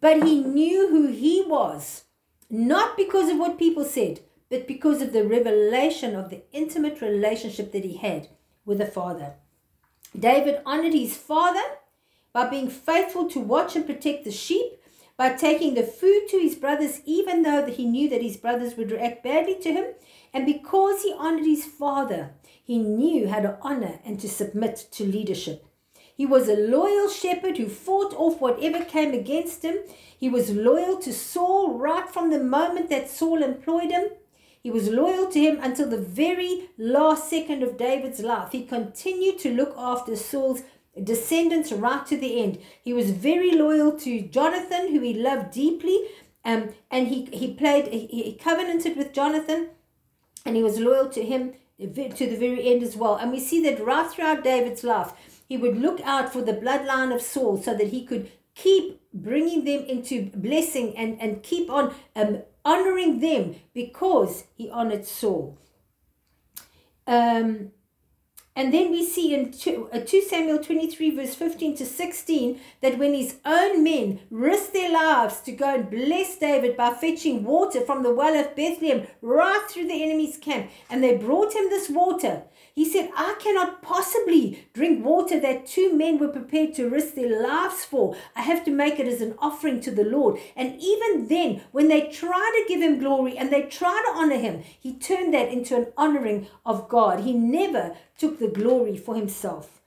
But 0.00 0.22
he 0.24 0.42
knew 0.42 0.88
who 0.88 1.08
he 1.08 1.44
was, 1.46 2.04
not 2.50 2.96
because 2.96 3.30
of 3.30 3.38
what 3.38 3.58
people 3.58 3.84
said, 3.84 4.20
but 4.50 4.66
because 4.66 5.00
of 5.00 5.12
the 5.12 5.24
revelation 5.24 6.14
of 6.14 6.28
the 6.28 6.42
intimate 6.52 7.00
relationship 7.00 7.72
that 7.72 7.84
he 7.84 7.96
had 7.96 8.28
with 8.66 8.78
the 8.78 8.86
Father. 8.86 9.34
David 10.18 10.60
honored 10.66 10.92
his 10.92 11.16
father 11.16 11.62
by 12.32 12.48
being 12.48 12.68
faithful 12.68 13.28
to 13.30 13.40
watch 13.40 13.76
and 13.76 13.86
protect 13.86 14.24
the 14.24 14.32
sheep, 14.32 14.72
by 15.16 15.34
taking 15.34 15.74
the 15.74 15.82
food 15.82 16.26
to 16.28 16.38
his 16.38 16.54
brothers, 16.54 17.00
even 17.04 17.42
though 17.42 17.66
he 17.66 17.84
knew 17.84 18.08
that 18.08 18.22
his 18.22 18.36
brothers 18.36 18.76
would 18.76 18.90
react 18.90 19.22
badly 19.22 19.54
to 19.60 19.72
him. 19.72 19.84
And 20.32 20.46
because 20.46 21.02
he 21.02 21.14
honored 21.16 21.44
his 21.44 21.64
father, 21.64 22.30
he 22.62 22.78
knew 22.78 23.28
how 23.28 23.40
to 23.40 23.58
honor 23.60 24.00
and 24.04 24.18
to 24.20 24.28
submit 24.28 24.86
to 24.92 25.04
leadership. 25.04 25.66
He 26.16 26.26
was 26.26 26.48
a 26.48 26.56
loyal 26.56 27.08
shepherd 27.08 27.56
who 27.56 27.68
fought 27.68 28.14
off 28.14 28.40
whatever 28.40 28.84
came 28.84 29.12
against 29.12 29.62
him. 29.62 29.78
He 30.18 30.28
was 30.28 30.50
loyal 30.50 30.98
to 30.98 31.12
Saul 31.12 31.78
right 31.78 32.08
from 32.08 32.30
the 32.30 32.42
moment 32.42 32.90
that 32.90 33.10
Saul 33.10 33.42
employed 33.42 33.90
him. 33.90 34.06
He 34.62 34.70
was 34.70 34.88
loyal 34.88 35.26
to 35.28 35.40
him 35.40 35.58
until 35.62 35.88
the 35.88 35.96
very 35.96 36.68
last 36.76 37.30
second 37.30 37.62
of 37.62 37.78
David's 37.78 38.20
life. 38.20 38.52
He 38.52 38.64
continued 38.64 39.38
to 39.40 39.54
look 39.54 39.74
after 39.76 40.16
Saul's 40.16 40.62
descendants 41.02 41.72
right 41.72 42.04
to 42.06 42.16
the 42.16 42.42
end. 42.42 42.58
He 42.82 42.92
was 42.92 43.10
very 43.10 43.52
loyal 43.52 43.92
to 44.00 44.20
Jonathan, 44.20 44.92
who 44.92 45.00
he 45.00 45.14
loved 45.14 45.52
deeply. 45.52 45.98
Um, 46.44 46.70
and 46.90 47.08
he, 47.08 47.26
he 47.26 47.54
played, 47.54 47.88
he, 47.88 48.38
covenanted 48.40 48.96
with 48.96 49.12
Jonathan, 49.12 49.68
and 50.44 50.56
he 50.56 50.62
was 50.62 50.78
loyal 50.78 51.08
to 51.10 51.22
him 51.22 51.54
to 51.78 52.26
the 52.26 52.36
very 52.36 52.66
end 52.66 52.82
as 52.82 52.96
well. 52.96 53.16
And 53.16 53.30
we 53.30 53.40
see 53.40 53.62
that 53.62 53.84
right 53.84 54.10
throughout 54.10 54.44
David's 54.44 54.84
life, 54.84 55.12
he 55.48 55.56
would 55.56 55.78
look 55.78 56.00
out 56.02 56.32
for 56.32 56.42
the 56.42 56.52
bloodline 56.52 57.14
of 57.14 57.22
Saul 57.22 57.62
so 57.62 57.74
that 57.74 57.88
he 57.88 58.04
could 58.04 58.30
keep 58.54 59.00
bringing 59.12 59.64
them 59.64 59.84
into 59.84 60.30
blessing 60.34 60.96
and, 60.96 61.20
and 61.20 61.42
keep 61.42 61.70
on 61.70 61.94
um, 62.14 62.42
honoring 62.64 63.20
them 63.20 63.56
because 63.72 64.44
he 64.56 64.70
honored 64.70 65.06
Saul. 65.06 65.58
Um, 67.06 67.72
and 68.60 68.74
then 68.74 68.90
we 68.90 69.06
see 69.06 69.32
in 69.32 69.52
2, 69.52 69.88
uh, 69.90 70.00
2 70.00 70.20
Samuel 70.20 70.58
23, 70.58 71.16
verse 71.16 71.34
15 71.34 71.78
to 71.78 71.86
16, 71.86 72.60
that 72.82 72.98
when 72.98 73.14
his 73.14 73.36
own 73.46 73.82
men 73.82 74.20
risked 74.30 74.74
their 74.74 74.92
lives 74.92 75.40
to 75.40 75.52
go 75.52 75.76
and 75.76 75.88
bless 75.88 76.36
David 76.36 76.76
by 76.76 76.90
fetching 76.90 77.42
water 77.42 77.80
from 77.80 78.02
the 78.02 78.12
well 78.12 78.38
of 78.38 78.54
Bethlehem 78.54 79.06
right 79.22 79.64
through 79.70 79.86
the 79.86 80.02
enemy's 80.02 80.36
camp, 80.36 80.70
and 80.90 81.02
they 81.02 81.16
brought 81.16 81.54
him 81.54 81.70
this 81.70 81.88
water, 81.88 82.42
he 82.74 82.88
said, 82.88 83.10
I 83.16 83.34
cannot 83.40 83.82
possibly 83.82 84.66
drink 84.72 85.04
water 85.04 85.40
that 85.40 85.66
two 85.66 85.96
men 85.96 86.18
were 86.18 86.28
prepared 86.28 86.74
to 86.74 86.88
risk 86.88 87.14
their 87.14 87.42
lives 87.42 87.84
for. 87.84 88.16
I 88.36 88.42
have 88.42 88.64
to 88.64 88.70
make 88.70 89.00
it 89.00 89.08
as 89.08 89.20
an 89.20 89.34
offering 89.38 89.80
to 89.80 89.90
the 89.90 90.04
Lord. 90.04 90.38
And 90.56 90.80
even 90.80 91.28
then, 91.28 91.62
when 91.72 91.88
they 91.88 92.08
try 92.08 92.30
to 92.30 92.72
give 92.72 92.80
him 92.80 92.98
glory 92.98 93.36
and 93.36 93.52
they 93.52 93.62
try 93.62 94.02
to 94.06 94.18
honor 94.18 94.38
him, 94.38 94.62
he 94.78 94.94
turned 94.94 95.34
that 95.34 95.48
into 95.48 95.76
an 95.76 95.88
honoring 95.96 96.46
of 96.64 96.88
God. 96.88 97.20
He 97.20 97.32
never 97.32 97.96
took 98.20 98.38
the 98.38 98.48
glory 98.48 98.96
for 98.96 99.16
himself. 99.16 99.80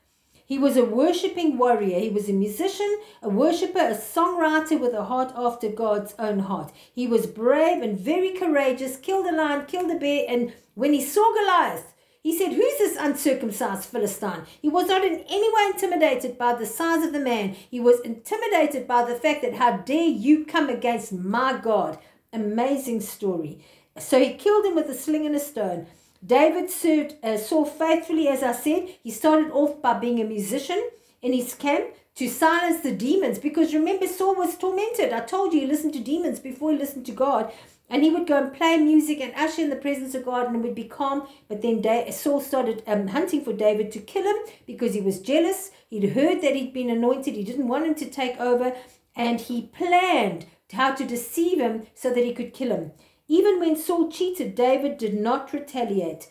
He 0.46 0.58
was 0.58 0.76
a 0.76 0.84
worshipping 0.84 1.58
warrior. 1.58 2.00
He 2.00 2.10
was 2.10 2.28
a 2.28 2.34
musician, 2.34 3.00
a 3.22 3.30
worshiper, 3.30 3.80
a 3.80 3.96
songwriter 3.96 4.80
with 4.80 4.94
a 4.94 5.06
heart 5.06 5.32
after 5.36 5.70
God's 5.70 6.16
own 6.20 6.40
heart. 6.40 6.74
He 6.94 7.08
was 7.08 7.28
brave 7.28 7.82
and 7.82 7.98
very 7.98 8.32
courageous, 8.32 8.98
killed 8.98 9.28
a 9.28 9.32
lion, 9.32 9.66
killed 9.68 9.92
a 9.92 9.96
bear, 9.96 10.26
and 10.28 10.52
when 10.74 10.94
he 10.94 11.02
saw 11.02 11.34
Goliath, 11.34 11.94
he 12.24 12.38
said, 12.38 12.54
Who's 12.54 12.78
this 12.78 12.98
uncircumcised 12.98 13.86
Philistine? 13.86 14.44
He 14.62 14.70
was 14.70 14.88
not 14.88 15.04
in 15.04 15.24
any 15.30 15.54
way 15.54 15.72
intimidated 15.74 16.38
by 16.38 16.56
the 16.56 16.66
size 16.66 17.06
of 17.06 17.14
the 17.14 17.20
man. 17.20 17.56
He 17.70 17.80
was 17.80 18.00
intimidated 18.00 18.88
by 18.88 19.04
the 19.04 19.16
fact 19.16 19.42
that 19.44 19.56
how 19.56 19.78
dare 19.78 20.08
you 20.08 20.46
come 20.46 20.70
against 20.70 21.12
my 21.14 21.58
God. 21.58 22.00
Amazing 22.32 23.02
story. 23.02 23.64
So 23.98 24.20
he 24.20 24.34
killed 24.34 24.66
him 24.66 24.76
with 24.76 24.90
a 24.90 24.94
sling 24.94 25.26
and 25.26 25.36
a 25.36 25.40
stone. 25.40 25.88
David 26.26 26.70
served 26.70 27.16
uh, 27.22 27.38
Saul 27.38 27.66
faithfully, 27.66 28.28
as 28.30 28.44
I 28.44 28.54
said. 28.54 28.96
He 29.04 29.12
started 29.12 29.52
off 29.52 29.82
by 29.82 30.00
being 30.00 30.22
a 30.22 30.26
musician 30.26 30.82
in 31.22 31.34
his 31.34 31.54
camp 31.54 31.94
to 32.16 32.30
silence 32.30 32.82
the 32.82 32.94
demons 32.94 33.40
because 33.40 33.74
remember, 33.74 34.08
Saul 34.08 34.36
was 34.36 34.58
tormented. 34.58 35.12
I 35.12 35.22
told 35.22 35.54
you 35.54 35.62
he 35.62 35.68
listened 35.68 35.94
to 35.94 36.00
demons 36.00 36.40
before 36.40 36.72
he 36.72 36.78
listened 36.78 37.06
to 37.08 37.12
God. 37.12 37.52
And 37.90 38.04
he 38.04 38.10
would 38.10 38.26
go 38.26 38.38
and 38.38 38.54
play 38.54 38.78
music 38.78 39.20
and 39.20 39.34
usher 39.36 39.62
in 39.62 39.70
the 39.70 39.76
presence 39.76 40.16
of 40.16 40.26
God 40.26 40.48
and 40.48 40.64
would 40.64 40.74
be 40.74 40.86
calm. 40.86 41.28
But 41.48 41.62
then 41.62 41.84
Saul 42.12 42.40
started 42.40 42.82
um, 42.88 43.08
hunting 43.08 43.44
for 43.44 43.54
David 43.54 43.92
to 43.92 44.00
kill 44.00 44.24
him 44.24 44.38
because 44.66 44.94
he 44.94 45.02
was 45.02 45.20
jealous. 45.20 45.72
He'd 45.90 46.14
heard 46.14 46.42
that 46.42 46.56
he'd 46.56 46.74
been 46.74 46.90
anointed. 46.90 47.36
He 47.36 47.44
didn't 47.44 47.68
want 47.68 47.86
him 47.86 47.96
to 47.96 48.10
take 48.10 48.40
over. 48.40 48.74
And 49.16 49.42
he 49.42 49.64
planned 49.64 50.46
how 50.72 50.96
to 50.96 51.06
deceive 51.06 51.60
him 51.60 51.86
so 51.94 52.12
that 52.12 52.24
he 52.24 52.34
could 52.34 52.54
kill 52.54 52.72
him. 52.72 52.92
Even 53.28 53.60
when 53.60 53.76
Saul 53.76 54.10
cheated, 54.12 54.56
David 54.56 54.98
did 54.98 55.14
not 55.14 55.54
retaliate. 55.54 56.30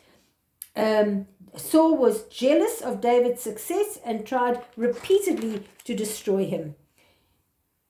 Um, 0.77 1.27
Saul 1.57 1.97
was 1.97 2.25
jealous 2.25 2.81
of 2.81 3.01
David's 3.01 3.43
success 3.43 3.99
and 4.05 4.27
tried 4.27 4.63
repeatedly 4.77 5.65
to 5.85 5.95
destroy 5.95 6.47
him. 6.47 6.75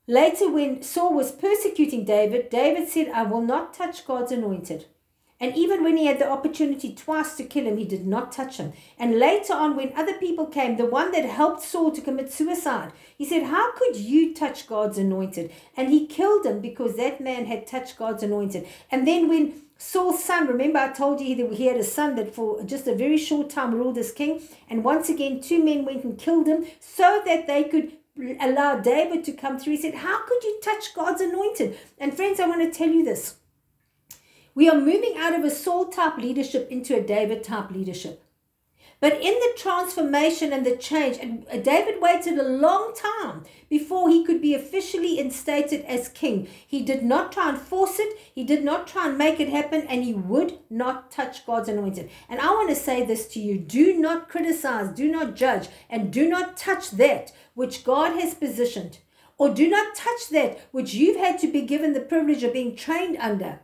Later, 0.09 0.51
when 0.51 0.83
Saul 0.83 1.15
was 1.15 1.31
persecuting 1.33 2.05
David, 2.05 2.51
David 2.51 2.89
said, 2.89 3.09
I 3.09 3.23
will 3.23 3.41
not 3.41 3.73
touch 3.73 4.05
God's 4.05 4.33
anointed. 4.33 4.87
And 5.43 5.57
even 5.57 5.83
when 5.83 5.97
he 5.97 6.07
had 6.07 6.21
the 6.21 6.31
opportunity 6.31 6.95
twice 6.95 7.35
to 7.37 7.43
kill 7.43 7.67
him, 7.67 7.77
he 7.77 7.85
did 7.85 8.07
not 8.07 8.31
touch 8.31 8.59
him. 8.59 8.73
And 8.97 9.19
later 9.19 9.53
on, 9.55 9.75
when 9.75 9.93
other 9.97 10.15
people 10.15 10.47
came, 10.47 10.77
the 10.77 10.87
one 10.87 11.11
that 11.11 11.25
helped 11.25 11.63
Saul 11.63 11.91
to 11.91 12.01
commit 12.01 12.33
suicide, 12.33 12.93
he 13.19 13.25
said, 13.25 13.43
How 13.43 13.73
could 13.73 13.97
you 13.97 14.33
touch 14.35 14.69
God's 14.69 14.99
anointed? 14.99 15.51
And 15.77 15.91
he 15.91 16.07
killed 16.07 16.47
him 16.47 16.61
because 16.61 16.97
that 16.97 17.21
man 17.21 17.47
had 17.47 17.67
touched 17.67 17.99
God's 17.99 18.23
anointed. 18.23 18.69
And 18.89 19.07
then 19.07 19.29
when 19.29 19.63
Saul's 19.79 20.23
son, 20.23 20.47
remember 20.47 20.79
I 20.79 20.93
told 20.93 21.21
you 21.21 21.35
that 21.35 21.57
he 21.57 21.67
had 21.67 21.77
a 21.77 21.83
son 21.83 22.15
that 22.15 22.33
for 22.33 22.63
just 22.63 22.87
a 22.87 22.95
very 22.95 23.19
short 23.19 23.51
time 23.51 23.75
ruled 23.75 23.99
as 23.99 24.13
king. 24.13 24.43
And 24.71 24.85
once 24.85 25.09
again, 25.09 25.41
two 25.41 25.63
men 25.63 25.85
went 25.85 26.05
and 26.05 26.17
killed 26.17 26.47
him 26.47 26.67
so 26.79 27.21
that 27.27 27.49
they 27.49 27.65
could 27.65 27.91
allow 28.41 28.77
David 28.77 29.25
to 29.25 29.33
come 29.33 29.59
through. 29.59 29.73
He 29.73 29.83
said, 29.83 29.95
How 29.95 30.25
could 30.25 30.45
you 30.45 30.61
touch 30.63 30.95
God's 30.95 31.21
anointed? 31.21 31.77
And 31.99 32.15
friends, 32.15 32.39
I 32.39 32.47
want 32.47 32.63
to 32.63 32.79
tell 32.79 32.91
you 32.91 33.05
this. 33.05 33.39
We 34.55 34.69
are 34.69 34.79
moving 34.79 35.15
out 35.17 35.35
of 35.35 35.45
a 35.45 35.51
Saul 35.51 35.87
type 35.87 36.19
leadership 36.19 36.71
into 36.71 36.95
a 36.95 37.03
David 37.03 37.43
type 37.43 37.71
leadership. 37.71 38.23
But 39.01 39.15
in 39.15 39.35
the 39.35 39.53
transformation 39.57 40.53
and 40.53 40.65
the 40.65 40.77
change, 40.77 41.19
and 41.21 41.45
uh, 41.51 41.57
David 41.57 42.01
waited 42.01 42.39
a 42.39 42.49
long 42.49 42.95
time 42.95 43.43
before 43.69 44.09
he 44.09 44.25
could 44.25 44.41
be 44.41 44.55
officially 44.55 45.19
instated 45.19 45.85
as 45.87 46.09
king. 46.09 46.47
He 46.65 46.83
did 46.83 47.03
not 47.03 47.33
try 47.33 47.49
and 47.49 47.59
force 47.59 47.99
it, 47.99 48.17
he 48.33 48.45
did 48.45 48.63
not 48.63 48.87
try 48.87 49.09
and 49.09 49.19
make 49.19 49.41
it 49.41 49.49
happen, 49.49 49.87
and 49.89 50.05
he 50.05 50.15
would 50.15 50.59
not 50.71 51.11
touch 51.11 51.45
God's 51.45 51.69
anointed. 51.69 52.11
And 52.29 52.39
I 52.39 52.51
want 52.51 52.69
to 52.69 52.77
say 52.77 53.05
this 53.05 53.27
to 53.29 53.41
you 53.41 53.59
do 53.59 53.99
not 53.99 54.29
criticize, 54.29 54.95
do 54.95 55.11
not 55.11 55.35
judge, 55.35 55.69
and 55.91 56.13
do 56.13 56.29
not 56.29 56.57
touch 56.57 56.93
that 56.93 57.33
which 57.55 57.83
God 57.83 58.21
has 58.21 58.35
positioned, 58.35 58.99
or 59.37 59.53
do 59.53 59.69
not 59.69 59.97
touch 59.97 60.29
that 60.31 60.61
which 60.71 60.95
you've 60.95 61.17
had 61.17 61.41
to 61.41 61.51
be 61.51 61.63
given 61.63 61.93
the 61.93 62.01
privilege 62.01 62.45
of 62.45 62.53
being 62.53 62.77
trained 62.77 63.17
under. 63.17 63.59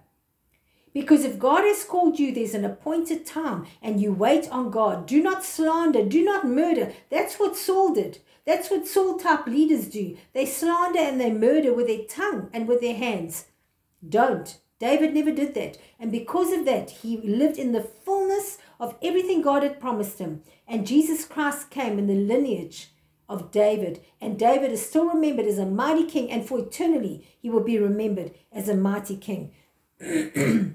Because 0.99 1.25
if 1.25 1.39
God 1.39 1.63
has 1.63 1.85
called 1.85 2.19
you, 2.19 2.35
there's 2.35 2.55
an 2.55 2.65
appointed 2.65 3.25
time 3.25 3.67
and 3.81 4.01
you 4.03 4.13
wait 4.13 4.51
on 4.51 4.73
God. 4.73 5.07
Do 5.07 5.23
not 5.23 5.45
slander, 5.45 6.05
do 6.05 6.25
not 6.25 6.45
murder. 6.45 6.93
That's 7.09 7.37
what 7.37 7.57
Saul 7.57 7.95
did. 7.95 8.19
That's 8.45 8.69
what 8.69 8.89
Saul 8.89 9.17
type 9.17 9.47
leaders 9.47 9.87
do. 9.87 10.17
They 10.33 10.45
slander 10.45 10.99
and 10.99 11.21
they 11.21 11.31
murder 11.31 11.73
with 11.73 11.87
their 11.87 12.03
tongue 12.05 12.51
and 12.53 12.67
with 12.67 12.81
their 12.81 12.97
hands. 12.97 13.45
Don't. 14.07 14.59
David 14.81 15.15
never 15.15 15.31
did 15.31 15.55
that. 15.55 15.79
And 16.01 16.11
because 16.11 16.53
of 16.53 16.65
that, 16.65 16.91
he 16.91 17.19
lived 17.19 17.59
in 17.59 17.71
the 17.71 17.89
fullness 18.05 18.59
of 18.81 18.97
everything 19.01 19.41
God 19.41 19.63
had 19.63 19.79
promised 19.79 20.19
him. 20.19 20.43
And 20.67 20.85
Jesus 20.85 21.25
Christ 21.25 21.71
came 21.71 22.01
in 22.01 22.09
the 22.09 22.17
lineage 22.17 22.91
of 23.29 23.53
David. 23.53 24.01
And 24.21 24.37
David 24.37 24.73
is 24.73 24.85
still 24.85 25.09
remembered 25.09 25.47
as 25.47 25.59
a 25.59 25.65
mighty 25.65 26.07
king. 26.07 26.29
And 26.29 26.45
for 26.45 26.59
eternity, 26.59 27.29
he 27.41 27.51
will 27.51 27.63
be 27.63 27.79
remembered 27.79 28.33
as 28.51 28.69
a 28.69 28.75
mighty 28.75 29.17
king. 29.17 29.53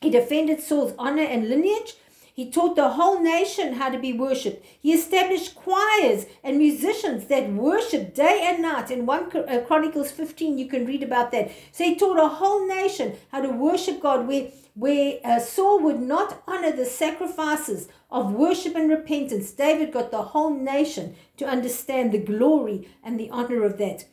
he 0.00 0.10
defended 0.10 0.60
Saul's 0.60 0.94
honor 0.98 1.22
and 1.22 1.48
lineage 1.48 1.94
he 2.36 2.50
taught 2.50 2.76
the 2.76 2.90
whole 2.90 3.22
nation 3.22 3.72
how 3.72 3.88
to 3.88 3.98
be 3.98 4.12
worshipped. 4.12 4.62
He 4.78 4.92
established 4.92 5.54
choirs 5.54 6.26
and 6.44 6.58
musicians 6.58 7.28
that 7.28 7.50
worship 7.50 8.14
day 8.14 8.42
and 8.44 8.60
night. 8.60 8.90
In 8.90 9.06
1 9.06 9.34
uh, 9.34 9.60
Chronicles 9.66 10.10
15, 10.10 10.58
you 10.58 10.66
can 10.66 10.84
read 10.84 11.02
about 11.02 11.32
that. 11.32 11.50
So 11.72 11.84
he 11.84 11.96
taught 11.96 12.18
a 12.18 12.28
whole 12.28 12.68
nation 12.68 13.14
how 13.32 13.40
to 13.40 13.48
worship 13.48 14.02
God, 14.02 14.28
where, 14.28 14.48
where 14.74 15.18
uh, 15.24 15.40
Saul 15.40 15.80
would 15.84 16.02
not 16.02 16.42
honor 16.46 16.72
the 16.72 16.84
sacrifices 16.84 17.88
of 18.10 18.34
worship 18.34 18.76
and 18.76 18.90
repentance. 18.90 19.50
David 19.52 19.90
got 19.90 20.10
the 20.10 20.20
whole 20.20 20.52
nation 20.52 21.16
to 21.38 21.46
understand 21.46 22.12
the 22.12 22.18
glory 22.18 22.86
and 23.02 23.18
the 23.18 23.30
honor 23.30 23.64
of 23.64 23.78
that. 23.78 24.04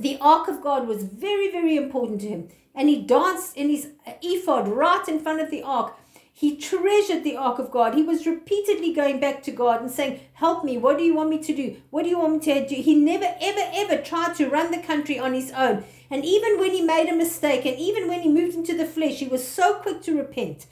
The 0.00 0.18
ark 0.20 0.48
of 0.48 0.62
God 0.62 0.88
was 0.88 1.04
very, 1.04 1.50
very 1.50 1.76
important 1.76 2.20
to 2.22 2.28
him. 2.28 2.48
And 2.74 2.88
he 2.88 3.00
danced 3.00 3.56
in 3.56 3.68
his 3.68 3.88
ephod 4.22 4.68
right 4.68 5.06
in 5.08 5.20
front 5.20 5.40
of 5.40 5.50
the 5.50 5.62
ark 5.62 5.96
he 6.40 6.56
treasured 6.56 7.22
the 7.22 7.36
ark 7.36 7.58
of 7.58 7.70
God. 7.70 7.94
He 7.94 8.02
was 8.02 8.26
repeatedly 8.26 8.94
going 8.94 9.20
back 9.20 9.42
to 9.42 9.50
God 9.50 9.82
and 9.82 9.90
saying, 9.90 10.20
Help 10.32 10.64
me. 10.64 10.78
What 10.78 10.96
do 10.96 11.04
you 11.04 11.14
want 11.14 11.28
me 11.28 11.38
to 11.38 11.54
do? 11.54 11.76
What 11.90 12.04
do 12.04 12.08
you 12.08 12.18
want 12.18 12.32
me 12.32 12.38
to 12.38 12.66
do? 12.66 12.76
He 12.76 12.94
never, 12.94 13.34
ever, 13.42 13.60
ever 13.74 13.98
tried 13.98 14.36
to 14.36 14.48
run 14.48 14.70
the 14.70 14.78
country 14.78 15.18
on 15.18 15.34
his 15.34 15.52
own. 15.52 15.84
And 16.10 16.24
even 16.24 16.58
when 16.58 16.70
he 16.70 16.80
made 16.80 17.10
a 17.10 17.14
mistake, 17.14 17.66
and 17.66 17.78
even 17.78 18.08
when 18.08 18.22
he 18.22 18.30
moved 18.30 18.56
into 18.56 18.74
the 18.74 18.86
flesh, 18.86 19.16
he 19.16 19.28
was 19.28 19.46
so 19.46 19.74
quick 19.74 20.00
to 20.04 20.16
repent. 20.16 20.64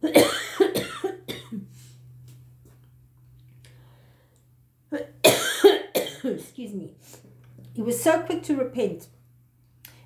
Excuse 6.24 6.74
me. 6.74 6.92
He 7.74 7.82
was 7.82 8.02
so 8.02 8.20
quick 8.20 8.42
to 8.44 8.56
repent. 8.56 9.08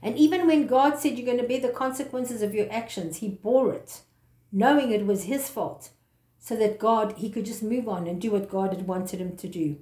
And 0.02 0.16
even 0.16 0.46
when 0.46 0.66
God 0.66 0.98
said 0.98 1.18
you're 1.18 1.26
going 1.26 1.40
to 1.40 1.46
bear 1.46 1.60
the 1.60 1.68
consequences 1.68 2.42
of 2.42 2.54
your 2.54 2.70
actions, 2.72 3.18
he 3.18 3.28
bore 3.28 3.72
it 3.72 4.02
knowing 4.52 4.90
it 4.90 5.06
was 5.06 5.24
his 5.24 5.48
fault, 5.48 5.90
so 6.38 6.56
that 6.56 6.78
God, 6.78 7.14
he 7.18 7.30
could 7.30 7.44
just 7.44 7.62
move 7.62 7.88
on 7.88 8.06
and 8.06 8.20
do 8.20 8.30
what 8.30 8.50
God 8.50 8.72
had 8.72 8.86
wanted 8.86 9.20
him 9.20 9.36
to 9.36 9.48
do. 9.48 9.78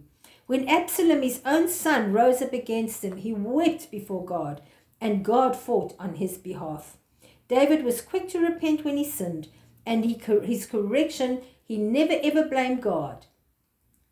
When 0.46 0.68
Absalom, 0.68 1.22
his 1.22 1.40
own 1.44 1.68
son, 1.68 2.12
rose 2.12 2.42
up 2.42 2.52
against 2.52 3.04
him, 3.04 3.16
he 3.16 3.32
wept 3.32 3.90
before 3.90 4.24
God, 4.24 4.62
and 5.00 5.24
God 5.24 5.56
fought 5.56 5.94
on 5.98 6.14
his 6.14 6.38
behalf. 6.38 6.96
David 7.48 7.84
was 7.84 8.00
quick 8.00 8.28
to 8.30 8.40
repent 8.40 8.84
when 8.84 8.96
he 8.96 9.04
sinned, 9.04 9.48
and 9.84 10.04
he, 10.04 10.14
his 10.44 10.66
correction, 10.66 11.42
he 11.62 11.76
never 11.76 12.14
ever 12.22 12.44
blamed 12.44 12.82
God 12.82 13.26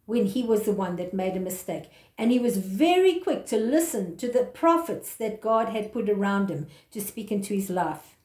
when 0.07 0.27
he 0.27 0.43
was 0.43 0.63
the 0.63 0.73
one 0.73 0.97
that 0.97 1.15
made 1.15 1.37
a 1.37 1.41
mistake. 1.41 1.91
And 2.19 2.31
he 2.31 2.39
was 2.39 2.57
very 2.57 3.21
quick 3.21 3.47
to 3.47 3.57
listen 3.57 4.17
to 4.19 4.31
the 4.31 4.45
prophets 4.45 5.15
that 5.17 5.41
God 5.41 5.71
had 5.71 5.93
put 5.93 6.09
around 6.09 6.51
him 6.51 6.67
to 6.93 7.01
speak 7.01 7.33
into 7.33 7.55
his 7.55 7.71
life. 7.71 8.17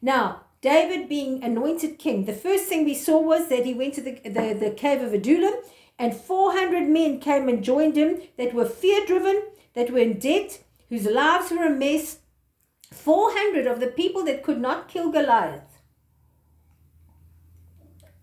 Now, 0.00 0.42
David 0.60 1.08
being 1.08 1.42
anointed 1.42 1.98
king, 1.98 2.24
the 2.24 2.32
first 2.32 2.66
thing 2.66 2.84
we 2.84 2.94
saw 2.94 3.20
was 3.20 3.48
that 3.48 3.64
he 3.64 3.74
went 3.74 3.94
to 3.94 4.00
the, 4.00 4.20
the, 4.24 4.54
the 4.58 4.74
cave 4.76 5.00
of 5.00 5.12
Adullam 5.12 5.54
and 5.98 6.14
400 6.14 6.88
men 6.88 7.18
came 7.18 7.48
and 7.48 7.64
joined 7.64 7.96
him 7.96 8.20
that 8.36 8.54
were 8.54 8.64
fear 8.64 9.04
driven, 9.06 9.42
that 9.74 9.90
were 9.90 9.98
in 9.98 10.18
debt, 10.18 10.62
whose 10.88 11.06
lives 11.06 11.50
were 11.50 11.64
a 11.64 11.70
mess. 11.70 12.18
400 12.92 13.66
of 13.66 13.80
the 13.80 13.86
people 13.86 14.24
that 14.24 14.42
could 14.42 14.60
not 14.60 14.88
kill 14.88 15.10
Goliath 15.10 15.71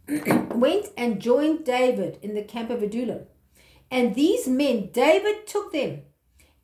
went 0.56 0.88
and 0.98 1.22
joined 1.22 1.66
David 1.66 2.18
in 2.22 2.34
the 2.34 2.44
camp 2.44 2.70
of 2.70 2.82
Adullam. 2.82 3.26
And 3.92 4.16
these 4.16 4.48
men, 4.48 4.90
David 4.92 5.46
took 5.46 5.72
them 5.72 6.02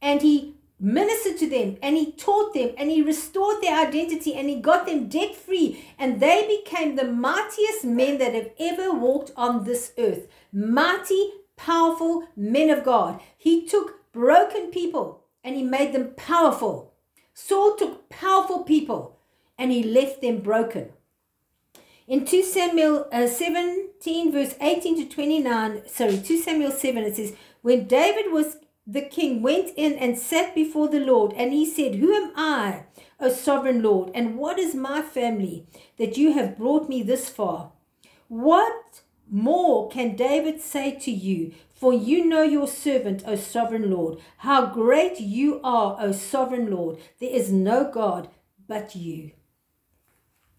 and 0.02 0.22
he 0.22 0.56
ministered 0.80 1.38
to 1.38 1.50
them 1.50 1.78
and 1.82 1.96
he 1.96 2.12
taught 2.12 2.54
them 2.54 2.72
and 2.78 2.90
he 2.90 3.02
restored 3.02 3.62
their 3.62 3.88
identity 3.88 4.34
and 4.34 4.50
he 4.50 4.60
got 4.60 4.86
them 4.86 5.08
debt 5.08 5.36
free 5.36 5.86
and 5.98 6.20
they 6.20 6.46
became 6.48 6.96
the 6.96 7.06
mightiest 7.06 7.86
men 7.86 8.18
that 8.18 8.34
have 8.34 8.52
ever 8.60 8.92
walked 8.94 9.32
on 9.36 9.64
this 9.64 9.94
earth. 9.98 10.28
Mighty 10.52 11.32
powerful 11.56 12.28
men 12.36 12.70
of 12.70 12.84
god. 12.84 13.22
He 13.38 13.66
took 13.66 14.12
broken 14.12 14.72
people 14.72 15.24
and 15.44 15.56
he 15.56 15.64
made 15.64 15.94
them 15.94 16.14
powerful. 16.18 16.94
Saul 17.34 17.76
took 17.76 18.10
powerful 18.10 18.64
people 18.64 19.20
and 19.58 19.72
he 19.72 19.84
left 19.84 20.22
them 20.22 20.40
broken 20.40 20.90
in 22.08 22.26
2 22.26 22.44
samuel 22.44 23.08
uh, 23.12 23.28
17 23.28 24.32
verse 24.32 24.56
18 24.62 24.98
to 24.98 25.14
29 25.14 25.82
sorry 25.88 26.18
2 26.18 26.38
samuel 26.38 26.72
7 26.72 27.04
it 27.04 27.16
says 27.16 27.34
when 27.62 27.88
david 27.88 28.32
was 28.32 28.58
the 28.88 29.02
king 29.02 29.42
went 29.42 29.72
in 29.76 29.94
and 29.94 30.18
sat 30.18 30.54
before 30.54 30.88
the 30.88 31.00
Lord, 31.00 31.34
and 31.34 31.52
he 31.52 31.66
said, 31.66 31.96
Who 31.96 32.14
am 32.14 32.32
I, 32.36 32.84
O 33.20 33.30
sovereign 33.30 33.82
Lord, 33.82 34.12
and 34.14 34.38
what 34.38 34.60
is 34.60 34.76
my 34.76 35.02
family 35.02 35.66
that 35.98 36.18
you 36.18 36.34
have 36.34 36.58
brought 36.58 36.88
me 36.88 37.02
this 37.02 37.30
far? 37.30 37.72
What 38.28 39.02
more 39.30 39.90
can 39.90 40.16
David 40.16 40.62
say 40.62 40.92
to 41.00 41.12
you? 41.12 41.54
For 41.74 41.94
you 41.94 42.26
know 42.26 42.44
your 42.44 42.68
servant, 42.68 43.24
O 43.26 43.36
sovereign 43.36 43.92
Lord, 43.92 44.20
how 44.38 44.68
great 44.68 45.20
you 45.20 45.60
are, 45.64 45.98
O 46.00 46.12
sovereign 46.12 46.72
Lord. 46.72 46.98
There 47.20 47.30
is 47.30 47.52
no 47.52 47.90
God 47.92 48.30
but 48.68 48.96
you. 48.96 49.32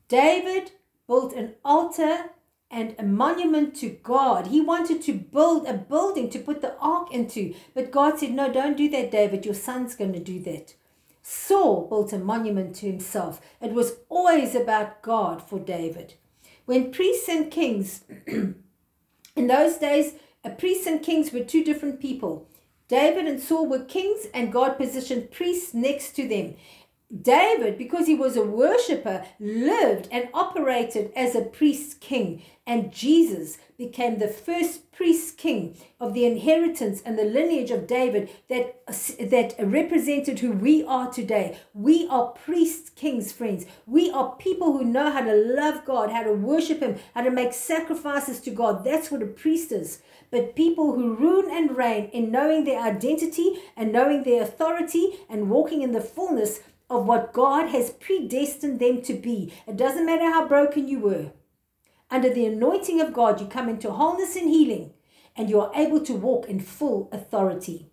David 0.08 0.72
built 1.06 1.32
an 1.32 1.54
altar 1.64 2.30
and 2.70 2.94
a 2.98 3.04
monument 3.04 3.74
to 3.76 3.90
God. 3.90 4.48
He 4.48 4.60
wanted 4.60 5.02
to 5.02 5.12
build 5.14 5.66
a 5.66 5.74
building 5.74 6.30
to 6.30 6.38
put 6.38 6.62
the 6.62 6.76
ark 6.78 7.12
into. 7.12 7.54
But 7.74 7.90
God 7.90 8.18
said, 8.18 8.32
No, 8.32 8.52
don't 8.52 8.76
do 8.76 8.88
that, 8.90 9.10
David. 9.10 9.44
Your 9.44 9.54
son's 9.54 9.94
going 9.94 10.12
to 10.12 10.20
do 10.20 10.40
that. 10.42 10.74
Saul 11.22 11.88
built 11.88 12.12
a 12.12 12.18
monument 12.18 12.76
to 12.76 12.86
himself. 12.86 13.40
It 13.60 13.72
was 13.72 13.96
always 14.08 14.54
about 14.54 15.02
God 15.02 15.42
for 15.42 15.58
David. 15.58 16.14
When 16.66 16.92
priests 16.92 17.28
and 17.28 17.50
kings, 17.50 18.04
in 18.26 19.46
those 19.46 19.76
days, 19.76 20.14
uh, 20.14 20.18
a 20.46 20.50
priest 20.50 20.86
and 20.86 21.02
kings 21.02 21.32
were 21.32 21.40
two 21.40 21.64
different 21.64 22.00
people. 22.00 22.48
David 22.88 23.26
and 23.26 23.40
Saul 23.40 23.66
were 23.66 23.84
kings, 23.84 24.26
and 24.32 24.52
God 24.52 24.78
positioned 24.78 25.32
priests 25.32 25.74
next 25.74 26.14
to 26.14 26.28
them. 26.28 26.54
David, 27.22 27.78
because 27.78 28.08
he 28.08 28.16
was 28.16 28.36
a 28.36 28.42
worshiper, 28.42 29.24
lived 29.38 30.08
and 30.10 30.28
operated 30.34 31.12
as 31.14 31.36
a 31.36 31.42
priest 31.42 32.00
king, 32.00 32.42
and 32.66 32.92
Jesus 32.92 33.58
became 33.78 34.18
the 34.18 34.26
first 34.26 34.90
priest 34.90 35.38
king 35.38 35.76
of 36.00 36.14
the 36.14 36.24
inheritance 36.24 37.02
and 37.06 37.16
the 37.16 37.24
lineage 37.24 37.70
of 37.70 37.86
David 37.86 38.28
that, 38.48 38.84
that 39.20 39.54
represented 39.60 40.40
who 40.40 40.50
we 40.50 40.82
are 40.84 41.08
today. 41.12 41.58
We 41.74 42.08
are 42.08 42.30
priest 42.30 42.96
kings, 42.96 43.32
friends. 43.32 43.66
We 43.86 44.10
are 44.10 44.34
people 44.34 44.72
who 44.72 44.84
know 44.84 45.12
how 45.12 45.20
to 45.20 45.34
love 45.34 45.84
God, 45.84 46.10
how 46.10 46.24
to 46.24 46.32
worship 46.32 46.80
Him, 46.80 46.96
how 47.14 47.22
to 47.22 47.30
make 47.30 47.52
sacrifices 47.52 48.40
to 48.40 48.50
God. 48.50 48.84
That's 48.84 49.12
what 49.12 49.22
a 49.22 49.26
priest 49.26 49.70
is. 49.70 50.02
But 50.32 50.56
people 50.56 50.94
who 50.94 51.14
rule 51.14 51.48
and 51.48 51.76
reign 51.76 52.06
in 52.06 52.32
knowing 52.32 52.64
their 52.64 52.82
identity 52.82 53.62
and 53.76 53.92
knowing 53.92 54.24
their 54.24 54.42
authority 54.42 55.20
and 55.28 55.50
walking 55.50 55.82
in 55.82 55.92
the 55.92 56.00
fullness 56.00 56.60
of 56.88 57.06
what 57.06 57.32
God 57.32 57.68
has 57.68 57.90
predestined 57.90 58.78
them 58.78 59.02
to 59.02 59.14
be. 59.14 59.52
It 59.66 59.76
doesn't 59.76 60.06
matter 60.06 60.24
how 60.24 60.46
broken 60.46 60.88
you 60.88 61.00
were. 61.00 61.32
Under 62.10 62.32
the 62.32 62.46
anointing 62.46 63.00
of 63.00 63.12
God, 63.12 63.40
you 63.40 63.46
come 63.46 63.68
into 63.68 63.90
wholeness 63.90 64.36
and 64.36 64.48
healing, 64.48 64.92
and 65.36 65.50
you 65.50 65.60
are 65.60 65.72
able 65.74 66.00
to 66.00 66.14
walk 66.14 66.48
in 66.48 66.60
full 66.60 67.08
authority. 67.12 67.90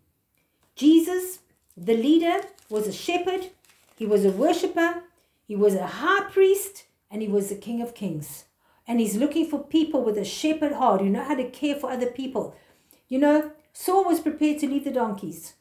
Jesus, 0.76 1.40
the 1.76 1.98
leader, 1.98 2.42
was 2.70 2.88
a 2.88 2.94
shepherd, 2.94 3.50
he 3.96 4.06
was 4.06 4.26
a 4.26 4.32
worshiper, 4.32 5.04
he 5.48 5.56
was 5.56 5.76
a 5.76 5.88
high 5.88 6.30
priest, 6.32 6.86
and 7.10 7.22
he 7.22 7.28
was 7.28 7.50
the 7.50 7.56
King 7.56 7.82
of 7.82 7.96
Kings. 7.96 8.46
And 8.88 9.00
he's 9.00 9.16
looking 9.16 9.50
for 9.50 9.64
people 9.64 10.04
with 10.04 10.18
a 10.18 10.26
shepherd 10.26 10.74
heart 10.74 11.02
who 11.02 11.10
know 11.10 11.24
how 11.24 11.36
to 11.36 11.50
care 11.50 11.76
for 11.76 11.92
other 11.92 12.08
people. 12.08 12.56
You 13.08 13.20
know, 13.20 13.52
Saul 13.72 14.06
was 14.06 14.20
prepared 14.20 14.60
to 14.60 14.68
leave 14.68 14.84
the 14.84 14.92
donkeys. 14.92 15.54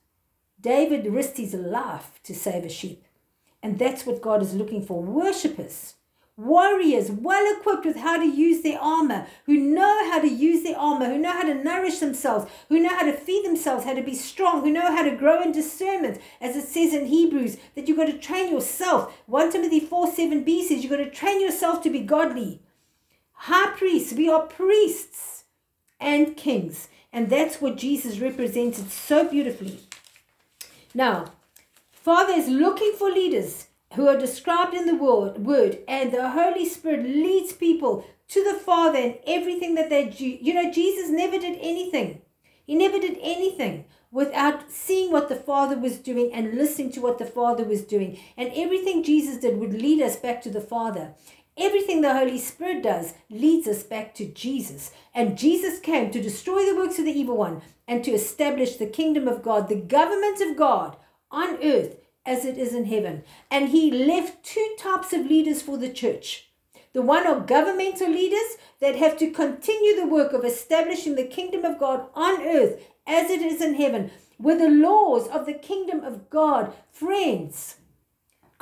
David 0.60 1.06
risked 1.06 1.38
his 1.38 1.54
life 1.54 2.20
to 2.24 2.34
save 2.34 2.64
a 2.64 2.68
sheep. 2.68 3.04
And 3.62 3.78
that's 3.78 4.04
what 4.04 4.22
God 4.22 4.42
is 4.42 4.54
looking 4.54 4.84
for 4.84 5.02
worshippers 5.02 5.94
warriors, 6.36 7.10
well 7.10 7.56
equipped 7.56 7.84
with 7.84 7.96
how 7.96 8.16
to 8.16 8.24
use 8.24 8.62
their 8.62 8.80
armor, 8.80 9.26
who 9.46 9.56
know 9.56 10.10
how 10.10 10.18
to 10.18 10.28
use 10.28 10.62
their 10.62 10.78
armor, 10.78 11.06
who 11.06 11.18
know 11.18 11.32
how 11.32 11.42
to 11.42 11.54
nourish 11.54 11.98
themselves, 11.98 12.50
who 12.68 12.80
know 12.80 12.88
how 12.88 13.04
to 13.04 13.12
feed 13.12 13.44
themselves, 13.44 13.84
how 13.84 13.94
to 13.94 14.02
be 14.02 14.14
strong, 14.14 14.62
who 14.62 14.70
know 14.70 14.94
how 14.94 15.02
to 15.02 15.16
grow 15.16 15.42
in 15.42 15.52
discernment, 15.52 16.20
as 16.40 16.56
it 16.56 16.66
says 16.66 16.94
in 16.94 17.06
Hebrews, 17.06 17.58
that 17.74 17.86
you've 17.86 17.98
got 17.98 18.06
to 18.06 18.18
train 18.18 18.50
yourself. 18.50 19.14
1 19.26 19.52
Timothy 19.52 19.80
4 19.80 20.06
7b 20.08 20.62
says 20.62 20.82
you've 20.82 20.90
got 20.90 20.96
to 20.96 21.10
train 21.10 21.40
yourself 21.40 21.82
to 21.82 21.90
be 21.90 22.00
godly. 22.00 22.60
High 23.32 23.72
priests, 23.76 24.12
we 24.12 24.28
are 24.30 24.46
priests 24.46 25.44
and 26.00 26.36
kings. 26.36 26.88
And 27.12 27.28
that's 27.28 27.60
what 27.60 27.76
Jesus 27.76 28.20
represented 28.20 28.90
so 28.90 29.28
beautifully. 29.28 29.80
Now, 30.94 31.32
Father 32.02 32.32
is 32.32 32.48
looking 32.48 32.94
for 32.98 33.12
leaders 33.12 33.68
who 33.94 34.08
are 34.08 34.18
described 34.18 34.74
in 34.74 34.86
the 34.86 34.96
word, 34.96 35.46
word, 35.46 35.78
and 35.86 36.10
the 36.10 36.30
Holy 36.30 36.68
Spirit 36.68 37.04
leads 37.04 37.52
people 37.52 38.04
to 38.26 38.42
the 38.42 38.58
Father 38.58 38.98
in 38.98 39.18
everything 39.24 39.76
that 39.76 39.88
they 39.88 40.06
do. 40.06 40.26
You 40.26 40.52
know, 40.52 40.72
Jesus 40.72 41.10
never 41.10 41.38
did 41.38 41.56
anything. 41.60 42.22
He 42.66 42.74
never 42.74 42.98
did 42.98 43.18
anything 43.22 43.84
without 44.10 44.68
seeing 44.68 45.12
what 45.12 45.28
the 45.28 45.36
Father 45.36 45.78
was 45.78 45.98
doing 45.98 46.32
and 46.32 46.54
listening 46.54 46.90
to 46.90 47.00
what 47.00 47.18
the 47.18 47.24
Father 47.24 47.62
was 47.62 47.82
doing. 47.82 48.18
And 48.36 48.50
everything 48.52 49.04
Jesus 49.04 49.36
did 49.36 49.58
would 49.58 49.72
lead 49.72 50.02
us 50.02 50.16
back 50.16 50.42
to 50.42 50.50
the 50.50 50.60
Father. 50.60 51.14
Everything 51.56 52.00
the 52.00 52.14
Holy 52.14 52.38
Spirit 52.38 52.82
does 52.82 53.14
leads 53.30 53.68
us 53.68 53.84
back 53.84 54.12
to 54.16 54.26
Jesus. 54.26 54.90
And 55.14 55.38
Jesus 55.38 55.78
came 55.78 56.10
to 56.10 56.20
destroy 56.20 56.64
the 56.64 56.74
works 56.74 56.98
of 56.98 57.04
the 57.04 57.16
evil 57.16 57.36
one 57.36 57.62
and 57.86 58.02
to 58.02 58.10
establish 58.10 58.74
the 58.74 58.86
kingdom 58.86 59.28
of 59.28 59.44
God, 59.44 59.68
the 59.68 59.76
government 59.76 60.40
of 60.40 60.56
God 60.56 60.96
on 61.32 61.62
earth 61.62 61.96
as 62.24 62.44
it 62.44 62.56
is 62.56 62.74
in 62.74 62.84
heaven. 62.84 63.24
And 63.50 63.70
he 63.70 63.90
left 63.90 64.44
two 64.44 64.76
types 64.78 65.12
of 65.12 65.26
leaders 65.26 65.62
for 65.62 65.76
the 65.76 65.92
church. 65.92 66.50
The 66.92 67.02
one 67.02 67.26
are 67.26 67.40
governmental 67.40 68.10
leaders 68.10 68.58
that 68.80 68.96
have 68.96 69.16
to 69.18 69.30
continue 69.30 69.96
the 69.96 70.06
work 70.06 70.32
of 70.32 70.44
establishing 70.44 71.14
the 71.14 71.24
kingdom 71.24 71.64
of 71.64 71.78
God 71.78 72.06
on 72.14 72.42
earth 72.42 72.80
as 73.06 73.30
it 73.30 73.40
is 73.40 73.62
in 73.62 73.74
heaven, 73.74 74.10
with 74.38 74.58
the 74.58 74.68
laws 74.68 75.26
of 75.28 75.46
the 75.46 75.54
kingdom 75.54 76.04
of 76.04 76.28
God. 76.28 76.72
Friends, 76.92 77.76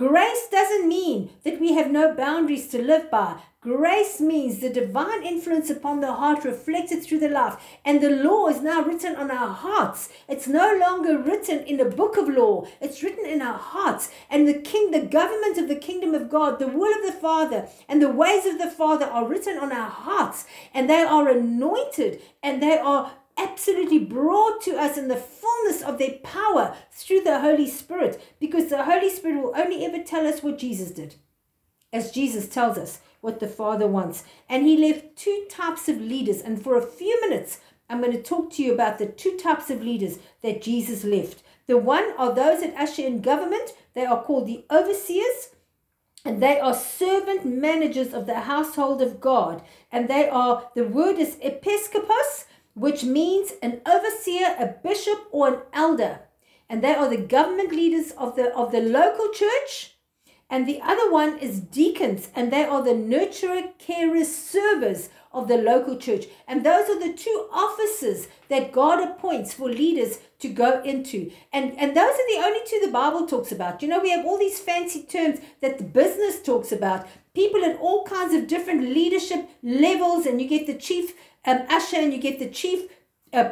grace 0.01 0.48
doesn't 0.51 0.88
mean 0.88 1.28
that 1.44 1.61
we 1.61 1.74
have 1.74 1.90
no 1.90 2.14
boundaries 2.14 2.68
to 2.68 2.80
live 2.80 3.11
by. 3.11 3.36
Grace 3.61 4.18
means 4.18 4.61
the 4.61 4.70
divine 4.70 5.22
influence 5.22 5.68
upon 5.68 6.01
the 6.01 6.11
heart 6.11 6.42
reflected 6.42 7.03
through 7.03 7.18
the 7.18 7.28
life. 7.28 7.62
And 7.84 8.01
the 8.01 8.09
law 8.09 8.48
is 8.48 8.62
now 8.62 8.80
written 8.82 9.14
on 9.14 9.30
our 9.30 9.53
hearts. 9.53 10.09
It's 10.26 10.48
no 10.48 10.74
longer 10.74 11.18
written 11.18 11.59
in 11.64 11.78
a 11.78 11.84
book 11.84 12.16
of 12.16 12.30
law. 12.30 12.66
It's 12.80 13.03
written 13.03 13.26
in 13.26 13.42
our 13.42 13.59
hearts. 13.59 14.11
And 14.30 14.48
the 14.48 14.55
king, 14.55 14.90
the 14.90 15.03
government 15.03 15.59
of 15.59 15.68
the 15.68 15.76
kingdom 15.76 16.14
of 16.14 16.30
God, 16.30 16.59
the 16.59 16.68
will 16.68 16.94
of 16.98 17.05
the 17.05 17.20
Father, 17.20 17.68
and 17.86 18.01
the 18.01 18.09
ways 18.09 18.46
of 18.46 18.57
the 18.57 18.70
Father 18.70 19.05
are 19.05 19.28
written 19.28 19.59
on 19.59 19.70
our 19.70 19.90
hearts. 19.90 20.46
And 20.72 20.88
they 20.88 21.03
are 21.03 21.28
anointed 21.28 22.22
and 22.42 22.62
they 22.62 22.78
are 22.78 23.12
absolutely 23.37 23.99
brought 23.99 24.61
to 24.62 24.76
us 24.76 24.97
in 24.97 25.09
the 25.09 25.16
fullness 25.16 25.83
of 25.83 25.99
their 25.99 26.18
power 26.22 26.76
through 26.91 27.22
the 27.22 27.41
Holy 27.41 27.66
Spirit. 27.66 28.22
Because 28.39 28.68
the 28.68 28.85
Holy 28.85 29.11
Spirit 29.11 29.43
will 29.43 29.57
only 29.57 29.85
ever 29.85 30.03
tell 30.03 30.26
us 30.26 30.43
what 30.43 30.59
Jesus 30.59 30.91
did. 30.91 31.16
As 31.93 32.12
Jesus 32.12 32.49
tells 32.49 32.78
us 32.78 33.01
what 33.20 33.41
the 33.41 33.49
Father 33.49 33.87
wants. 33.87 34.24
And 34.49 34.66
he 34.66 34.76
left 34.76 35.16
two 35.16 35.47
types 35.51 35.89
of 35.89 36.01
leaders. 36.01 36.41
And 36.41 36.62
for 36.62 36.76
a 36.76 36.83
few 36.87 37.20
minutes, 37.20 37.61
I'm 37.89 38.01
going 38.01 38.12
to 38.12 38.22
talk 38.22 38.53
to 38.53 38.62
you 38.62 38.72
about 38.72 38.99
the 38.99 39.07
two 39.07 39.37
types 39.37 39.70
of 39.70 39.83
leaders 39.83 40.18
that 40.43 40.62
Jesus 40.62 41.05
left. 41.05 41.43
The 41.66 41.76
one 41.76 42.12
are 42.16 42.35
those 42.35 42.61
that 42.61 42.74
usher 42.76 43.03
in 43.03 43.20
government, 43.20 43.72
they 43.95 44.07
are 44.07 44.22
called 44.22 44.47
the 44.47 44.64
overseers. 44.70 45.51
And 46.24 46.43
they 46.43 46.61
are 46.61 46.74
servant 46.74 47.47
managers 47.47 48.12
of 48.12 48.26
the 48.26 48.41
household 48.41 49.01
of 49.01 49.20
God. 49.20 49.62
And 49.91 50.09
they 50.09 50.28
are, 50.28 50.70
the 50.74 50.85
word 50.85 51.18
is 51.18 51.37
episkopos, 51.37 52.45
which 52.81 53.05
means 53.05 53.53
an 53.62 53.81
overseer, 53.87 54.57
a 54.59 54.74
bishop, 54.83 55.28
or 55.31 55.49
an 55.49 55.61
elder. 55.72 56.20
And 56.68 56.83
they 56.83 56.95
are 56.95 57.09
the 57.09 57.16
government 57.37 57.72
leaders 57.72 58.12
of 58.12 58.37
the, 58.37 58.55
of 58.57 58.72
the 58.72 58.81
local 58.81 59.28
church 59.31 59.97
and 60.51 60.66
the 60.66 60.81
other 60.83 61.11
one 61.12 61.39
is 61.39 61.61
deacons, 61.61 62.28
and 62.35 62.53
they 62.53 62.64
are 62.64 62.83
the 62.83 62.91
nurturer, 62.91 63.70
carers, 63.78 64.26
servers 64.26 65.09
of 65.33 65.47
the 65.47 65.57
local 65.57 65.97
church. 65.97 66.26
And 66.49 66.66
those 66.66 66.91
are 66.91 66.99
the 66.99 67.12
two 67.12 67.47
offices 67.53 68.26
that 68.49 68.72
God 68.72 69.01
appoints 69.01 69.55
for 69.55 69.68
leaders 69.68 70.18
to 70.41 70.49
go 70.49 70.83
into. 70.83 71.31
And, 71.53 71.78
and 71.78 71.97
those 71.97 72.14
are 72.14 72.35
the 72.35 72.43
only 72.45 72.61
two 72.66 72.81
the 72.85 72.91
Bible 72.91 73.28
talks 73.28 73.53
about. 73.53 73.81
You 73.81 73.87
know, 73.87 74.01
we 74.01 74.11
have 74.11 74.26
all 74.26 74.39
these 74.39 74.59
fancy 74.59 75.05
terms 75.05 75.39
that 75.61 75.78
the 75.78 75.85
business 75.85 76.43
talks 76.43 76.72
about. 76.72 77.07
People 77.33 77.64
at 77.64 77.78
all 77.78 78.05
kinds 78.05 78.35
of 78.35 78.49
different 78.49 78.83
leadership 78.83 79.49
levels, 79.62 80.26
and 80.26 80.43
you 80.43 80.49
get 80.49 80.66
the 80.66 80.74
chief 80.74 81.14
um, 81.45 81.62
usher, 81.68 81.97
and 81.97 82.12
you 82.12 82.20
get 82.20 82.38
the 82.38 82.49
chief 82.49 82.91
uh, 83.32 83.51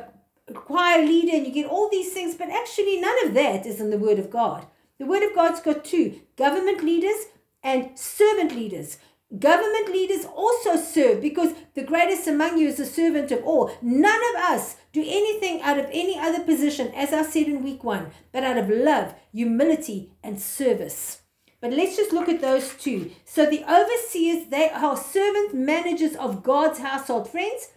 choir 0.54 1.04
leader, 1.04 1.36
and 1.36 1.46
you 1.46 1.52
get 1.52 1.66
all 1.66 1.88
these 1.88 2.12
things. 2.12 2.34
But 2.34 2.50
actually, 2.50 3.00
none 3.00 3.26
of 3.26 3.34
that 3.34 3.66
is 3.66 3.80
in 3.80 3.90
the 3.90 3.98
Word 3.98 4.18
of 4.18 4.30
God. 4.30 4.66
The 4.98 5.06
Word 5.06 5.22
of 5.22 5.34
God's 5.34 5.60
got 5.60 5.84
two 5.84 6.20
government 6.36 6.82
leaders 6.82 7.26
and 7.62 7.98
servant 7.98 8.52
leaders. 8.52 8.98
Government 9.38 9.90
leaders 9.90 10.24
also 10.24 10.76
serve 10.76 11.20
because 11.20 11.52
the 11.74 11.84
greatest 11.84 12.26
among 12.26 12.56
you 12.56 12.66
is 12.66 12.80
a 12.80 12.86
servant 12.86 13.30
of 13.30 13.44
all. 13.44 13.70
None 13.82 14.20
of 14.34 14.42
us 14.42 14.76
do 14.92 15.02
anything 15.02 15.60
out 15.60 15.78
of 15.78 15.84
any 15.92 16.18
other 16.18 16.42
position, 16.42 16.88
as 16.94 17.12
I 17.12 17.22
said 17.22 17.46
in 17.46 17.62
week 17.62 17.84
one, 17.84 18.10
but 18.32 18.42
out 18.42 18.56
of 18.56 18.70
love, 18.70 19.14
humility, 19.30 20.14
and 20.22 20.40
service. 20.40 21.22
But 21.60 21.72
let's 21.72 21.96
just 21.96 22.12
look 22.12 22.28
at 22.28 22.40
those 22.40 22.74
two. 22.74 23.10
So 23.24 23.44
the 23.44 23.64
overseers, 23.64 24.48
they 24.48 24.70
are 24.70 24.96
servant 24.96 25.54
managers 25.54 26.16
of 26.16 26.42
God's 26.42 26.78
household. 26.78 27.28
Friends, 27.28 27.68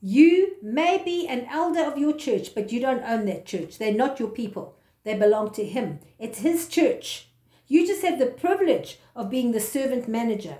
you 0.00 0.56
may 0.62 1.02
be 1.02 1.26
an 1.26 1.46
elder 1.50 1.84
of 1.84 1.98
your 1.98 2.12
church, 2.12 2.54
but 2.54 2.70
you 2.70 2.80
don't 2.80 3.02
own 3.02 3.26
that 3.26 3.46
church. 3.46 3.78
They're 3.78 3.92
not 3.92 4.20
your 4.20 4.28
people. 4.28 4.76
They 5.04 5.14
belong 5.14 5.50
to 5.54 5.64
Him. 5.64 6.00
It's 6.18 6.40
His 6.40 6.68
church. 6.68 7.28
You 7.66 7.86
just 7.86 8.02
have 8.02 8.18
the 8.18 8.26
privilege 8.26 8.98
of 9.16 9.30
being 9.30 9.52
the 9.52 9.60
servant 9.60 10.08
manager. 10.08 10.58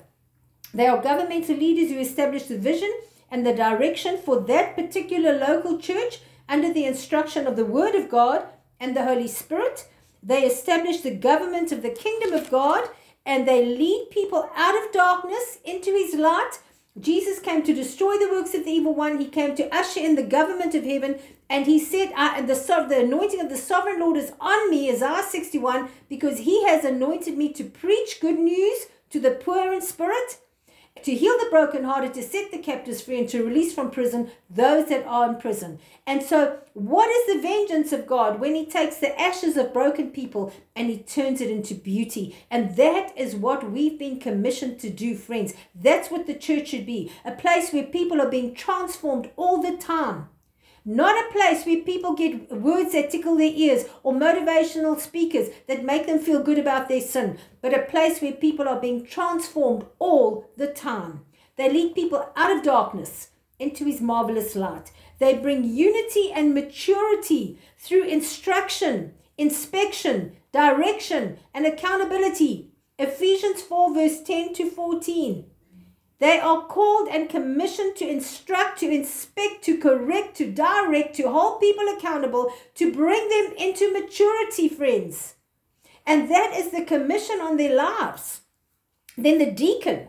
They 0.74 0.86
are 0.86 1.00
governmental 1.00 1.56
leaders 1.56 1.90
who 1.90 1.98
establish 1.98 2.44
the 2.44 2.58
vision 2.58 2.92
and 3.30 3.46
the 3.46 3.54
direction 3.54 4.18
for 4.18 4.40
that 4.40 4.74
particular 4.74 5.38
local 5.38 5.78
church 5.78 6.20
under 6.48 6.72
the 6.72 6.84
instruction 6.84 7.46
of 7.46 7.56
the 7.56 7.64
Word 7.64 7.94
of 7.94 8.10
God 8.10 8.46
and 8.80 8.96
the 8.96 9.04
Holy 9.04 9.28
Spirit. 9.28 9.88
They 10.22 10.42
establish 10.42 11.00
the 11.00 11.14
government 11.14 11.72
of 11.72 11.82
the 11.82 11.90
kingdom 11.90 12.32
of 12.32 12.50
God 12.50 12.88
and 13.24 13.46
they 13.46 13.64
lead 13.64 14.08
people 14.10 14.50
out 14.56 14.74
of 14.74 14.92
darkness 14.92 15.58
into 15.64 15.90
His 15.90 16.14
light. 16.14 16.58
Jesus 17.00 17.38
came 17.38 17.62
to 17.62 17.74
destroy 17.74 18.18
the 18.18 18.30
works 18.30 18.54
of 18.54 18.64
the 18.64 18.70
evil 18.70 18.94
one. 18.94 19.18
He 19.18 19.28
came 19.28 19.54
to 19.56 19.74
usher 19.74 20.00
in 20.00 20.14
the 20.14 20.22
government 20.22 20.74
of 20.74 20.84
heaven 20.84 21.18
and 21.50 21.66
he 21.66 21.78
said, 21.78 22.12
uh, 22.16 22.40
the, 22.42 22.54
the 22.88 23.00
anointing 23.00 23.40
of 23.40 23.48
the 23.48 23.56
sovereign 23.56 24.00
Lord 24.00 24.16
is 24.16 24.32
on 24.40 24.70
me, 24.70 24.90
Isaiah 24.90 25.22
61, 25.22 25.88
because 26.08 26.40
he 26.40 26.66
has 26.66 26.84
anointed 26.84 27.38
me 27.38 27.52
to 27.54 27.64
preach 27.64 28.20
good 28.20 28.38
news 28.38 28.86
to 29.10 29.20
the 29.20 29.30
poor 29.30 29.72
in 29.72 29.80
spirit, 29.80 30.38
to 31.04 31.14
heal 31.14 31.36
the 31.38 31.50
brokenhearted, 31.50 32.14
to 32.14 32.22
set 32.22 32.50
the 32.50 32.58
captives 32.58 33.00
free, 33.00 33.18
and 33.18 33.28
to 33.28 33.44
release 33.44 33.74
from 33.74 33.90
prison 33.90 34.30
those 34.50 34.88
that 34.88 35.06
are 35.06 35.28
in 35.28 35.36
prison. 35.36 35.78
And 36.06 36.22
so, 36.22 36.58
what 36.74 37.08
is 37.10 37.34
the 37.34 37.42
vengeance 37.42 37.92
of 37.92 38.06
God 38.06 38.40
when 38.40 38.54
He 38.54 38.66
takes 38.66 38.96
the 38.96 39.18
ashes 39.20 39.56
of 39.56 39.72
broken 39.72 40.10
people 40.10 40.52
and 40.74 40.88
He 40.88 40.98
turns 40.98 41.40
it 41.40 41.50
into 41.50 41.74
beauty? 41.74 42.36
And 42.50 42.76
that 42.76 43.16
is 43.16 43.36
what 43.36 43.70
we've 43.70 43.98
been 43.98 44.20
commissioned 44.20 44.80
to 44.80 44.90
do, 44.90 45.14
friends. 45.14 45.54
That's 45.74 46.10
what 46.10 46.26
the 46.26 46.34
church 46.34 46.68
should 46.68 46.86
be 46.86 47.12
a 47.24 47.32
place 47.32 47.72
where 47.72 47.84
people 47.84 48.20
are 48.20 48.30
being 48.30 48.54
transformed 48.54 49.30
all 49.36 49.60
the 49.60 49.76
time 49.76 50.28
not 50.88 51.14
a 51.14 51.32
place 51.32 51.66
where 51.66 51.82
people 51.82 52.14
get 52.14 52.50
words 52.50 52.92
that 52.92 53.10
tickle 53.10 53.36
their 53.36 53.52
ears 53.52 53.84
or 54.02 54.14
motivational 54.14 54.98
speakers 54.98 55.48
that 55.66 55.84
make 55.84 56.06
them 56.06 56.18
feel 56.18 56.42
good 56.42 56.58
about 56.58 56.88
their 56.88 57.02
sin, 57.02 57.36
but 57.60 57.74
a 57.74 57.82
place 57.82 58.22
where 58.22 58.32
people 58.32 58.66
are 58.66 58.80
being 58.80 59.04
transformed 59.04 59.84
all 59.98 60.50
the 60.56 60.66
time. 60.66 61.26
They 61.56 61.70
lead 61.70 61.94
people 61.94 62.32
out 62.34 62.56
of 62.56 62.62
darkness 62.62 63.28
into 63.58 63.84
his 63.84 64.00
marvelous 64.00 64.56
light. 64.56 64.90
They 65.18 65.36
bring 65.36 65.64
unity 65.64 66.32
and 66.32 66.54
maturity 66.54 67.58
through 67.76 68.04
instruction, 68.04 69.12
inspection, 69.36 70.36
direction, 70.52 71.38
and 71.52 71.66
accountability. 71.66 72.70
Ephesians 72.98 73.60
4, 73.60 73.92
verse 73.92 74.22
10 74.22 74.54
to 74.54 74.70
14. 74.70 75.47
They 76.20 76.40
are 76.40 76.62
called 76.62 77.08
and 77.08 77.28
commissioned 77.28 77.94
to 77.96 78.08
instruct, 78.08 78.80
to 78.80 78.90
inspect, 78.90 79.62
to 79.64 79.78
correct, 79.78 80.36
to 80.38 80.50
direct, 80.50 81.14
to 81.16 81.30
hold 81.30 81.60
people 81.60 81.86
accountable, 81.96 82.52
to 82.74 82.92
bring 82.92 83.28
them 83.28 83.54
into 83.56 83.92
maturity, 83.92 84.68
friends. 84.68 85.36
And 86.04 86.28
that 86.30 86.54
is 86.56 86.70
the 86.70 86.84
commission 86.84 87.40
on 87.40 87.56
their 87.56 87.74
lives. 87.74 88.40
Then 89.16 89.38
the 89.38 89.50
deacon, 89.50 90.08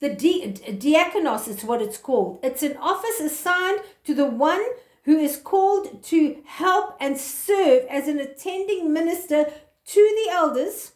the 0.00 0.10
di- 0.10 0.52
diakonos 0.52 1.48
is 1.48 1.64
what 1.64 1.82
it's 1.82 1.98
called. 1.98 2.38
It's 2.42 2.62
an 2.62 2.76
office 2.78 3.20
assigned 3.20 3.80
to 4.04 4.14
the 4.14 4.26
one 4.26 4.64
who 5.04 5.18
is 5.18 5.36
called 5.36 6.02
to 6.04 6.42
help 6.46 6.96
and 6.98 7.18
serve 7.18 7.84
as 7.90 8.08
an 8.08 8.18
attending 8.18 8.92
minister 8.92 9.46
to 9.86 10.24
the 10.24 10.32
elders 10.32 10.92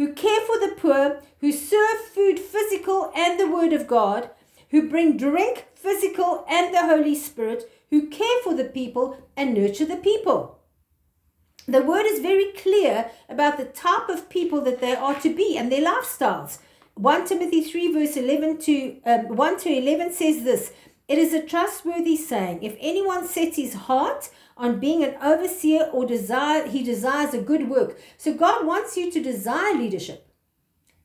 who 0.00 0.14
care 0.14 0.40
for 0.46 0.58
the 0.58 0.74
poor, 0.78 1.20
who 1.42 1.52
serve 1.52 1.98
food 2.14 2.38
physical 2.38 3.12
and 3.14 3.38
the 3.38 3.50
word 3.50 3.74
of 3.74 3.86
God, 3.86 4.30
who 4.70 4.88
bring 4.88 5.18
drink 5.18 5.66
physical 5.74 6.42
and 6.48 6.74
the 6.74 6.86
Holy 6.86 7.14
Spirit, 7.14 7.70
who 7.90 8.08
care 8.08 8.38
for 8.42 8.54
the 8.54 8.64
people 8.64 9.18
and 9.36 9.52
nurture 9.52 9.84
the 9.84 9.98
people. 9.98 10.58
The 11.68 11.82
word 11.82 12.06
is 12.06 12.20
very 12.20 12.50
clear 12.52 13.10
about 13.28 13.58
the 13.58 13.66
type 13.66 14.08
of 14.08 14.30
people 14.30 14.62
that 14.62 14.80
they 14.80 14.96
are 14.96 15.20
to 15.20 15.36
be 15.36 15.58
and 15.58 15.70
their 15.70 15.84
lifestyles. 15.84 16.60
1 16.94 17.26
Timothy 17.26 17.60
3, 17.60 17.92
verse 17.92 18.16
11 18.16 18.56
to 18.60 19.02
um, 19.04 19.36
1 19.36 19.58
to 19.58 19.68
11 19.68 20.14
says 20.14 20.44
this 20.44 20.72
It 21.08 21.18
is 21.18 21.34
a 21.34 21.44
trustworthy 21.44 22.16
saying, 22.16 22.62
if 22.62 22.74
anyone 22.80 23.28
sets 23.28 23.58
his 23.58 23.74
heart 23.74 24.30
on 24.60 24.78
being 24.78 25.02
an 25.02 25.16
overseer 25.22 25.88
or 25.90 26.04
desire 26.04 26.68
he 26.68 26.82
desires 26.82 27.34
a 27.34 27.40
good 27.40 27.68
work. 27.68 27.98
So 28.18 28.34
God 28.34 28.66
wants 28.66 28.96
you 28.96 29.10
to 29.10 29.22
desire 29.22 29.74
leadership 29.74 30.28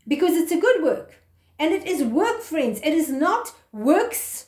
because 0.08 0.36
it's 0.36 0.52
a 0.52 0.60
good 0.60 0.84
work. 0.84 1.24
And 1.58 1.74
it 1.74 1.88
is 1.88 2.04
work, 2.04 2.42
friends. 2.42 2.82
It 2.84 2.94
is 2.94 3.10
not 3.10 3.54
works, 3.72 4.48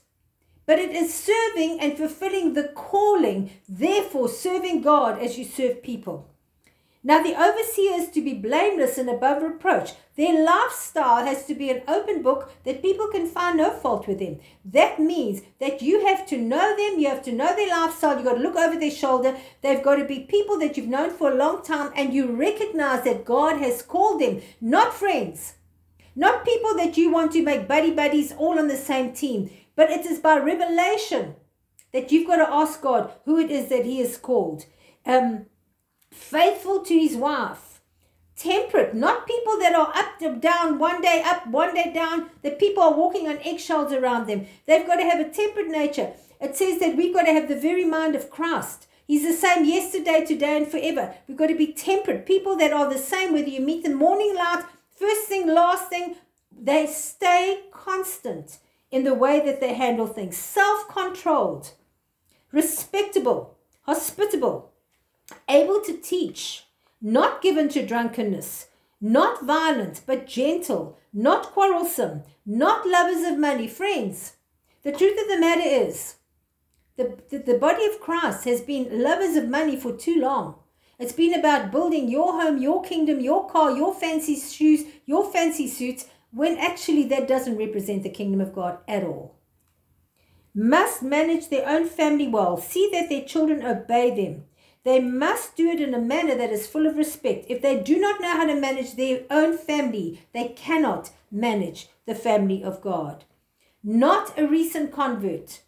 but 0.65 0.77
it 0.77 0.91
is 0.91 1.13
serving 1.13 1.79
and 1.79 1.97
fulfilling 1.97 2.53
the 2.53 2.65
calling, 2.75 3.51
therefore 3.67 4.27
serving 4.27 4.81
God 4.81 5.17
as 5.19 5.37
you 5.37 5.45
serve 5.45 5.81
people. 5.81 6.29
Now, 7.03 7.21
the 7.21 7.35
overseer 7.35 7.93
is 7.93 8.09
to 8.09 8.21
be 8.21 8.33
blameless 8.33 8.97
and 8.97 9.09
above 9.09 9.43
reproach. 9.43 9.93
Their 10.15 10.43
lifestyle 10.43 11.23
has 11.25 11.45
to 11.45 11.53
be 11.53 11.69
an 11.69 11.83
open 11.87 12.23
book 12.23 12.51
that 12.65 12.81
people 12.81 13.07
can 13.07 13.27
find 13.27 13.57
no 13.57 13.69
fault 13.69 14.07
with 14.07 14.19
them. 14.19 14.39
That 14.65 14.99
means 14.99 15.41
that 15.59 15.81
you 15.81 16.05
have 16.07 16.25
to 16.27 16.37
know 16.37 16.75
them, 16.75 16.99
you 16.99 17.07
have 17.07 17.23
to 17.23 17.31
know 17.31 17.55
their 17.55 17.69
lifestyle, 17.69 18.15
you've 18.15 18.25
got 18.25 18.33
to 18.33 18.41
look 18.41 18.55
over 18.55 18.79
their 18.79 18.91
shoulder. 18.91 19.37
They've 19.61 19.83
got 19.83 19.97
to 19.97 20.05
be 20.05 20.21
people 20.21 20.57
that 20.59 20.75
you've 20.75 20.87
known 20.87 21.11
for 21.11 21.31
a 21.31 21.35
long 21.35 21.63
time, 21.63 21.91
and 21.95 22.13
you 22.13 22.35
recognize 22.35 23.03
that 23.03 23.25
God 23.25 23.59
has 23.59 23.81
called 23.81 24.19
them, 24.19 24.41
not 24.59 24.93
friends, 24.93 25.53
not 26.15 26.43
people 26.43 26.75
that 26.75 26.97
you 26.97 27.11
want 27.11 27.31
to 27.33 27.43
make 27.43 27.67
buddy 27.67 27.91
buddies 27.91 28.33
all 28.33 28.57
on 28.57 28.67
the 28.67 28.75
same 28.75 29.13
team, 29.13 29.51
but 29.75 29.91
it 29.91 30.05
is 30.05 30.17
by 30.19 30.37
revelation 30.37 31.35
that 31.93 32.11
you've 32.11 32.27
got 32.27 32.37
to 32.37 32.51
ask 32.51 32.81
God 32.81 33.11
who 33.25 33.37
it 33.37 33.51
is 33.51 33.69
that 33.69 33.85
He 33.85 33.99
has 33.99 34.17
called. 34.17 34.65
Um, 35.05 35.45
faithful 36.17 36.81
to 36.81 36.93
his 36.97 37.15
wife, 37.15 37.81
temperate, 38.35 38.93
not 38.93 39.27
people 39.27 39.57
that 39.59 39.75
are 39.75 39.91
up, 39.95 40.41
down, 40.41 40.79
one 40.79 41.01
day 41.01 41.21
up, 41.25 41.47
one 41.47 41.73
day 41.73 41.91
down, 41.93 42.29
that 42.43 42.59
people 42.59 42.83
are 42.83 42.93
walking 42.93 43.27
on 43.27 43.39
eggshells 43.39 43.93
around 43.93 44.27
them. 44.27 44.47
They've 44.65 44.85
got 44.85 44.97
to 44.97 45.03
have 45.03 45.19
a 45.19 45.29
temperate 45.29 45.67
nature. 45.67 46.13
It 46.39 46.55
says 46.55 46.79
that 46.79 46.95
we've 46.95 47.13
got 47.13 47.23
to 47.23 47.33
have 47.33 47.47
the 47.47 47.59
very 47.59 47.85
mind 47.85 48.15
of 48.15 48.29
Christ. 48.29 48.87
He's 49.07 49.23
the 49.23 49.33
same 49.33 49.65
yesterday, 49.65 50.25
today, 50.25 50.57
and 50.57 50.67
forever. 50.67 51.15
We've 51.27 51.37
got 51.37 51.47
to 51.47 51.55
be 51.55 51.71
temperate. 51.71 52.25
People 52.25 52.57
that 52.57 52.73
are 52.73 52.91
the 52.91 52.99
same, 52.99 53.33
whether 53.33 53.49
you 53.49 53.61
meet 53.61 53.83
them 53.83 53.95
morning 53.95 54.35
light, 54.35 54.65
first 54.95 55.27
thing, 55.27 55.47
last 55.47 55.89
thing, 55.89 56.15
they 56.51 56.87
stay 56.87 57.63
constant 57.71 58.59
in 58.91 59.03
the 59.03 59.13
way 59.13 59.39
that 59.45 59.61
they 59.61 59.73
handle 59.73 60.07
things. 60.07 60.37
Self 60.37 60.87
controlled, 60.89 61.71
respectable, 62.51 63.57
hospitable, 63.83 64.71
able 65.49 65.81
to 65.81 65.97
teach, 65.97 66.65
not 67.01 67.41
given 67.41 67.69
to 67.69 67.85
drunkenness, 67.85 68.67
not 68.99 69.45
violent, 69.45 70.01
but 70.05 70.27
gentle, 70.27 70.97
not 71.13 71.51
quarrelsome, 71.51 72.23
not 72.45 72.87
lovers 72.87 73.23
of 73.23 73.37
money. 73.37 73.67
Friends, 73.67 74.37
the 74.83 74.91
truth 74.91 75.19
of 75.21 75.27
the 75.27 75.39
matter 75.39 75.61
is, 75.63 76.15
the, 76.95 77.17
the, 77.29 77.37
the 77.37 77.57
body 77.57 77.85
of 77.85 77.99
Christ 77.99 78.45
has 78.45 78.61
been 78.61 79.03
lovers 79.03 79.35
of 79.35 79.47
money 79.47 79.75
for 79.75 79.95
too 79.95 80.19
long. 80.19 80.55
It's 80.99 81.13
been 81.13 81.37
about 81.37 81.71
building 81.71 82.09
your 82.09 82.41
home, 82.41 82.57
your 82.57 82.81
kingdom, 82.81 83.19
your 83.19 83.47
car, 83.47 83.71
your 83.71 83.93
fancy 83.93 84.35
shoes, 84.35 84.83
your 85.05 85.31
fancy 85.31 85.67
suits, 85.67 86.07
when 86.31 86.57
actually 86.57 87.03
that 87.05 87.27
doesn't 87.27 87.57
represent 87.57 88.01
the 88.01 88.09
kingdom 88.09 88.41
of 88.41 88.53
God 88.53 88.79
at 88.87 89.03
all. 89.03 89.35
Must 90.55 91.03
manage 91.03 91.49
their 91.49 91.69
own 91.69 91.87
family 91.87 92.27
well, 92.27 92.57
see 92.57 92.89
that 92.91 93.09
their 93.09 93.23
children 93.23 93.63
obey 93.63 94.09
them, 94.15 94.45
they 94.87 95.01
must 95.01 95.57
do 95.57 95.67
it 95.67 95.81
in 95.81 95.93
a 95.93 95.99
manner 95.99 96.33
that 96.35 96.51
is 96.51 96.65
full 96.65 96.87
of 96.87 96.95
respect. 96.95 97.45
If 97.49 97.61
they 97.61 97.77
do 97.81 97.99
not 97.99 98.21
know 98.21 98.31
how 98.31 98.45
to 98.45 98.55
manage 98.55 98.95
their 98.95 99.23
own 99.29 99.57
family, 99.57 100.21
they 100.33 100.47
cannot 100.49 101.11
manage 101.29 101.89
the 102.05 102.15
family 102.15 102.63
of 102.63 102.79
God. 102.79 103.25
Not 103.83 104.39
a 104.39 104.47
recent 104.47 104.93
convert. 104.93 105.61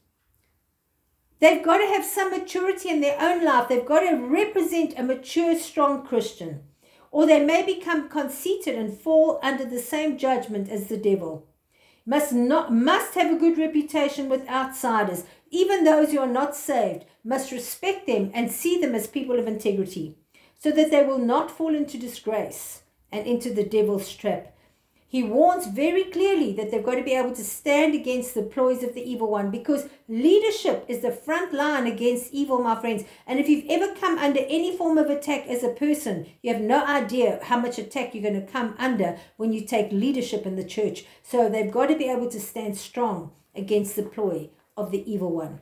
They've 1.41 1.63
got 1.63 1.79
to 1.79 1.87
have 1.87 2.05
some 2.05 2.31
maturity 2.31 2.87
in 2.87 3.01
their 3.01 3.19
own 3.19 3.43
life. 3.43 3.67
They've 3.67 3.85
got 3.85 4.01
to 4.01 4.15
represent 4.15 4.93
a 4.97 5.03
mature, 5.03 5.59
strong 5.59 6.05
Christian. 6.05 6.63
Or 7.11 7.25
they 7.25 7.43
may 7.43 7.65
become 7.65 8.07
conceited 8.07 8.75
and 8.75 8.97
fall 8.97 9.39
under 9.43 9.65
the 9.65 9.79
same 9.79 10.17
judgment 10.17 10.69
as 10.69 10.87
the 10.87 10.97
devil. 10.97 11.48
Must 12.09 12.33
not 12.33 12.73
must 12.73 13.13
have 13.13 13.31
a 13.31 13.37
good 13.37 13.59
reputation 13.59 14.29
with 14.29 14.49
outsiders. 14.49 15.25
Even 15.51 15.83
those 15.83 16.11
who 16.11 16.17
are 16.17 16.25
not 16.25 16.55
saved 16.55 17.05
must 17.23 17.51
respect 17.51 18.07
them 18.07 18.31
and 18.33 18.51
see 18.51 18.81
them 18.81 18.95
as 18.95 19.05
people 19.05 19.37
of 19.37 19.45
integrity, 19.45 20.17
so 20.57 20.71
that 20.71 20.89
they 20.89 21.03
will 21.03 21.19
not 21.19 21.51
fall 21.51 21.75
into 21.75 21.99
disgrace 21.99 22.81
and 23.11 23.27
into 23.27 23.53
the 23.53 23.63
devil's 23.63 24.11
trap. 24.11 24.55
He 25.11 25.23
warns 25.23 25.65
very 25.65 26.03
clearly 26.03 26.53
that 26.53 26.69
they've 26.69 26.85
got 26.85 26.93
to 26.93 27.03
be 27.03 27.15
able 27.15 27.33
to 27.33 27.43
stand 27.43 27.95
against 27.95 28.35
the 28.35 28.43
ploys 28.43 28.83
of 28.83 28.93
the 28.93 29.01
evil 29.01 29.31
one 29.31 29.49
because 29.49 29.89
leadership 30.07 30.85
is 30.87 31.01
the 31.01 31.11
front 31.11 31.51
line 31.51 31.87
against 31.87 32.31
evil, 32.31 32.59
my 32.61 32.79
friends. 32.79 33.05
And 33.25 33.39
if 33.39 33.49
you've 33.49 33.65
ever 33.67 33.95
come 33.95 34.19
under 34.19 34.41
any 34.41 34.77
form 34.77 34.99
of 34.99 35.09
attack 35.09 35.47
as 35.47 35.63
a 35.63 35.69
person, 35.69 36.27
you 36.43 36.53
have 36.53 36.61
no 36.61 36.85
idea 36.85 37.39
how 37.41 37.59
much 37.59 37.79
attack 37.79 38.13
you're 38.13 38.21
going 38.21 38.39
to 38.39 38.51
come 38.51 38.75
under 38.77 39.17
when 39.37 39.51
you 39.51 39.65
take 39.65 39.91
leadership 39.91 40.45
in 40.45 40.55
the 40.57 40.63
church. 40.63 41.05
So 41.23 41.49
they've 41.49 41.71
got 41.71 41.87
to 41.87 41.97
be 41.97 42.07
able 42.07 42.29
to 42.29 42.39
stand 42.39 42.77
strong 42.77 43.31
against 43.55 43.95
the 43.95 44.03
ploy 44.03 44.51
of 44.77 44.91
the 44.91 45.11
evil 45.11 45.31
one. 45.31 45.59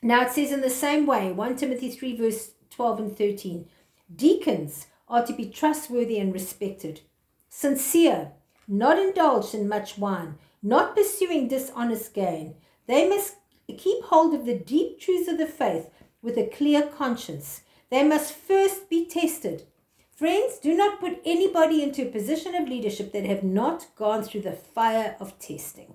Now 0.00 0.22
it 0.22 0.32
says 0.32 0.50
in 0.50 0.62
the 0.62 0.70
same 0.70 1.04
way, 1.04 1.30
1 1.30 1.56
Timothy 1.56 1.90
3, 1.90 2.16
verse 2.16 2.52
12 2.70 2.98
and 3.00 3.18
13 3.18 3.68
deacons 4.16 4.86
are 5.08 5.26
to 5.26 5.34
be 5.34 5.50
trustworthy 5.50 6.18
and 6.18 6.32
respected, 6.32 7.02
sincere, 7.50 8.32
not 8.68 8.98
indulged 8.98 9.54
in 9.54 9.68
much 9.68 9.98
wine, 9.98 10.36
not 10.62 10.94
pursuing 10.94 11.48
dishonest 11.48 12.14
gain. 12.14 12.54
They 12.86 13.08
must 13.08 13.36
keep 13.76 14.04
hold 14.04 14.34
of 14.34 14.44
the 14.44 14.58
deep 14.58 15.00
truths 15.00 15.28
of 15.28 15.38
the 15.38 15.46
faith 15.46 15.90
with 16.22 16.36
a 16.36 16.46
clear 16.46 16.82
conscience. 16.82 17.62
They 17.90 18.02
must 18.02 18.32
first 18.32 18.88
be 18.88 19.06
tested. 19.06 19.64
Friends, 20.10 20.58
do 20.58 20.74
not 20.74 21.00
put 21.00 21.20
anybody 21.24 21.82
into 21.82 22.02
a 22.02 22.10
position 22.10 22.54
of 22.54 22.68
leadership 22.68 23.12
that 23.12 23.24
have 23.24 23.42
not 23.42 23.88
gone 23.96 24.22
through 24.22 24.42
the 24.42 24.52
fire 24.52 25.16
of 25.18 25.38
testing. 25.38 25.94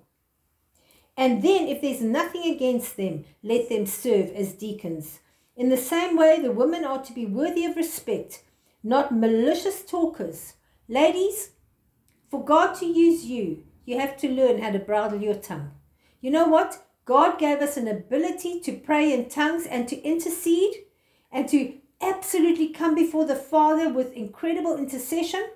And 1.16 1.42
then, 1.42 1.68
if 1.68 1.82
there's 1.82 2.02
nothing 2.02 2.44
against 2.54 2.98
them, 2.98 3.26
let 3.42 3.70
them 3.70 3.86
serve 3.86 4.30
as 4.32 4.54
deacons. 4.54 5.20
In 5.56 5.70
the 5.70 5.78
same 5.78 6.16
way, 6.16 6.40
the 6.40 6.52
women 6.52 6.84
are 6.84 7.04
to 7.04 7.14
be 7.14 7.26
worthy 7.26 7.66
of 7.66 7.76
respect, 7.76 8.44
not 8.84 9.16
malicious 9.16 9.84
talkers. 9.84 10.54
Ladies, 10.88 11.52
for 12.30 12.44
God 12.44 12.74
to 12.76 12.86
use 12.86 13.26
you, 13.26 13.64
you 13.86 14.00
have 14.00 14.18
to 14.18 14.30
learn 14.30 14.62
how 14.62 14.72
to 14.72 14.80
bridle 14.80 15.22
your 15.22 15.36
tongue. 15.36 15.72
You 16.22 16.32
know 16.32 16.48
what? 16.48 16.86
God 17.06 17.40
gave 17.40 17.60
us 17.60 17.78
an 17.78 17.88
ability 17.88 18.60
to 18.62 18.74
pray 18.74 19.14
in 19.14 19.30
tongues 19.30 19.66
and 19.66 19.88
to 19.88 20.02
intercede 20.02 20.74
and 21.32 21.48
to 21.50 21.76
absolutely 22.02 22.70
come 22.70 22.96
before 22.96 23.26
the 23.26 23.36
Father 23.36 23.90
with 23.90 24.12
incredible 24.12 24.78
intercession. 24.78 25.48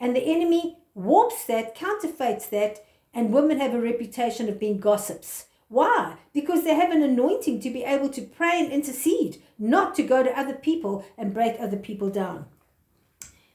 And 0.00 0.16
the 0.16 0.24
enemy 0.24 0.78
warps 0.94 1.44
that, 1.46 1.74
counterfeits 1.74 2.46
that, 2.48 2.84
and 3.14 3.32
women 3.32 3.60
have 3.60 3.74
a 3.74 3.80
reputation 3.80 4.48
of 4.48 4.58
being 4.58 4.78
gossips. 4.78 5.46
Why? 5.68 6.16
Because 6.34 6.64
they 6.64 6.74
have 6.74 6.90
an 6.90 7.02
anointing 7.02 7.60
to 7.60 7.70
be 7.70 7.84
able 7.84 8.08
to 8.10 8.22
pray 8.22 8.58
and 8.58 8.72
intercede, 8.72 9.40
not 9.58 9.94
to 9.94 10.02
go 10.02 10.24
to 10.24 10.38
other 10.38 10.54
people 10.54 11.04
and 11.16 11.32
break 11.32 11.54
other 11.60 11.76
people 11.76 12.10
down. 12.10 12.46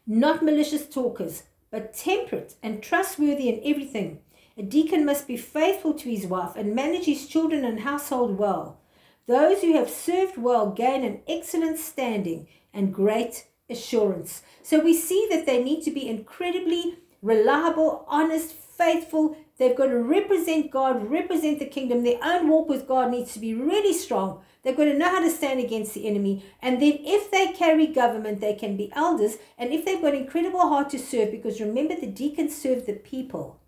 Not 0.07 0.43
malicious 0.43 0.87
talkers, 0.87 1.43
but 1.75 1.93
temperate 1.93 2.55
and 2.63 2.81
trustworthy 2.81 3.49
in 3.49 3.59
everything. 3.65 4.17
A 4.57 4.63
deacon 4.63 5.03
must 5.03 5.27
be 5.27 5.35
faithful 5.35 5.93
to 5.95 6.09
his 6.09 6.25
wife 6.25 6.55
and 6.55 6.73
manage 6.73 7.03
his 7.03 7.27
children 7.27 7.65
and 7.65 7.81
household 7.81 8.37
well. 8.37 8.79
Those 9.27 9.59
who 9.59 9.73
have 9.73 9.89
served 9.89 10.37
well 10.37 10.71
gain 10.71 11.03
an 11.03 11.19
excellent 11.27 11.77
standing 11.77 12.47
and 12.73 12.93
great 12.93 13.47
assurance. 13.69 14.41
So 14.63 14.79
we 14.79 14.93
see 14.93 15.27
that 15.29 15.45
they 15.45 15.61
need 15.61 15.83
to 15.83 15.91
be 15.91 16.07
incredibly 16.07 16.99
reliable, 17.21 18.05
honest, 18.07 18.53
faithful, 18.53 19.35
They've 19.57 19.75
got 19.75 19.87
to 19.87 19.97
represent 19.97 20.69
God, 20.69 21.09
represent 21.09 21.59
the 21.59 21.65
kingdom. 21.65 22.03
Their 22.03 22.19
own 22.21 22.49
walk 22.49 22.67
with 22.67 22.87
God 22.87 23.11
needs 23.11 23.33
to 23.33 23.39
be 23.39 23.53
really 23.53 23.93
strong. 23.93 24.41
They've 24.65 24.75
got 24.75 24.85
to 24.85 24.97
know 24.97 25.09
how 25.09 25.19
to 25.19 25.29
stand 25.29 25.59
against 25.59 25.93
the 25.93 26.07
enemy. 26.07 26.43
And 26.59 26.81
then, 26.81 26.97
if 27.01 27.29
they 27.29 27.53
carry 27.53 27.85
government, 27.85 28.41
they 28.41 28.55
can 28.55 28.75
be 28.75 28.91
elders. 28.95 29.37
And 29.59 29.71
if 29.71 29.85
they've 29.85 30.01
got 30.01 30.15
incredible 30.15 30.61
heart 30.61 30.89
to 30.89 30.99
serve, 30.99 31.29
because 31.29 31.61
remember, 31.61 31.95
the 31.95 32.07
deacons 32.07 32.57
serve 32.57 32.87
the 32.87 32.93
people. 32.93 33.59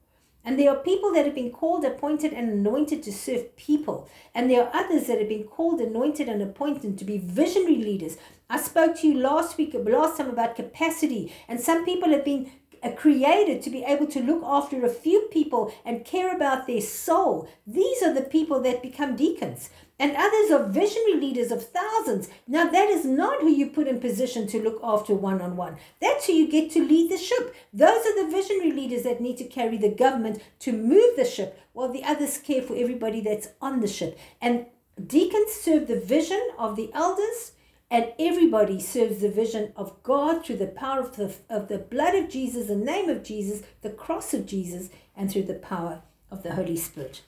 And 0.44 0.58
there 0.58 0.72
are 0.72 0.78
people 0.78 1.14
that 1.14 1.26
have 1.26 1.36
been 1.36 1.52
called, 1.52 1.86
appointed, 1.86 2.34
and 2.34 2.50
anointed 2.50 3.04
to 3.04 3.14
serve 3.14 3.56
people. 3.58 4.10
And 4.34 4.50
there 4.50 4.64
are 4.64 4.76
others 4.76 5.06
that 5.06 5.20
have 5.20 5.30
been 5.30 5.44
called, 5.44 5.82
anointed, 5.82 6.30
and 6.30 6.42
appointed 6.42 6.98
to 6.98 7.06
be 7.06 7.20
visionary 7.20 7.76
leaders. 7.76 8.18
I 8.50 8.60
spoke 8.60 8.98
to 8.98 9.08
you 9.08 9.20
last 9.20 9.58
week, 9.58 9.76
last 9.76 10.18
time 10.18 10.30
about 10.32 10.56
capacity. 10.56 11.32
And 11.48 11.62
some 11.62 11.86
people 11.86 12.10
have 12.10 12.26
been 12.26 12.50
uh, 12.82 12.92
created 12.92 13.62
to 13.64 13.70
be 13.70 13.84
able 13.84 14.08
to 14.08 14.22
look 14.24 14.42
after 14.44 14.84
a 14.84 14.90
few 14.90 15.28
people 15.32 15.74
and 15.86 16.06
care 16.06 16.36
about 16.36 16.66
their 16.66 16.82
soul. 16.82 17.48
These 17.68 18.02
are 18.02 18.14
the 18.14 18.22
people 18.22 18.62
that 18.62 18.82
become 18.82 19.16
deacons. 19.16 19.70
And 20.00 20.16
others 20.16 20.52
are 20.52 20.68
visionary 20.68 21.16
leaders 21.20 21.52
of 21.52 21.70
thousands. 21.70 22.30
Now, 22.48 22.70
that 22.70 22.90
is 22.90 23.04
not 23.04 23.42
who 23.42 23.50
you 23.50 23.68
put 23.68 23.88
in 23.88 24.00
position 24.00 24.46
to 24.48 24.62
look 24.62 24.80
after 24.84 25.16
one 25.16 25.42
on 25.42 25.56
one. 25.56 25.78
That's 26.00 26.28
who 26.28 26.34
you 26.34 26.48
get 26.48 26.72
to 26.72 26.88
lead 26.88 27.10
the 27.10 27.18
ship. 27.18 27.56
Those 27.74 28.06
are 28.06 28.24
the 28.24 28.32
visionary 28.32 28.72
leaders 28.72 29.04
that 29.04 29.22
need 29.22 29.38
to 29.38 29.44
carry 29.44 29.78
the 29.78 29.90
government 29.90 30.42
to 30.60 30.72
move 30.72 31.16
the 31.16 31.26
ship, 31.26 31.60
while 31.74 31.92
the 31.92 32.04
others 32.04 32.38
care 32.38 32.62
for 32.62 32.76
everybody 32.76 33.22
that's 33.22 33.50
on 33.60 33.82
the 33.82 33.88
ship. 33.88 34.20
And 34.40 34.68
deacons 35.04 35.54
serve 35.54 35.88
the 35.88 36.00
vision 36.00 36.42
of 36.58 36.76
the 36.76 36.92
elders 36.94 37.54
and 37.90 38.12
everybody 38.20 38.80
serves 38.80 39.22
the 39.22 39.30
vision 39.30 39.72
of 39.76 40.04
God 40.04 40.46
through 40.46 40.58
the 40.58 40.68
power 40.68 41.00
of 41.00 41.16
the, 41.16 41.34
of 41.50 41.70
the 41.70 41.78
blood 41.78 42.16
of 42.16 42.30
Jesus, 42.30 42.68
the 42.68 42.76
name 42.76 43.10
of 43.10 43.24
Jesus, 43.24 43.64
the 43.82 43.90
cross 43.90 44.34
of 44.34 44.46
Jesus, 44.46 44.90
and 45.16 45.32
through 45.32 45.44
the 45.44 45.54
power 45.54 46.02
of 46.30 46.44
the 46.44 46.56
Holy 46.56 46.76
Spirit. 46.76 47.22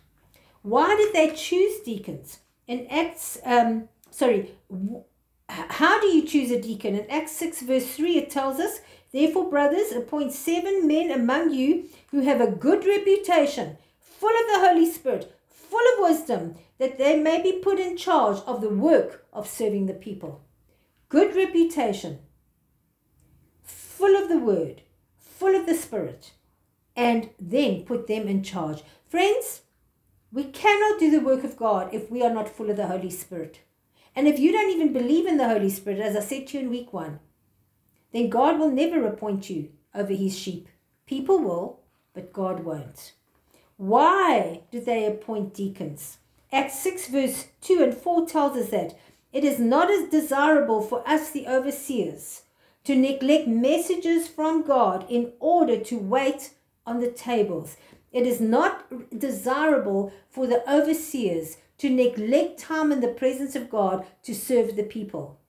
Why 0.62 0.96
did 0.98 1.14
they 1.14 1.34
choose 1.34 1.80
deacons? 1.80 2.40
In 2.70 2.86
Acts, 2.92 3.40
um, 3.46 3.90
sorry, 4.12 4.52
how 5.50 6.00
do 6.00 6.06
you 6.06 6.22
choose 6.22 6.52
a 6.52 6.62
deacon? 6.62 6.94
In 6.94 7.10
Acts 7.10 7.32
6, 7.32 7.64
verse 7.64 7.96
3, 7.96 8.18
it 8.18 8.30
tells 8.30 8.60
us, 8.60 8.82
Therefore, 9.12 9.50
brothers, 9.50 9.92
appoint 9.92 10.34
seven 10.34 10.88
men 10.88 11.10
among 11.10 11.52
you 11.52 11.86
who 12.12 12.22
have 12.22 12.40
a 12.40 12.52
good 12.52 12.86
reputation, 12.86 13.78
full 14.00 14.30
of 14.30 14.46
the 14.54 14.68
Holy 14.68 14.86
Spirit, 14.86 15.36
full 15.50 15.82
of 15.96 16.12
wisdom, 16.12 16.54
that 16.78 17.00
they 17.00 17.20
may 17.20 17.42
be 17.42 17.54
put 17.54 17.80
in 17.80 17.98
charge 17.98 18.38
of 18.46 18.62
the 18.62 18.70
work 18.70 19.26
of 19.34 19.48
serving 19.48 19.88
the 19.88 19.94
people 19.96 20.44
good 21.10 21.36
reputation, 21.36 22.20
full 23.64 24.16
of 24.16 24.30
the 24.30 24.38
word, 24.38 24.84
full 25.18 25.56
of 25.56 25.66
the 25.66 25.74
spirit, 25.74 26.34
and 26.96 27.32
then 27.40 27.82
put 27.82 28.06
them 28.06 28.28
in 28.28 28.44
charge. 28.44 28.84
Friends, 29.08 29.62
we 30.32 30.44
cannot 30.44 31.00
do 31.00 31.10
the 31.10 31.20
work 31.20 31.44
of 31.44 31.58
God 31.58 31.94
if 31.94 32.12
we 32.12 32.22
are 32.22 32.34
not 32.34 32.50
full 32.50 32.70
of 32.70 32.78
the 32.78 32.88
Holy 32.88 33.10
Spirit. 33.10 33.62
And 34.16 34.28
if 34.28 34.40
you 34.40 34.52
don't 34.52 34.70
even 34.70 34.94
believe 34.94 35.26
in 35.26 35.38
the 35.38 35.48
Holy 35.48 35.70
Spirit, 35.70 36.00
as 36.00 36.16
I 36.16 36.20
said 36.20 36.48
to 36.48 36.58
you 36.58 36.64
in 36.64 36.70
week 36.70 36.94
one, 36.94 37.20
then 38.12 38.30
God 38.30 38.60
will 38.60 38.70
never 38.72 39.06
appoint 39.08 39.50
you 39.50 39.70
over 39.94 40.14
his 40.14 40.38
sheep. 40.38 40.68
People 41.06 41.40
will, 41.40 41.80
but 42.14 42.34
God 42.34 42.62
won't. 42.62 43.14
Why 43.78 44.62
do 44.72 44.82
they 44.82 45.06
appoint 45.06 45.54
deacons? 45.54 46.18
Acts 46.52 46.80
6, 46.80 47.08
verse 47.08 47.48
2 47.62 47.84
and 47.84 47.94
4 47.94 48.28
tells 48.28 48.58
us 48.58 48.70
that 48.70 48.98
it 49.32 49.44
is 49.44 49.60
not 49.60 49.90
as 49.90 50.10
desirable 50.10 50.82
for 50.82 51.08
us, 51.08 51.32
the 51.32 51.48
overseers, 51.48 52.44
to 52.84 52.96
neglect 52.96 53.48
messages 53.48 54.28
from 54.28 54.64
God 54.64 55.06
in 55.10 55.34
order 55.40 55.80
to 55.80 55.98
wait 55.98 56.52
on 56.86 57.00
the 57.00 57.12
tables. 57.12 57.78
It 58.12 58.26
is 58.26 58.42
not 58.42 59.18
desirable 59.18 60.12
for 60.30 60.48
the 60.48 60.68
overseers 60.72 61.58
to 61.78 61.90
neglect 61.90 62.60
time 62.60 62.92
in 62.92 63.02
the 63.02 63.08
presence 63.08 63.56
of 63.56 63.70
God 63.70 64.06
to 64.24 64.34
serve 64.36 64.76
the 64.76 64.84
people. 64.84 65.40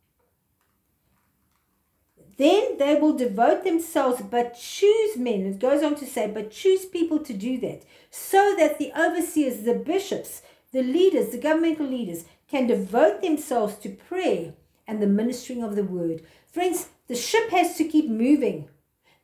Then 2.36 2.78
they 2.78 2.94
will 2.94 3.12
devote 3.12 3.64
themselves, 3.64 4.22
but 4.22 4.54
choose 4.58 5.16
men. 5.16 5.42
It 5.42 5.58
goes 5.58 5.82
on 5.82 5.94
to 5.96 6.06
say, 6.06 6.26
but 6.26 6.50
choose 6.50 6.86
people 6.86 7.18
to 7.18 7.34
do 7.34 7.58
that, 7.60 7.82
so 8.10 8.54
that 8.58 8.78
the 8.78 8.92
overseers, 8.98 9.64
the 9.64 9.74
bishops, 9.74 10.40
the 10.72 10.82
leaders, 10.82 11.30
the 11.30 11.38
governmental 11.38 11.86
leaders, 11.86 12.24
can 12.48 12.66
devote 12.66 13.20
themselves 13.20 13.74
to 13.76 13.90
prayer 13.90 14.54
and 14.86 15.02
the 15.02 15.06
ministering 15.06 15.62
of 15.62 15.76
the 15.76 15.84
word. 15.84 16.22
Friends, 16.50 16.88
the 17.08 17.14
ship 17.14 17.50
has 17.50 17.76
to 17.76 17.84
keep 17.84 18.08
moving. 18.08 18.68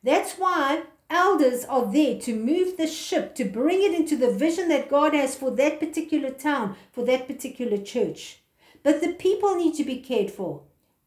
That's 0.03 0.33
why 0.33 0.83
elders 1.09 1.65
are 1.65 1.91
there 1.91 2.19
to 2.19 2.35
move 2.35 2.77
the 2.77 2.87
ship, 2.87 3.35
to 3.35 3.45
bring 3.45 3.81
it 3.81 3.93
into 3.93 4.15
the 4.15 4.31
vision 4.31 4.67
that 4.69 4.89
God 4.89 5.13
has 5.13 5.35
for 5.35 5.51
that 5.51 5.79
particular 5.79 6.29
town, 6.29 6.75
for 6.91 7.05
that 7.05 7.27
particular 7.27 7.77
church. 7.77 8.39
But 8.83 9.01
the 9.01 9.13
people 9.13 9.55
need 9.55 9.75
to 9.75 9.83
be 9.83 9.97
cared 9.97 10.31
for. 10.31 10.61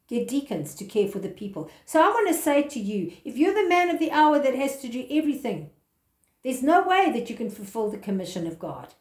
Get 0.09 0.29
deacons 0.29 0.75
to 0.75 0.85
care 0.85 1.09
for 1.09 1.21
the 1.21 1.29
people. 1.29 1.71
So 1.85 2.03
I 2.03 2.09
want 2.09 2.29
to 2.29 2.35
say 2.35 2.63
to 2.63 2.81
you 2.81 3.13
if 3.25 3.37
you're 3.37 3.55
the 3.55 3.69
man 3.69 3.91
of 3.91 3.99
the 3.99 4.11
hour 4.11 4.39
that 4.39 4.55
has 4.57 4.81
to 4.81 4.89
do 4.89 5.07
everything, 5.11 5.71
there's 6.43 6.63
no 6.63 6.83
way 6.83 7.13
that 7.13 7.31
you 7.31 7.37
can 7.37 7.51
fulfill 7.51 7.91
the 7.91 7.99
commission 7.99 8.47
of 8.47 8.59
God. 8.59 8.95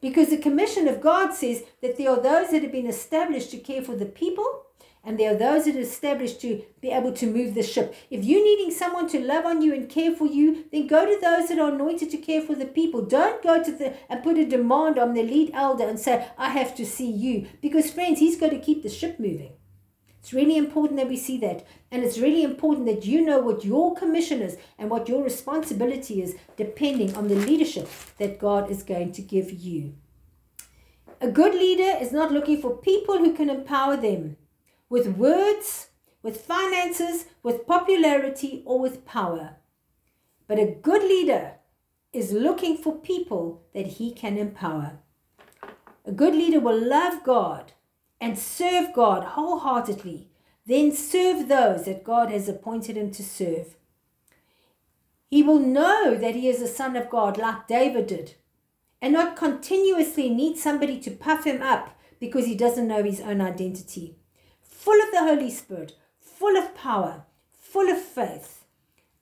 Because 0.00 0.30
the 0.30 0.38
commission 0.38 0.88
of 0.88 1.00
God 1.00 1.32
says 1.32 1.62
that 1.80 1.96
there 1.96 2.10
are 2.10 2.20
those 2.20 2.50
that 2.50 2.62
have 2.62 2.72
been 2.72 2.86
established 2.86 3.50
to 3.52 3.58
care 3.58 3.80
for 3.80 3.96
the 3.96 4.06
people, 4.06 4.63
and 5.04 5.18
there 5.18 5.34
are 5.34 5.38
those 5.38 5.66
that 5.66 5.76
are 5.76 5.80
established 5.80 6.40
to 6.40 6.62
be 6.80 6.90
able 6.90 7.12
to 7.12 7.26
move 7.26 7.54
the 7.54 7.62
ship. 7.62 7.94
If 8.10 8.24
you're 8.24 8.42
needing 8.42 8.70
someone 8.70 9.06
to 9.08 9.20
love 9.20 9.44
on 9.44 9.60
you 9.60 9.74
and 9.74 9.88
care 9.88 10.14
for 10.14 10.26
you, 10.26 10.64
then 10.72 10.86
go 10.86 11.04
to 11.04 11.20
those 11.20 11.48
that 11.48 11.58
are 11.58 11.72
anointed 11.72 12.10
to 12.10 12.16
care 12.16 12.40
for 12.40 12.54
the 12.54 12.64
people. 12.64 13.02
Don't 13.02 13.42
go 13.42 13.62
to 13.62 13.70
the 13.70 13.94
and 14.10 14.22
put 14.22 14.38
a 14.38 14.46
demand 14.46 14.98
on 14.98 15.12
the 15.12 15.22
lead 15.22 15.50
elder 15.52 15.86
and 15.86 16.00
say, 16.00 16.28
I 16.38 16.48
have 16.50 16.74
to 16.76 16.86
see 16.86 17.10
you. 17.10 17.46
Because 17.60 17.90
friends, 17.90 18.18
he's 18.18 18.40
got 18.40 18.50
to 18.50 18.58
keep 18.58 18.82
the 18.82 18.88
ship 18.88 19.20
moving. 19.20 19.52
It's 20.20 20.32
really 20.32 20.56
important 20.56 20.98
that 20.98 21.08
we 21.10 21.18
see 21.18 21.36
that. 21.40 21.66
And 21.90 22.02
it's 22.02 22.18
really 22.18 22.42
important 22.42 22.86
that 22.86 23.04
you 23.04 23.20
know 23.20 23.40
what 23.40 23.62
your 23.62 23.94
commission 23.94 24.40
is 24.40 24.56
and 24.78 24.88
what 24.88 25.06
your 25.06 25.22
responsibility 25.22 26.22
is, 26.22 26.34
depending 26.56 27.14
on 27.14 27.28
the 27.28 27.34
leadership 27.34 27.88
that 28.16 28.38
God 28.38 28.70
is 28.70 28.82
going 28.82 29.12
to 29.12 29.20
give 29.20 29.50
you. 29.50 29.96
A 31.20 31.30
good 31.30 31.54
leader 31.54 31.98
is 32.02 32.10
not 32.10 32.32
looking 32.32 32.60
for 32.60 32.78
people 32.78 33.18
who 33.18 33.34
can 33.34 33.50
empower 33.50 33.98
them 33.98 34.38
with 34.88 35.08
words, 35.08 35.88
with 36.22 36.40
finances, 36.40 37.26
with 37.42 37.66
popularity, 37.66 38.62
or 38.64 38.78
with 38.78 39.04
power. 39.04 39.56
But 40.46 40.58
a 40.58 40.76
good 40.82 41.02
leader 41.02 41.54
is 42.12 42.32
looking 42.32 42.76
for 42.76 42.96
people 42.96 43.62
that 43.74 43.86
he 43.86 44.12
can 44.12 44.38
empower. 44.38 44.98
A 46.04 46.12
good 46.12 46.34
leader 46.34 46.60
will 46.60 46.78
love 46.78 47.24
God 47.24 47.72
and 48.20 48.38
serve 48.38 48.92
God 48.92 49.24
wholeheartedly 49.24 50.28
then 50.66 50.92
serve 50.92 51.48
those 51.48 51.84
that 51.84 52.04
God 52.04 52.30
has 52.30 52.48
appointed 52.48 52.96
him 52.96 53.10
to 53.12 53.22
serve. 53.22 53.76
He 55.28 55.42
will 55.42 55.58
know 55.58 56.14
that 56.14 56.34
he 56.34 56.48
is 56.48 56.62
a 56.62 56.68
son 56.68 56.96
of 56.96 57.10
God, 57.10 57.36
like 57.36 57.66
David 57.66 58.06
did, 58.06 58.34
and 59.02 59.12
not 59.12 59.36
continuously 59.36 60.30
need 60.30 60.56
somebody 60.56 60.98
to 61.00 61.10
puff 61.10 61.44
him 61.44 61.60
up 61.60 61.98
because 62.20 62.46
he 62.46 62.54
doesn't 62.54 62.88
know 62.88 63.02
his 63.02 63.20
own 63.20 63.40
identity. 63.40 64.16
Full 64.84 65.02
of 65.02 65.12
the 65.12 65.20
Holy 65.20 65.50
Spirit, 65.50 65.94
full 66.20 66.58
of 66.58 66.74
power, 66.74 67.24
full 67.58 67.88
of 67.90 67.98
faith. 68.02 68.66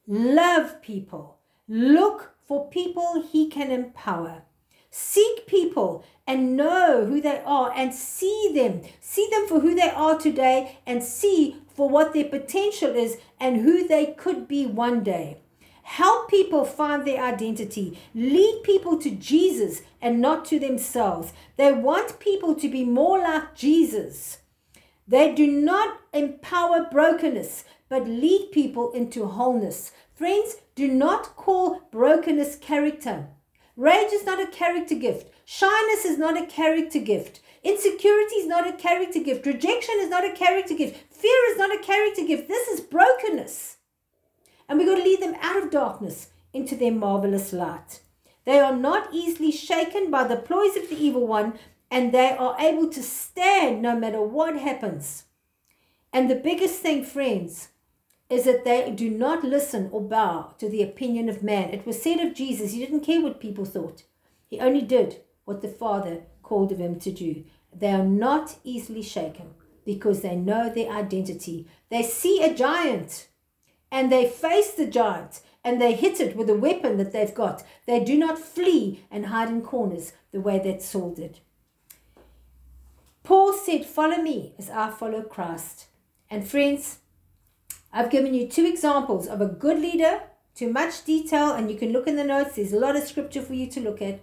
Love 0.09 0.83
people. 0.83 1.39
Look 1.69 2.35
for 2.45 2.69
people 2.69 3.23
he 3.23 3.49
can 3.49 3.71
empower. 3.71 4.43
Seek 4.91 5.47
people 5.47 6.05
and 6.27 6.57
know 6.57 7.05
who 7.07 7.21
they 7.21 7.41
are 7.47 7.73
and 7.77 7.95
see 7.95 8.51
them. 8.53 8.83
See 9.01 9.29
them 9.31 9.47
for 9.47 9.61
who 9.61 9.77
they 9.77 9.89
are 9.91 10.19
today 10.19 10.81
and 10.85 11.01
see 11.01 11.59
for 11.73 11.89
what 11.89 12.13
their 12.13 12.25
potential 12.25 12.97
is 12.97 13.19
and 13.39 13.59
who 13.59 13.87
they 13.87 14.07
could 14.07 14.49
be 14.49 14.67
one 14.67 15.05
day. 15.05 15.39
Help 15.85 16.29
people 16.29 16.65
find 16.65 17.07
their 17.07 17.23
identity. 17.23 18.01
Lead 18.17 18.63
people 18.65 18.99
to 18.99 19.13
Jesus 19.13 19.83
and 20.01 20.21
not 20.21 20.45
to 20.47 20.59
themselves. 20.59 21.33
They 21.57 21.71
want 21.71 22.19
people 22.19 22.57
to 22.57 22.69
be 22.69 22.83
more 22.85 23.21
like 23.21 23.55
Jesus. 23.55 24.39
They 25.07 25.35
do 25.35 25.47
not 25.47 25.99
empower 26.13 26.89
brokenness, 26.91 27.65
but 27.89 28.07
lead 28.07 28.51
people 28.53 28.93
into 28.93 29.27
wholeness. 29.27 29.93
Friends, 30.15 30.57
do 30.75 30.89
not 30.89 31.37
call 31.37 31.89
brokenness 31.91 32.57
character. 32.57 33.29
Rage 33.77 34.13
is 34.13 34.25
not 34.25 34.41
a 34.41 34.47
character 34.47 34.95
gift. 34.95 35.31
Shyness 35.45 36.05
is 36.05 36.19
not 36.19 36.41
a 36.41 36.47
character 36.47 37.01
gift. 37.01 37.41
Insecurity 37.65 38.37
is 38.37 38.47
not 38.47 38.69
a 38.69 38.73
character 38.73 39.21
gift. 39.21 39.47
Rejection 39.47 39.97
is 39.99 40.09
not 40.09 40.25
a 40.25 40.33
character 40.33 40.75
gift. 40.75 41.13
Fear 41.13 41.51
is 41.51 41.59
not 41.59 41.75
a 41.75 41.83
character 41.83 42.25
gift. 42.27 42.49
This 42.49 42.69
is 42.69 42.81
brokenness. 42.81 43.79
And 44.69 44.79
we've 44.79 44.89
got 44.89 44.97
to 44.97 45.03
lead 45.03 45.21
them 45.21 45.37
out 45.41 45.63
of 45.63 45.71
darkness 45.71 46.29
into 46.53 46.77
their 46.77 46.93
marvelous 46.93 47.53
light. 47.53 48.01
They 48.45 48.59
are 48.59 48.75
not 48.75 49.13
easily 49.13 49.53
shaken 49.53 50.11
by 50.11 50.25
the 50.25 50.37
ploys 50.37 50.77
of 50.77 50.89
the 50.89 50.97
evil 50.97 51.27
one, 51.27 51.59
and 51.93 52.11
they 52.11 52.31
are 52.31 52.57
able 52.59 52.89
to 52.89 53.03
stand 53.03 53.83
no 53.83 53.95
matter 53.95 54.23
what 54.23 54.57
happens. 54.57 55.25
And 56.11 56.29
the 56.29 56.35
biggest 56.35 56.81
thing, 56.81 57.05
friends, 57.05 57.69
is 58.31 58.45
that 58.45 58.65
they 58.65 58.91
do 58.91 59.11
not 59.11 59.45
listen 59.45 59.91
or 59.93 60.01
bow 60.01 60.55
to 60.59 60.71
the 60.71 60.83
opinion 60.83 61.29
of 61.29 61.43
man. 61.43 61.69
It 61.69 61.87
was 61.87 62.01
said 62.01 62.19
of 62.19 62.35
Jesus, 62.35 62.73
he 62.73 62.79
didn't 62.79 63.05
care 63.05 63.21
what 63.21 63.41
people 63.41 63.67
thought, 63.67 64.05
he 64.49 64.59
only 64.59 64.81
did 64.81 65.21
what 65.45 65.61
the 65.61 65.69
Father 65.69 66.23
called 66.43 66.73
of 66.73 66.79
him 66.79 66.99
to 66.99 67.13
do. 67.13 67.45
They 67.75 67.91
are 67.91 68.05
not 68.05 68.57
easily 68.65 69.03
shaken 69.03 69.51
because 69.85 70.23
they 70.23 70.35
know 70.35 70.71
their 70.71 70.91
identity. 70.91 71.69
They 71.91 72.03
see 72.03 72.43
a 72.43 72.55
giant 72.55 73.29
and 73.91 74.11
they 74.11 74.27
face 74.29 74.73
the 74.73 74.87
giant 74.87 75.43
and 75.63 75.79
they 75.81 75.93
hit 75.93 76.21
it 76.21 76.37
with 76.37 76.49
a 76.49 76.55
weapon 76.55 76.97
that 76.97 77.13
they've 77.13 77.35
got. 77.35 77.63
They 77.87 78.03
do 78.03 78.17
not 78.17 78.39
flee 78.39 79.05
and 79.11 79.27
hide 79.27 79.49
in 79.51 79.61
corners 79.61 80.15
the 80.33 80.41
way 80.41 80.59
that 80.59 80.83
Saul 80.83 81.15
did. 81.15 81.41
Paul 83.23 83.53
said, 83.53 83.87
Follow 83.87 84.19
me 84.19 84.55
as 84.59 84.71
I 84.71 84.91
follow 84.91 85.23
Christ. 85.23 85.87
And 86.31 86.47
friends, 86.49 86.99
I've 87.93 88.11
given 88.11 88.35
you 88.35 88.49
two 88.49 88.67
examples 88.67 89.27
of 89.27 89.41
a 89.41 89.47
good 89.47 89.79
leader 89.79 90.23
too 90.55 90.71
much 90.73 91.05
detail, 91.05 91.53
and 91.53 91.71
you 91.71 91.79
can 91.79 91.93
look 91.93 92.07
in 92.07 92.17
the 92.17 92.25
notes. 92.25 92.57
There's 92.57 92.73
a 92.73 92.79
lot 92.79 92.97
of 92.97 93.05
scripture 93.05 93.43
for 93.43 93.55
you 93.55 93.71
to 93.71 93.81
look 93.81 94.03
at. 94.03 94.21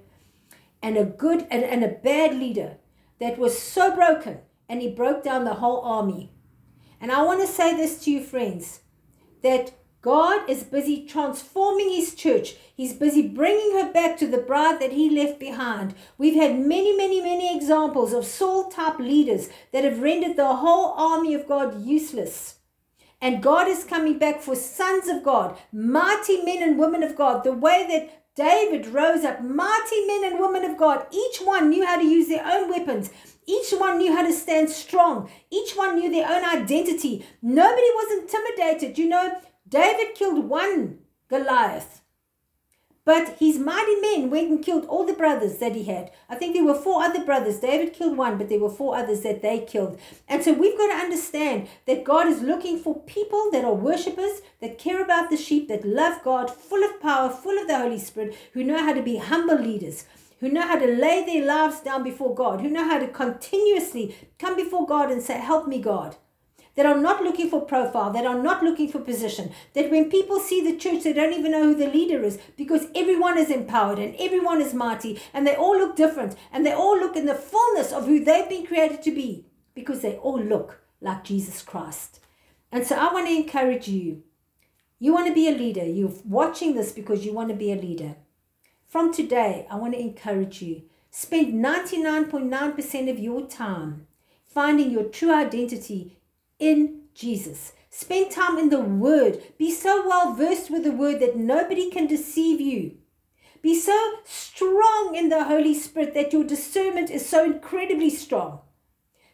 And 0.81 0.97
a 0.97 1.03
good 1.03 1.47
and, 1.49 1.63
and 1.63 1.83
a 1.83 1.89
bad 1.89 2.35
leader 2.35 2.77
that 3.19 3.37
was 3.37 3.57
so 3.57 3.93
broken, 3.93 4.39
and 4.67 4.81
he 4.81 4.89
broke 4.89 5.23
down 5.23 5.43
the 5.43 5.55
whole 5.55 5.81
army. 5.81 6.31
And 7.01 7.11
I 7.11 7.23
want 7.23 7.41
to 7.41 7.47
say 7.47 7.75
this 7.75 8.03
to 8.03 8.11
you, 8.11 8.23
friends, 8.23 8.81
that 9.41 9.73
God 10.01 10.49
is 10.49 10.63
busy 10.63 11.05
transforming 11.05 11.89
his 11.89 12.15
church. 12.15 12.55
He's 12.73 12.93
busy 12.93 13.27
bringing 13.27 13.73
her 13.73 13.91
back 13.91 14.17
to 14.19 14.27
the 14.27 14.37
bride 14.37 14.79
that 14.79 14.93
he 14.93 15.09
left 15.09 15.39
behind. 15.39 15.93
We've 16.17 16.41
had 16.41 16.57
many, 16.57 16.95
many, 16.95 17.21
many 17.21 17.53
examples 17.53 18.13
of 18.13 18.25
Saul 18.25 18.69
type 18.69 18.99
leaders 18.99 19.49
that 19.73 19.83
have 19.83 20.01
rendered 20.01 20.37
the 20.37 20.55
whole 20.55 20.93
army 20.93 21.33
of 21.33 21.47
God 21.47 21.85
useless. 21.85 22.59
And 23.21 23.43
God 23.43 23.67
is 23.67 23.83
coming 23.83 24.17
back 24.17 24.41
for 24.41 24.55
sons 24.55 25.09
of 25.09 25.23
God, 25.23 25.57
mighty 25.73 26.41
men 26.43 26.63
and 26.63 26.79
women 26.79 27.03
of 27.03 27.17
God, 27.17 27.43
the 27.43 27.51
way 27.51 27.85
that 27.89 28.19
David 28.35 28.87
rose 28.87 29.25
up, 29.25 29.43
mighty 29.43 30.05
men 30.07 30.23
and 30.23 30.39
women 30.39 30.63
of 30.63 30.77
God. 30.77 31.05
Each 31.11 31.39
one 31.39 31.69
knew 31.69 31.85
how 31.85 31.97
to 31.97 32.05
use 32.05 32.29
their 32.29 32.45
own 32.45 32.69
weapons. 32.69 33.09
Each 33.45 33.71
one 33.71 33.97
knew 33.97 34.15
how 34.15 34.21
to 34.21 34.31
stand 34.31 34.69
strong. 34.69 35.29
Each 35.51 35.73
one 35.73 35.95
knew 35.95 36.09
their 36.09 36.29
own 36.29 36.45
identity. 36.45 37.25
Nobody 37.41 37.81
was 37.81 38.21
intimidated. 38.21 38.97
You 38.97 39.09
know, 39.09 39.41
David 39.69 40.15
killed 40.15 40.49
one 40.49 40.99
Goliath. 41.29 42.01
But 43.05 43.37
his 43.39 43.59
mighty 43.59 43.95
men 44.01 44.29
went 44.29 44.49
and 44.49 44.63
killed 44.63 44.85
all 44.85 45.05
the 45.05 45.13
brothers 45.13 45.57
that 45.57 45.75
he 45.75 45.83
had. 45.83 46.11
I 46.27 46.35
think 46.35 46.53
there 46.53 46.63
were 46.63 46.75
four 46.75 47.03
other 47.03 47.23
brothers. 47.23 47.59
David 47.59 47.93
killed 47.93 48.17
one, 48.17 48.37
but 48.37 48.49
there 48.49 48.59
were 48.59 48.69
four 48.69 48.95
others 48.95 49.21
that 49.21 49.41
they 49.41 49.59
killed. 49.59 49.99
And 50.27 50.43
so 50.43 50.53
we've 50.53 50.77
got 50.77 50.87
to 50.87 51.03
understand 51.05 51.67
that 51.85 52.03
God 52.03 52.27
is 52.27 52.41
looking 52.41 52.79
for 52.79 53.01
people 53.01 53.49
that 53.51 53.63
are 53.63 53.73
worshippers, 53.73 54.41
that 54.59 54.79
care 54.79 55.03
about 55.03 55.29
the 55.29 55.37
sheep, 55.37 55.67
that 55.67 55.85
love 55.85 56.23
God, 56.23 56.51
full 56.51 56.83
of 56.83 56.99
power, 56.99 57.29
full 57.29 57.59
of 57.59 57.67
the 57.67 57.77
Holy 57.77 57.99
Spirit, 57.99 58.35
who 58.53 58.63
know 58.63 58.77
how 58.77 58.93
to 58.93 59.01
be 59.01 59.17
humble 59.17 59.59
leaders, 59.59 60.05
who 60.39 60.49
know 60.49 60.67
how 60.67 60.77
to 60.77 60.87
lay 60.87 61.23
their 61.25 61.45
lives 61.45 61.79
down 61.81 62.03
before 62.03 62.33
God, 62.33 62.61
who 62.61 62.69
know 62.69 62.85
how 62.85 62.99
to 62.99 63.07
continuously 63.07 64.15
come 64.37 64.55
before 64.55 64.85
God 64.85 65.11
and 65.11 65.21
say, 65.21 65.39
Help 65.39 65.67
me, 65.67 65.79
God 65.79 66.15
that 66.75 66.85
are 66.85 66.97
not 66.97 67.23
looking 67.23 67.49
for 67.49 67.61
profile, 67.61 68.11
that 68.11 68.25
are 68.25 68.41
not 68.41 68.63
looking 68.63 68.89
for 68.89 68.99
position, 68.99 69.51
that 69.73 69.91
when 69.91 70.09
people 70.09 70.39
see 70.39 70.61
the 70.61 70.77
church, 70.77 71.03
they 71.03 71.13
don't 71.13 71.33
even 71.33 71.51
know 71.51 71.63
who 71.63 71.75
the 71.75 71.87
leader 71.87 72.23
is 72.23 72.39
because 72.57 72.87
everyone 72.95 73.37
is 73.37 73.49
empowered 73.49 73.99
and 73.99 74.15
everyone 74.19 74.61
is 74.61 74.73
mighty 74.73 75.19
and 75.33 75.45
they 75.45 75.55
all 75.55 75.77
look 75.77 75.95
different 75.95 76.35
and 76.51 76.65
they 76.65 76.73
all 76.73 76.97
look 76.97 77.15
in 77.15 77.25
the 77.25 77.35
fullness 77.35 77.91
of 77.91 78.05
who 78.05 78.23
they've 78.23 78.49
been 78.49 78.65
created 78.65 79.01
to 79.01 79.11
be 79.11 79.45
because 79.73 80.01
they 80.01 80.15
all 80.17 80.39
look 80.39 80.81
like 81.01 81.23
Jesus 81.23 81.61
Christ. 81.61 82.19
And 82.71 82.85
so 82.85 82.95
I 82.95 83.11
want 83.11 83.27
to 83.27 83.35
encourage 83.35 83.87
you. 83.87 84.23
You 84.99 85.13
want 85.13 85.27
to 85.27 85.33
be 85.33 85.47
a 85.47 85.51
leader. 85.51 85.85
You're 85.85 86.13
watching 86.25 86.75
this 86.75 86.91
because 86.91 87.25
you 87.25 87.33
want 87.33 87.49
to 87.49 87.55
be 87.55 87.71
a 87.71 87.75
leader. 87.75 88.17
From 88.85 89.13
today, 89.13 89.65
I 89.71 89.75
want 89.75 89.93
to 89.93 89.99
encourage 89.99 90.61
you. 90.61 90.83
Spend 91.11 91.53
99.9% 91.63 93.09
of 93.09 93.19
your 93.19 93.47
time 93.47 94.07
finding 94.45 94.91
your 94.91 95.05
true 95.05 95.33
identity 95.33 96.18
in 96.59 97.01
Jesus. 97.15 97.73
Spend 97.89 98.31
time 98.31 98.57
in 98.57 98.69
the 98.69 98.79
Word. 98.79 99.41
Be 99.57 99.71
so 99.71 100.07
well 100.07 100.33
versed 100.33 100.69
with 100.69 100.83
the 100.83 100.91
Word 100.91 101.19
that 101.19 101.35
nobody 101.35 101.89
can 101.89 102.07
deceive 102.07 102.61
you. 102.61 102.97
Be 103.61 103.77
so 103.77 104.13
strong 104.23 105.15
in 105.15 105.29
the 105.29 105.43
Holy 105.45 105.73
Spirit 105.73 106.13
that 106.13 106.31
your 106.31 106.43
discernment 106.43 107.09
is 107.09 107.27
so 107.27 107.43
incredibly 107.43 108.09
strong. 108.09 108.61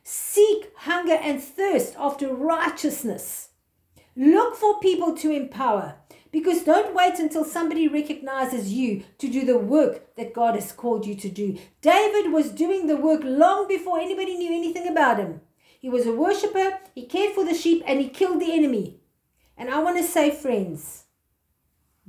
Seek 0.03 0.71
hunger 0.78 1.13
and 1.13 1.41
thirst 1.43 1.95
after 1.97 2.34
righteousness. 2.34 3.49
Look 4.15 4.55
for 4.55 4.80
people 4.80 5.15
to 5.17 5.32
empower 5.32 5.95
because 6.32 6.63
don't 6.63 6.95
wait 6.95 7.19
until 7.19 7.43
somebody 7.43 7.88
recognizes 7.88 8.73
you 8.73 9.03
to 9.19 9.30
do 9.30 9.45
the 9.45 9.57
work 9.57 10.15
that 10.15 10.34
God 10.34 10.55
has 10.55 10.71
called 10.71 11.05
you 11.05 11.15
to 11.15 11.30
do. 11.30 11.57
David 11.82 12.32
was 12.32 12.51
doing 12.51 12.88
the 12.88 12.97
work 12.97 13.21
long 13.23 13.67
before 13.67 13.99
anybody 13.99 14.36
knew 14.36 14.53
anything 14.53 14.88
about 14.88 15.17
him. 15.17 15.41
He 15.86 15.89
was 15.89 16.07
a 16.07 16.13
worshiper, 16.13 16.79
he 16.95 17.05
cared 17.05 17.36
for 17.36 17.45
the 17.45 17.53
sheep, 17.53 17.83
and 17.86 18.01
he 18.01 18.09
killed 18.09 18.41
the 18.41 18.51
enemy. 18.51 19.01
And 19.55 19.69
I 19.69 19.83
want 19.83 19.97
to 19.97 20.03
say, 20.03 20.31
friends, 20.31 21.03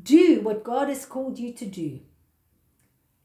do 0.02 0.40
what 0.40 0.64
God 0.64 0.88
has 0.88 1.04
called 1.04 1.38
you 1.38 1.52
to 1.52 1.66
do. 1.66 2.00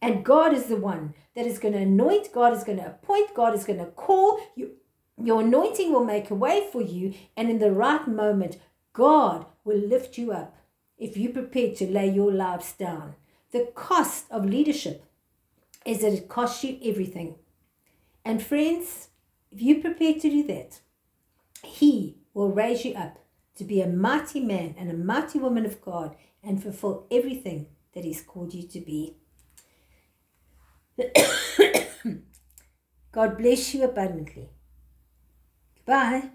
And 0.01 0.25
God 0.25 0.53
is 0.53 0.65
the 0.65 0.75
one 0.75 1.13
that 1.37 1.45
is 1.45 1.57
going 1.57 1.73
to 1.75 1.79
anoint, 1.79 2.33
God 2.33 2.51
is 2.51 2.65
going 2.65 2.79
to 2.79 2.87
appoint, 2.87 3.33
God 3.33 3.55
is 3.55 3.63
going 3.63 3.79
to 3.79 3.85
call. 3.85 4.41
You, 4.57 4.71
your 5.17 5.39
anointing 5.39 5.93
will 5.93 6.03
make 6.03 6.29
a 6.29 6.35
way 6.35 6.67
for 6.69 6.81
you, 6.81 7.13
and 7.37 7.49
in 7.49 7.59
the 7.59 7.71
right 7.71 8.05
moment, 8.05 8.57
God 8.91 9.45
will 9.63 9.79
lift 9.79 10.17
you 10.17 10.33
up 10.33 10.57
if 10.97 11.15
you 11.15 11.29
prepare 11.29 11.73
to 11.75 11.87
lay 11.87 12.09
your 12.09 12.33
lives 12.33 12.73
down. 12.73 13.15
The 13.53 13.71
cost 13.73 14.25
of 14.29 14.43
leadership 14.43 15.05
is 15.85 16.01
that 16.01 16.11
it 16.11 16.27
costs 16.27 16.61
you 16.65 16.77
everything. 16.83 17.35
And 18.25 18.43
friends, 18.43 19.07
if 19.51 19.61
you 19.61 19.81
prepare 19.81 20.13
to 20.13 20.29
do 20.29 20.43
that, 20.47 20.79
He 21.63 22.17
will 22.33 22.49
raise 22.49 22.85
you 22.85 22.93
up 22.93 23.19
to 23.55 23.63
be 23.63 23.81
a 23.81 23.87
mighty 23.87 24.39
man 24.39 24.75
and 24.77 24.89
a 24.89 24.93
mighty 24.93 25.39
woman 25.39 25.65
of 25.65 25.81
God 25.81 26.15
and 26.43 26.61
fulfill 26.61 27.07
everything 27.11 27.67
that 27.93 28.05
He's 28.05 28.21
called 28.21 28.53
you 28.53 28.67
to 28.67 28.79
be. 28.79 29.15
God 33.11 33.37
bless 33.37 33.73
you 33.73 33.83
abundantly. 33.83 34.49
Goodbye. 35.85 36.29